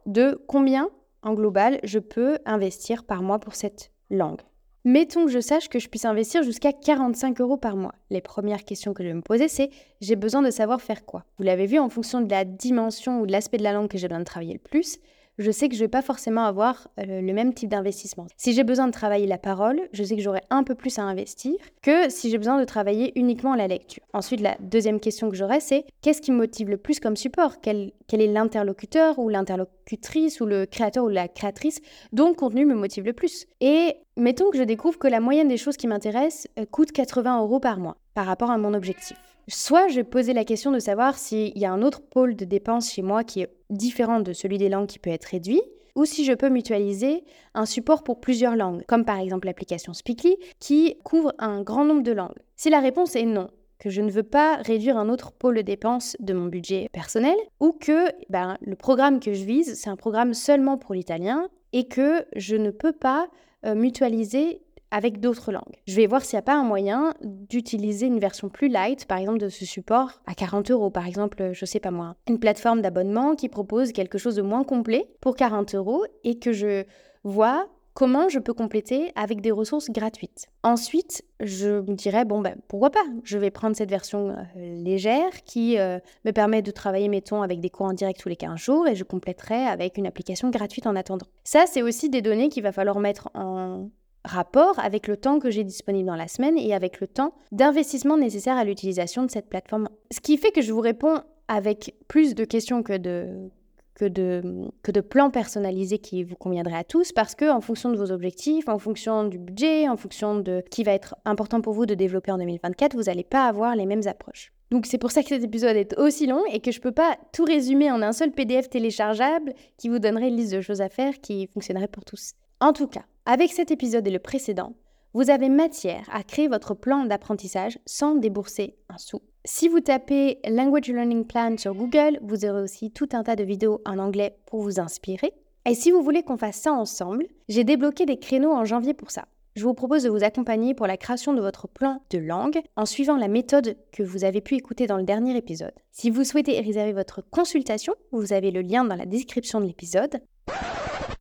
de 0.06 0.42
combien, 0.46 0.90
en 1.22 1.34
global, 1.34 1.80
je 1.84 1.98
peux 1.98 2.38
investir 2.46 3.04
par 3.04 3.22
mois 3.22 3.38
pour 3.38 3.54
cette 3.54 3.92
langue. 4.10 4.40
Mettons 4.84 5.26
que 5.26 5.30
je 5.30 5.40
sache 5.40 5.68
que 5.68 5.78
je 5.78 5.90
puisse 5.90 6.06
investir 6.06 6.42
jusqu'à 6.42 6.72
45 6.72 7.38
euros 7.42 7.58
par 7.58 7.76
mois. 7.76 7.94
Les 8.08 8.22
premières 8.22 8.64
questions 8.64 8.94
que 8.94 9.02
je 9.02 9.08
vais 9.08 9.14
me 9.14 9.20
poser, 9.20 9.46
c'est 9.46 9.68
j'ai 10.00 10.16
besoin 10.16 10.40
de 10.40 10.50
savoir 10.50 10.80
faire 10.80 11.04
quoi? 11.04 11.24
Vous 11.36 11.44
l'avez 11.44 11.66
vu, 11.66 11.78
en 11.78 11.90
fonction 11.90 12.22
de 12.22 12.30
la 12.30 12.46
dimension 12.46 13.20
ou 13.20 13.26
de 13.26 13.32
l'aspect 13.32 13.58
de 13.58 13.62
la 13.62 13.72
langue 13.72 13.88
que 13.88 13.98
j'ai 13.98 14.08
besoin 14.08 14.20
de 14.20 14.24
travailler 14.24 14.54
le 14.54 14.58
plus, 14.58 14.98
je 15.40 15.50
sais 15.50 15.68
que 15.68 15.74
je 15.74 15.81
ne 15.81 15.85
vais 15.85 15.88
pas 15.88 16.03
forcément 16.03 16.44
avoir 16.44 16.88
euh, 16.98 17.20
le 17.20 17.33
même 17.33 17.55
type 17.55 17.70
d'investissement. 17.70 18.26
Si 18.37 18.53
j'ai 18.53 18.62
besoin 18.62 18.87
de 18.87 18.92
travailler 18.92 19.26
la 19.26 19.38
parole, 19.38 19.81
je 19.92 20.05
sais 20.05 20.14
que 20.14 20.22
j'aurai 20.22 20.42
un 20.50 20.62
peu 20.62 20.74
plus 20.74 20.98
à 20.98 21.03
investir 21.03 21.55
que 21.83 22.11
si 22.11 22.31
j'ai 22.31 22.38
besoin 22.38 22.61
de 22.61 22.64
travailler 22.64 23.18
uniquement 23.18 23.55
la 23.55 23.66
lecture. 23.66 24.03
Ensuite, 24.12 24.40
la 24.40 24.57
deuxième 24.61 25.00
question 25.00 25.31
que 25.31 25.37
j'aurai, 25.37 25.61
c'est 25.61 25.85
qu'est-ce 26.03 26.20
qui 26.20 26.31
me 26.31 26.37
motive 26.37 26.68
le 26.68 26.76
plus 26.76 27.00
comme 27.00 27.16
support? 27.16 27.61
Quel, 27.62 27.92
est 28.12 28.26
l'interlocuteur 28.26 29.18
ou 29.18 29.29
l'interlocutrice 29.29 30.40
ou 30.40 30.46
le 30.46 30.66
créateur 30.66 31.05
ou 31.05 31.09
la 31.09 31.26
créatrice 31.26 31.81
dont 32.12 32.29
le 32.29 32.35
contenu 32.35 32.66
me 32.66 32.74
motive 32.74 33.05
le 33.05 33.14
plus? 33.14 33.46
Et 33.61 33.94
mettons 34.16 34.50
que 34.50 34.59
je 34.59 34.62
découvre 34.62 34.98
que 34.98 35.09
la 35.09 35.20
moyenne 35.20 35.48
des 35.48 35.57
choses 35.57 35.76
qui 35.76 35.87
m'intéressent 35.87 36.48
euh, 36.59 36.66
coûte 36.66 36.92
80 36.92 37.40
euros 37.40 37.61
par 37.61 37.79
mois 37.79 37.96
par 38.14 38.26
rapport 38.26 38.50
à 38.50 38.59
mon 38.59 38.74
objectif. 38.74 39.16
Soit 39.52 39.88
je 39.88 40.00
poser 40.00 40.32
la 40.32 40.44
question 40.44 40.70
de 40.70 40.78
savoir 40.78 41.18
s'il 41.18 41.58
y 41.58 41.64
a 41.64 41.72
un 41.72 41.82
autre 41.82 42.02
pôle 42.02 42.36
de 42.36 42.44
dépenses 42.44 42.92
chez 42.92 43.02
moi 43.02 43.24
qui 43.24 43.40
est 43.40 43.50
différent 43.68 44.20
de 44.20 44.32
celui 44.32 44.58
des 44.58 44.68
langues 44.68 44.86
qui 44.86 45.00
peut 45.00 45.10
être 45.10 45.24
réduit, 45.24 45.60
ou 45.96 46.04
si 46.04 46.24
je 46.24 46.32
peux 46.32 46.48
mutualiser 46.48 47.24
un 47.54 47.66
support 47.66 48.04
pour 48.04 48.20
plusieurs 48.20 48.54
langues, 48.54 48.84
comme 48.86 49.04
par 49.04 49.18
exemple 49.18 49.48
l'application 49.48 49.92
Speakly 49.92 50.36
qui 50.60 50.98
couvre 51.02 51.34
un 51.40 51.62
grand 51.62 51.84
nombre 51.84 52.04
de 52.04 52.12
langues. 52.12 52.38
Si 52.54 52.70
la 52.70 52.78
réponse 52.78 53.16
est 53.16 53.24
non, 53.24 53.48
que 53.80 53.90
je 53.90 54.02
ne 54.02 54.10
veux 54.10 54.22
pas 54.22 54.58
réduire 54.58 54.96
un 54.96 55.08
autre 55.08 55.32
pôle 55.32 55.56
de 55.56 55.62
dépenses 55.62 56.16
de 56.20 56.32
mon 56.32 56.46
budget 56.46 56.88
personnel, 56.92 57.36
ou 57.58 57.72
que 57.72 58.06
ben, 58.28 58.56
le 58.60 58.76
programme 58.76 59.18
que 59.18 59.32
je 59.32 59.44
vise, 59.44 59.74
c'est 59.74 59.90
un 59.90 59.96
programme 59.96 60.32
seulement 60.32 60.78
pour 60.78 60.94
l'italien, 60.94 61.48
et 61.72 61.88
que 61.88 62.24
je 62.36 62.54
ne 62.54 62.70
peux 62.70 62.92
pas 62.92 63.26
euh, 63.66 63.74
mutualiser 63.74 64.62
avec 64.90 65.20
d'autres 65.20 65.53
langues. 65.53 65.76
Je 65.87 65.96
vais 65.96 66.07
voir 66.07 66.24
s'il 66.24 66.37
n'y 66.37 66.40
a 66.40 66.42
pas 66.42 66.57
un 66.57 66.64
moyen 66.64 67.14
d'utiliser 67.22 68.07
une 68.07 68.18
version 68.18 68.48
plus 68.48 68.68
light, 68.68 69.07
par 69.07 69.18
exemple 69.18 69.38
de 69.38 69.48
ce 69.48 69.64
support 69.64 70.20
à 70.26 70.35
40 70.35 70.70
euros, 70.70 70.90
par 70.90 71.07
exemple, 71.07 71.50
je 71.53 71.64
sais 71.64 71.81
pas 71.81 71.90
moi, 71.90 72.16
une 72.29 72.38
plateforme 72.38 72.83
d'abonnement 72.83 73.35
qui 73.35 73.48
propose 73.48 73.92
quelque 73.92 74.18
chose 74.18 74.37
de 74.37 74.42
moins 74.42 74.64
complet 74.64 75.09
pour 75.20 75.37
40 75.37 75.74
euros 75.74 76.05
et 76.24 76.38
que 76.38 76.53
je 76.53 76.85
vois 77.24 77.68
comment 77.94 78.29
je 78.29 78.38
peux 78.38 78.55
compléter 78.55 79.12
avec 79.14 79.40
des 79.40 79.50
ressources 79.50 79.90
gratuites. 79.90 80.46
Ensuite, 80.62 81.22
je 81.40 81.81
me 81.81 81.94
dirais, 81.94 82.24
bon, 82.24 82.40
ben, 82.40 82.57
pourquoi 82.68 82.90
pas? 82.90 83.05
Je 83.24 83.37
vais 83.37 83.50
prendre 83.50 83.76
cette 83.76 83.90
version 83.90 84.31
euh, 84.31 84.35
légère 84.57 85.42
qui 85.44 85.79
euh, 85.79 85.98
me 86.24 86.31
permet 86.31 86.62
de 86.62 86.70
travailler, 86.70 87.09
mettons, 87.09 87.42
avec 87.42 87.61
des 87.61 87.70
cours 87.70 87.87
en 87.87 87.92
direct 87.92 88.20
tous 88.20 88.29
les 88.29 88.37
15 88.37 88.59
jours 88.59 88.87
et 88.87 88.94
je 88.94 89.05
compléterai 89.05 89.66
avec 89.66 89.98
une 89.98 90.07
application 90.07 90.50
gratuite 90.50 90.87
en 90.87 90.96
attendant. 90.96 91.26
Ça, 91.44 91.64
c'est 91.66 91.83
aussi 91.83 92.09
des 92.09 92.22
données 92.22 92.48
qu'il 92.48 92.62
va 92.62 92.72
falloir 92.72 93.00
mettre 93.00 93.29
en 93.35 93.90
rapport 94.24 94.78
avec 94.78 95.09
le 95.09 95.16
temps 95.16 95.38
que 95.38 95.50
j'ai 95.50 95.64
disponible 95.64 96.06
dans 96.06 96.16
la 96.16 96.28
semaine 96.28 96.59
et 96.59 96.74
avec 96.74 97.00
le 97.00 97.06
temps 97.06 97.35
d'investissement 97.52 98.16
nécessaire 98.16 98.56
à 98.56 98.64
l'utilisation 98.64 99.24
de 99.24 99.30
cette 99.30 99.48
plateforme. 99.48 99.88
Ce 100.11 100.20
qui 100.20 100.37
fait 100.37 100.52
que 100.52 100.62
je 100.62 100.72
vous 100.72 100.80
réponds 100.80 101.20
avec 101.48 101.94
plus 102.06 102.35
de 102.35 102.44
questions 102.44 102.83
que 102.83 102.96
de, 102.96 103.50
que 103.94 104.04
de, 104.04 104.42
que 104.83 104.92
de 104.92 105.00
plans 105.00 105.30
personnalisés 105.30 105.98
qui 105.98 106.22
vous 106.22 106.37
conviendraient 106.37 106.78
à 106.78 106.85
tous, 106.85 107.12
parce 107.12 107.35
que 107.35 107.50
en 107.50 107.61
fonction 107.61 107.90
de 107.90 107.96
vos 107.96 108.12
objectifs, 108.12 108.68
en 108.68 108.78
fonction 108.78 109.24
du 109.24 109.38
budget, 109.38 109.88
en 109.88 109.96
fonction 109.96 110.38
de 110.38 110.62
qui 110.70 110.85
va 110.85 110.92
être 110.92 111.16
important 111.24 111.61
pour 111.61 111.74
vous 111.74 111.87
de 111.87 111.94
développer 111.94 112.33
en 112.33 112.38
2024, 112.38 112.94
vous 112.94 113.04
n'allez 113.04 113.24
pas 113.24 113.46
avoir 113.46 113.76
les 113.76 113.87
mêmes 113.87 114.06
approches. 114.06 114.52
Donc 114.70 114.87
c'est 114.87 114.98
pour 114.98 115.11
ça 115.11 115.22
que 115.22 115.28
cet 115.28 115.42
épisode 115.42 115.76
est 115.76 115.98
aussi 115.98 116.26
long 116.26 116.44
et 116.50 116.61
que 116.61 116.70
je 116.70 116.78
ne 116.78 116.83
peux 116.83 116.92
pas 116.92 117.18
tout 117.33 117.44
résumer 117.44 117.90
en 117.90 118.00
un 118.02 118.12
seul 118.12 118.30
PDF 118.30 118.70
téléchargeable 118.70 119.52
qui 119.76 119.88
vous 119.88 119.98
donnerait 119.98 120.28
une 120.28 120.37
liste 120.37 120.54
de 120.54 120.61
choses 120.61 120.80
à 120.80 120.88
faire 120.88 121.20
qui 121.20 121.48
fonctionnerait 121.48 121.88
pour 121.88 122.04
tous. 122.04 122.35
En 122.61 122.72
tout 122.72 122.87
cas, 122.87 123.02
avec 123.26 123.52
cet 123.52 123.70
épisode 123.70 124.06
et 124.06 124.11
le 124.11 124.18
précédent, 124.18 124.74
vous 125.12 125.30
avez 125.30 125.48
matière 125.48 126.09
à 126.12 126.22
créer 126.22 126.48
votre 126.48 126.74
plan 126.74 127.04
d'apprentissage 127.04 127.78
sans 127.85 128.14
débourser 128.14 128.76
un 128.88 128.98
sou. 128.98 129.20
Si 129.44 129.68
vous 129.68 129.80
tapez 129.80 130.38
Language 130.48 130.88
Learning 130.88 131.26
Plan 131.26 131.56
sur 131.56 131.74
Google, 131.74 132.18
vous 132.22 132.44
aurez 132.44 132.62
aussi 132.62 132.90
tout 132.90 133.09
un 133.12 133.22
tas 133.22 133.37
de 133.37 133.44
vidéos 133.44 133.80
en 133.87 133.98
anglais 133.98 134.37
pour 134.46 134.62
vous 134.62 134.78
inspirer. 134.78 135.33
Et 135.66 135.74
si 135.74 135.90
vous 135.90 136.02
voulez 136.02 136.22
qu'on 136.22 136.37
fasse 136.37 136.61
ça 136.61 136.72
ensemble, 136.72 137.26
j'ai 137.48 137.64
débloqué 137.64 138.06
des 138.06 138.18
créneaux 138.18 138.52
en 138.52 138.64
janvier 138.64 138.94
pour 138.94 139.11
ça. 139.11 139.26
Je 139.56 139.64
vous 139.64 139.74
propose 139.74 140.04
de 140.04 140.11
vous 140.11 140.22
accompagner 140.22 140.74
pour 140.74 140.87
la 140.87 140.96
création 140.96 141.35
de 141.35 141.40
votre 141.40 141.66
plan 141.66 142.02
de 142.11 142.18
langue 142.18 142.61
en 142.76 142.87
suivant 142.87 143.16
la 143.16 143.28
méthode 143.28 143.76
que 143.92 144.02
vous 144.02 144.24
avez 144.24 144.40
pu 144.40 144.54
écouter 144.54 144.87
dans 144.87 144.96
le 144.96 145.02
dernier 145.02 145.37
épisode. 145.37 145.74
Si 145.90 146.09
vous 146.09 146.24
souhaitez 146.24 146.61
réserver 146.61 146.92
votre 146.92 147.20
consultation, 147.20 147.94
vous 148.12 148.33
avez 148.33 148.52
le 148.52 148.62
lien 148.62 148.85
dans 148.85 148.96
la 148.96 149.06
description 149.06 149.61
de 149.61 149.66
l'épisode. 149.66 150.20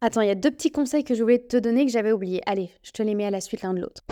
Attends, 0.01 0.21
il 0.21 0.27
y 0.27 0.31
a 0.31 0.35
deux 0.35 0.51
petits 0.51 0.71
conseils 0.71 1.03
que 1.03 1.13
je 1.13 1.21
voulais 1.21 1.39
te 1.39 1.57
donner 1.57 1.85
que 1.85 1.91
j'avais 1.91 2.13
oubliés. 2.13 2.41
Allez, 2.45 2.69
je 2.83 2.91
te 2.91 3.03
les 3.03 3.15
mets 3.15 3.25
à 3.25 3.31
la 3.31 3.41
suite 3.41 3.63
l'un 3.63 3.73
de 3.73 3.81
l'autre. 3.81 4.03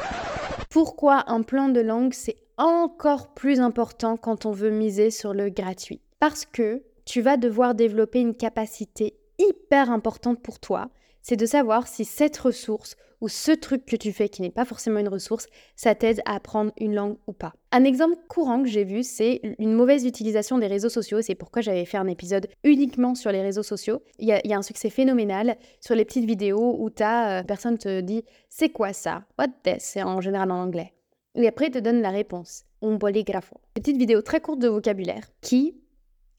Pourquoi 0.70 1.24
un 1.32 1.44
plan 1.44 1.70
de 1.70 1.80
langue, 1.80 2.14
c'est 2.14 2.36
encore 2.58 3.34
plus 3.34 3.62
important 3.62 4.18
quand 4.18 4.46
on 4.46 4.52
veut 4.52 4.70
miser 4.70 5.12
sur 5.12 5.34
le 5.34 5.50
gratuit? 5.50 6.02
Parce 6.20 6.46
que 6.46 6.84
tu 7.06 7.22
vas 7.22 7.38
devoir 7.38 7.74
développer 7.74 8.20
une 8.20 8.36
capacité 8.36 9.18
hyper 9.40 9.90
importante 9.90 10.42
pour 10.44 10.60
toi, 10.60 10.90
c'est 11.22 11.38
de 11.38 11.46
savoir 11.46 11.88
si 11.88 12.04
cette 12.04 12.38
ressource 12.38 12.98
ou 13.22 13.30
ce 13.30 13.52
truc 13.52 13.86
que 13.86 13.96
tu 13.96 14.12
fais 14.12 14.30
qui 14.30 14.42
n'est 14.42 14.52
pas 14.52 14.66
forcément 14.66 15.00
une 15.00 15.10
ressource, 15.10 15.48
ça 15.76 15.96
t'aide 15.96 16.22
à 16.26 16.36
apprendre 16.36 16.72
une 16.78 16.94
langue 16.94 17.18
ou 17.28 17.34
pas. 17.34 17.54
Un 17.72 17.84
exemple 17.84 18.16
courant 18.28 18.62
que 18.62 18.70
j'ai 18.70 18.84
vu, 18.84 19.04
c'est 19.04 19.42
une 19.60 19.74
mauvaise 19.74 20.06
utilisation 20.06 20.58
des 20.58 20.68
réseaux 20.68 20.90
sociaux. 20.90 21.22
C'est 21.22 21.36
pourquoi 21.36 21.62
j'avais 21.62 21.86
fait 21.86 21.98
un 21.98 22.08
épisode 22.08 22.48
uniquement 22.64 23.16
sur 23.16 23.32
les 23.32 23.42
réseaux 23.42 23.64
sociaux. 23.64 24.02
Il 24.20 24.28
y 24.28 24.32
a, 24.32 24.58
un 24.58 24.62
succès 24.62 24.90
phénoménal 24.90 25.58
sur 25.82 25.96
les 25.96 26.06
petites 26.06 26.26
vidéos 26.26 26.78
où 26.80 26.90
ta 26.90 27.40
euh, 27.40 27.44
personne 27.44 27.78
te 27.78 28.02
dit 28.02 28.24
c'est 28.50 28.70
quoi 28.70 28.94
ça? 28.94 29.24
What 29.38 29.50
this 29.64 29.84
C'est 29.84 30.04
en 30.04 30.22
général 30.22 30.52
en 30.52 30.62
anglais. 30.62 30.94
Et 31.36 31.48
après, 31.48 31.68
il 31.68 31.72
te 31.72 31.80
donne 31.80 32.02
la 32.02 32.10
réponse. 32.10 32.64
Un 32.82 32.96
bolígrafo. 32.96 33.56
Petite 33.74 33.98
vidéo 33.98 34.22
très 34.22 34.42
courte 34.42 34.60
de 34.60 34.68
vocabulaire 34.68 35.28
qui, 35.42 35.76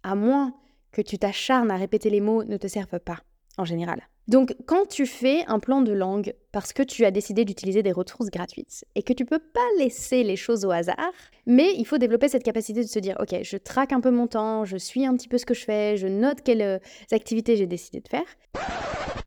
à 0.02 0.14
moins 0.14 0.54
que 0.92 1.02
tu 1.02 1.18
t'acharnes 1.18 1.70
à 1.70 1.76
répéter 1.76 2.10
les 2.10 2.20
mots, 2.20 2.44
ne 2.44 2.56
te 2.56 2.66
servent 2.66 2.98
pas 2.98 3.18
en 3.56 3.64
général. 3.64 4.08
Donc, 4.28 4.54
quand 4.66 4.86
tu 4.86 5.06
fais 5.06 5.42
un 5.46 5.58
plan 5.58 5.80
de 5.80 5.90
langue 5.90 6.34
parce 6.52 6.74
que 6.74 6.82
tu 6.82 7.06
as 7.06 7.10
décidé 7.10 7.46
d'utiliser 7.46 7.82
des 7.82 7.92
ressources 7.92 8.28
gratuites 8.30 8.84
et 8.94 9.02
que 9.02 9.14
tu 9.14 9.24
peux 9.24 9.38
pas 9.38 9.66
laisser 9.78 10.22
les 10.22 10.36
choses 10.36 10.66
au 10.66 10.70
hasard, 10.70 11.12
mais 11.46 11.72
il 11.78 11.86
faut 11.86 11.96
développer 11.96 12.28
cette 12.28 12.42
capacité 12.42 12.82
de 12.82 12.88
se 12.88 12.98
dire 12.98 13.16
OK, 13.20 13.34
je 13.42 13.56
traque 13.56 13.92
un 13.94 14.02
peu 14.02 14.10
mon 14.10 14.26
temps, 14.26 14.66
je 14.66 14.76
suis 14.76 15.06
un 15.06 15.16
petit 15.16 15.28
peu 15.28 15.38
ce 15.38 15.46
que 15.46 15.54
je 15.54 15.64
fais, 15.64 15.96
je 15.96 16.06
note 16.06 16.42
quelles 16.42 16.60
euh, 16.60 16.78
activités 17.10 17.56
j'ai 17.56 17.66
décidé 17.66 18.00
de 18.00 18.08
faire. 18.08 18.26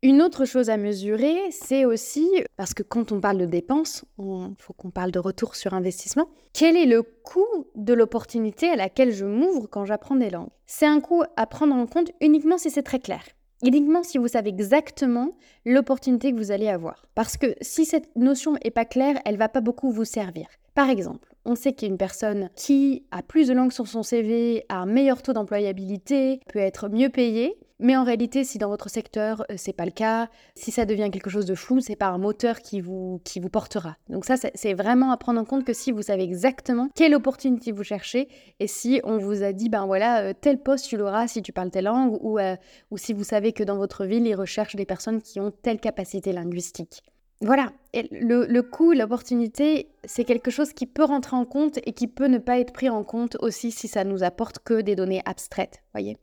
Une 0.04 0.22
autre 0.22 0.44
chose 0.44 0.70
à 0.70 0.76
mesurer, 0.76 1.36
c'est 1.50 1.84
aussi, 1.84 2.28
parce 2.56 2.72
que 2.72 2.84
quand 2.84 3.10
on 3.10 3.20
parle 3.20 3.38
de 3.38 3.46
dépenses, 3.46 4.04
il 4.20 4.54
faut 4.58 4.72
qu'on 4.72 4.90
parle 4.90 5.10
de 5.10 5.18
retour 5.18 5.56
sur 5.56 5.74
investissement, 5.74 6.28
quel 6.52 6.76
est 6.76 6.86
le 6.86 7.02
coût 7.02 7.66
de 7.74 7.92
l'opportunité 7.92 8.68
à 8.68 8.76
laquelle 8.76 9.12
je 9.12 9.24
m'ouvre 9.24 9.66
quand 9.66 9.84
j'apprends 9.84 10.16
des 10.16 10.30
langues? 10.30 10.50
C'est 10.66 10.86
un 10.86 11.00
coût 11.00 11.24
à 11.36 11.46
prendre 11.46 11.74
en 11.74 11.86
compte 11.86 12.12
uniquement 12.20 12.58
si 12.58 12.70
c'est 12.70 12.82
très 12.82 13.00
clair 13.00 13.22
uniquement 13.62 14.02
si 14.02 14.18
vous 14.18 14.28
savez 14.28 14.50
exactement 14.50 15.30
l'opportunité 15.64 16.32
que 16.32 16.36
vous 16.36 16.50
allez 16.50 16.68
avoir. 16.68 17.06
Parce 17.14 17.36
que 17.36 17.54
si 17.60 17.84
cette 17.84 18.14
notion 18.16 18.54
n'est 18.62 18.70
pas 18.70 18.84
claire, 18.84 19.20
elle 19.24 19.36
va 19.36 19.48
pas 19.48 19.60
beaucoup 19.60 19.90
vous 19.90 20.04
servir. 20.04 20.46
Par 20.74 20.90
exemple, 20.90 21.31
on 21.44 21.54
sait 21.54 21.72
qu'une 21.72 21.98
personne 21.98 22.50
qui 22.56 23.04
a 23.10 23.22
plus 23.22 23.48
de 23.48 23.54
langues 23.54 23.72
sur 23.72 23.86
son 23.86 24.02
CV, 24.02 24.64
a 24.68 24.76
un 24.76 24.86
meilleur 24.86 25.22
taux 25.22 25.32
d'employabilité, 25.32 26.40
peut 26.48 26.58
être 26.58 26.88
mieux 26.88 27.08
payée, 27.08 27.56
mais 27.82 27.96
en 27.96 28.04
réalité, 28.04 28.44
si 28.44 28.58
dans 28.58 28.68
votre 28.68 28.88
secteur, 28.88 29.44
euh, 29.50 29.54
c'est 29.56 29.72
pas 29.72 29.84
le 29.84 29.90
cas, 29.90 30.28
si 30.54 30.70
ça 30.70 30.86
devient 30.86 31.10
quelque 31.12 31.30
chose 31.30 31.46
de 31.46 31.56
flou, 31.56 31.80
c'est 31.80 31.96
pas 31.96 32.06
un 32.06 32.18
moteur 32.18 32.60
qui 32.60 32.80
vous, 32.80 33.20
qui 33.24 33.40
vous 33.40 33.48
portera. 33.48 33.96
Donc 34.08 34.24
ça, 34.24 34.36
c'est 34.36 34.74
vraiment 34.74 35.10
à 35.10 35.16
prendre 35.16 35.40
en 35.40 35.44
compte 35.44 35.64
que 35.64 35.72
si 35.72 35.90
vous 35.90 36.02
savez 36.02 36.22
exactement 36.22 36.88
quelle 36.94 37.12
opportunité 37.14 37.72
vous 37.72 37.82
cherchez, 37.82 38.28
et 38.60 38.68
si 38.68 39.00
on 39.02 39.18
vous 39.18 39.42
a 39.42 39.52
dit, 39.52 39.68
ben 39.68 39.84
voilà, 39.84 40.20
euh, 40.22 40.32
tel 40.40 40.62
poste 40.62 40.86
tu 40.86 40.96
l'auras 40.96 41.26
si 41.26 41.42
tu 41.42 41.52
parles 41.52 41.70
telle 41.70 41.86
langue, 41.86 42.16
ou, 42.20 42.38
euh, 42.38 42.54
ou 42.92 42.98
si 42.98 43.12
vous 43.12 43.24
savez 43.24 43.52
que 43.52 43.64
dans 43.64 43.76
votre 43.76 44.04
ville, 44.04 44.26
ils 44.28 44.36
recherchent 44.36 44.76
des 44.76 44.86
personnes 44.86 45.20
qui 45.20 45.40
ont 45.40 45.50
telle 45.50 45.80
capacité 45.80 46.32
linguistique. 46.32 47.02
Voilà, 47.44 47.72
le, 47.92 48.60
coût, 48.60 48.92
l'opportunité, 48.92 49.88
c'est 50.04 50.22
quelque 50.22 50.52
chose 50.52 50.72
qui 50.72 50.86
peut 50.86 51.02
rentrer 51.02 51.34
en 51.34 51.44
compte 51.44 51.80
et 51.84 51.92
qui 51.92 52.06
peut 52.06 52.28
ne 52.28 52.38
pas 52.38 52.60
être 52.60 52.72
pris 52.72 52.88
en 52.88 53.02
compte 53.02 53.36
aussi 53.40 53.72
si 53.72 53.88
ça 53.88 54.04
nous 54.04 54.22
apporte 54.22 54.60
que 54.60 54.80
des 54.80 54.94
données 54.94 55.22
abstraites, 55.24 55.82
voyez. 55.92 56.18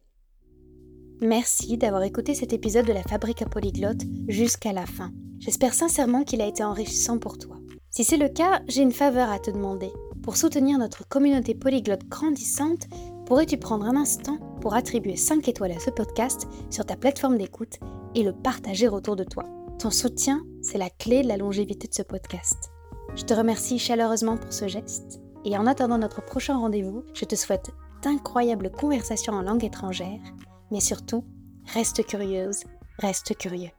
Merci 1.21 1.77
d'avoir 1.77 2.03
écouté 2.03 2.33
cet 2.33 2.53
épisode 2.53 2.85
de 2.85 2.93
la 2.93 3.03
Fabrique 3.03 3.41
à 3.41 3.45
Polyglotte 3.45 4.01
jusqu'à 4.29 4.71
la 4.71 4.85
fin. 4.85 5.11
J'espère 5.39 5.73
sincèrement 5.73 6.23
qu'il 6.23 6.41
a 6.41 6.47
été 6.47 6.63
enrichissant 6.63 7.17
pour 7.17 7.37
toi. 7.37 7.57
Si 7.89 8.05
c'est 8.05 8.15
le 8.15 8.29
cas, 8.29 8.61
j'ai 8.69 8.81
une 8.81 8.93
faveur 8.93 9.29
à 9.29 9.39
te 9.39 9.51
demander. 9.51 9.91
Pour 10.23 10.37
soutenir 10.37 10.77
notre 10.77 11.05
communauté 11.05 11.53
polyglotte 11.53 12.07
grandissante, 12.07 12.87
pourrais-tu 13.25 13.57
prendre 13.57 13.85
un 13.85 13.97
instant 13.97 14.37
pour 14.61 14.73
attribuer 14.73 15.17
5 15.17 15.49
étoiles 15.49 15.73
à 15.73 15.79
ce 15.79 15.89
podcast 15.89 16.47
sur 16.69 16.85
ta 16.85 16.95
plateforme 16.95 17.37
d'écoute 17.37 17.77
et 18.15 18.23
le 18.23 18.31
partager 18.31 18.87
autour 18.87 19.17
de 19.17 19.25
toi? 19.25 19.43
Ton 19.79 19.91
soutien, 19.91 20.45
c'est 20.61 20.77
la 20.77 20.89
clé 20.89 21.23
de 21.23 21.29
la 21.29 21.37
longévité 21.37 21.87
de 21.87 21.93
ce 21.93 22.01
podcast. 22.01 22.69
Je 23.15 23.23
te 23.23 23.33
remercie 23.33 23.79
chaleureusement 23.79 24.35
pour 24.35 24.51
ce 24.51 24.67
geste 24.67 25.21
et 25.45 25.57
en 25.57 25.65
attendant 25.65 25.97
notre 25.97 26.21
prochain 26.21 26.57
rendez-vous, 26.57 27.05
je 27.13 27.23
te 27.23 27.35
souhaite 27.35 27.71
d'incroyables 28.03 28.71
conversations 28.71 29.33
en 29.33 29.41
langue 29.41 29.63
étrangère 29.63 30.19
mais 30.69 30.81
surtout, 30.81 31.23
reste 31.73 32.05
curieuse, 32.05 32.63
reste 32.99 33.37
curieux. 33.37 33.71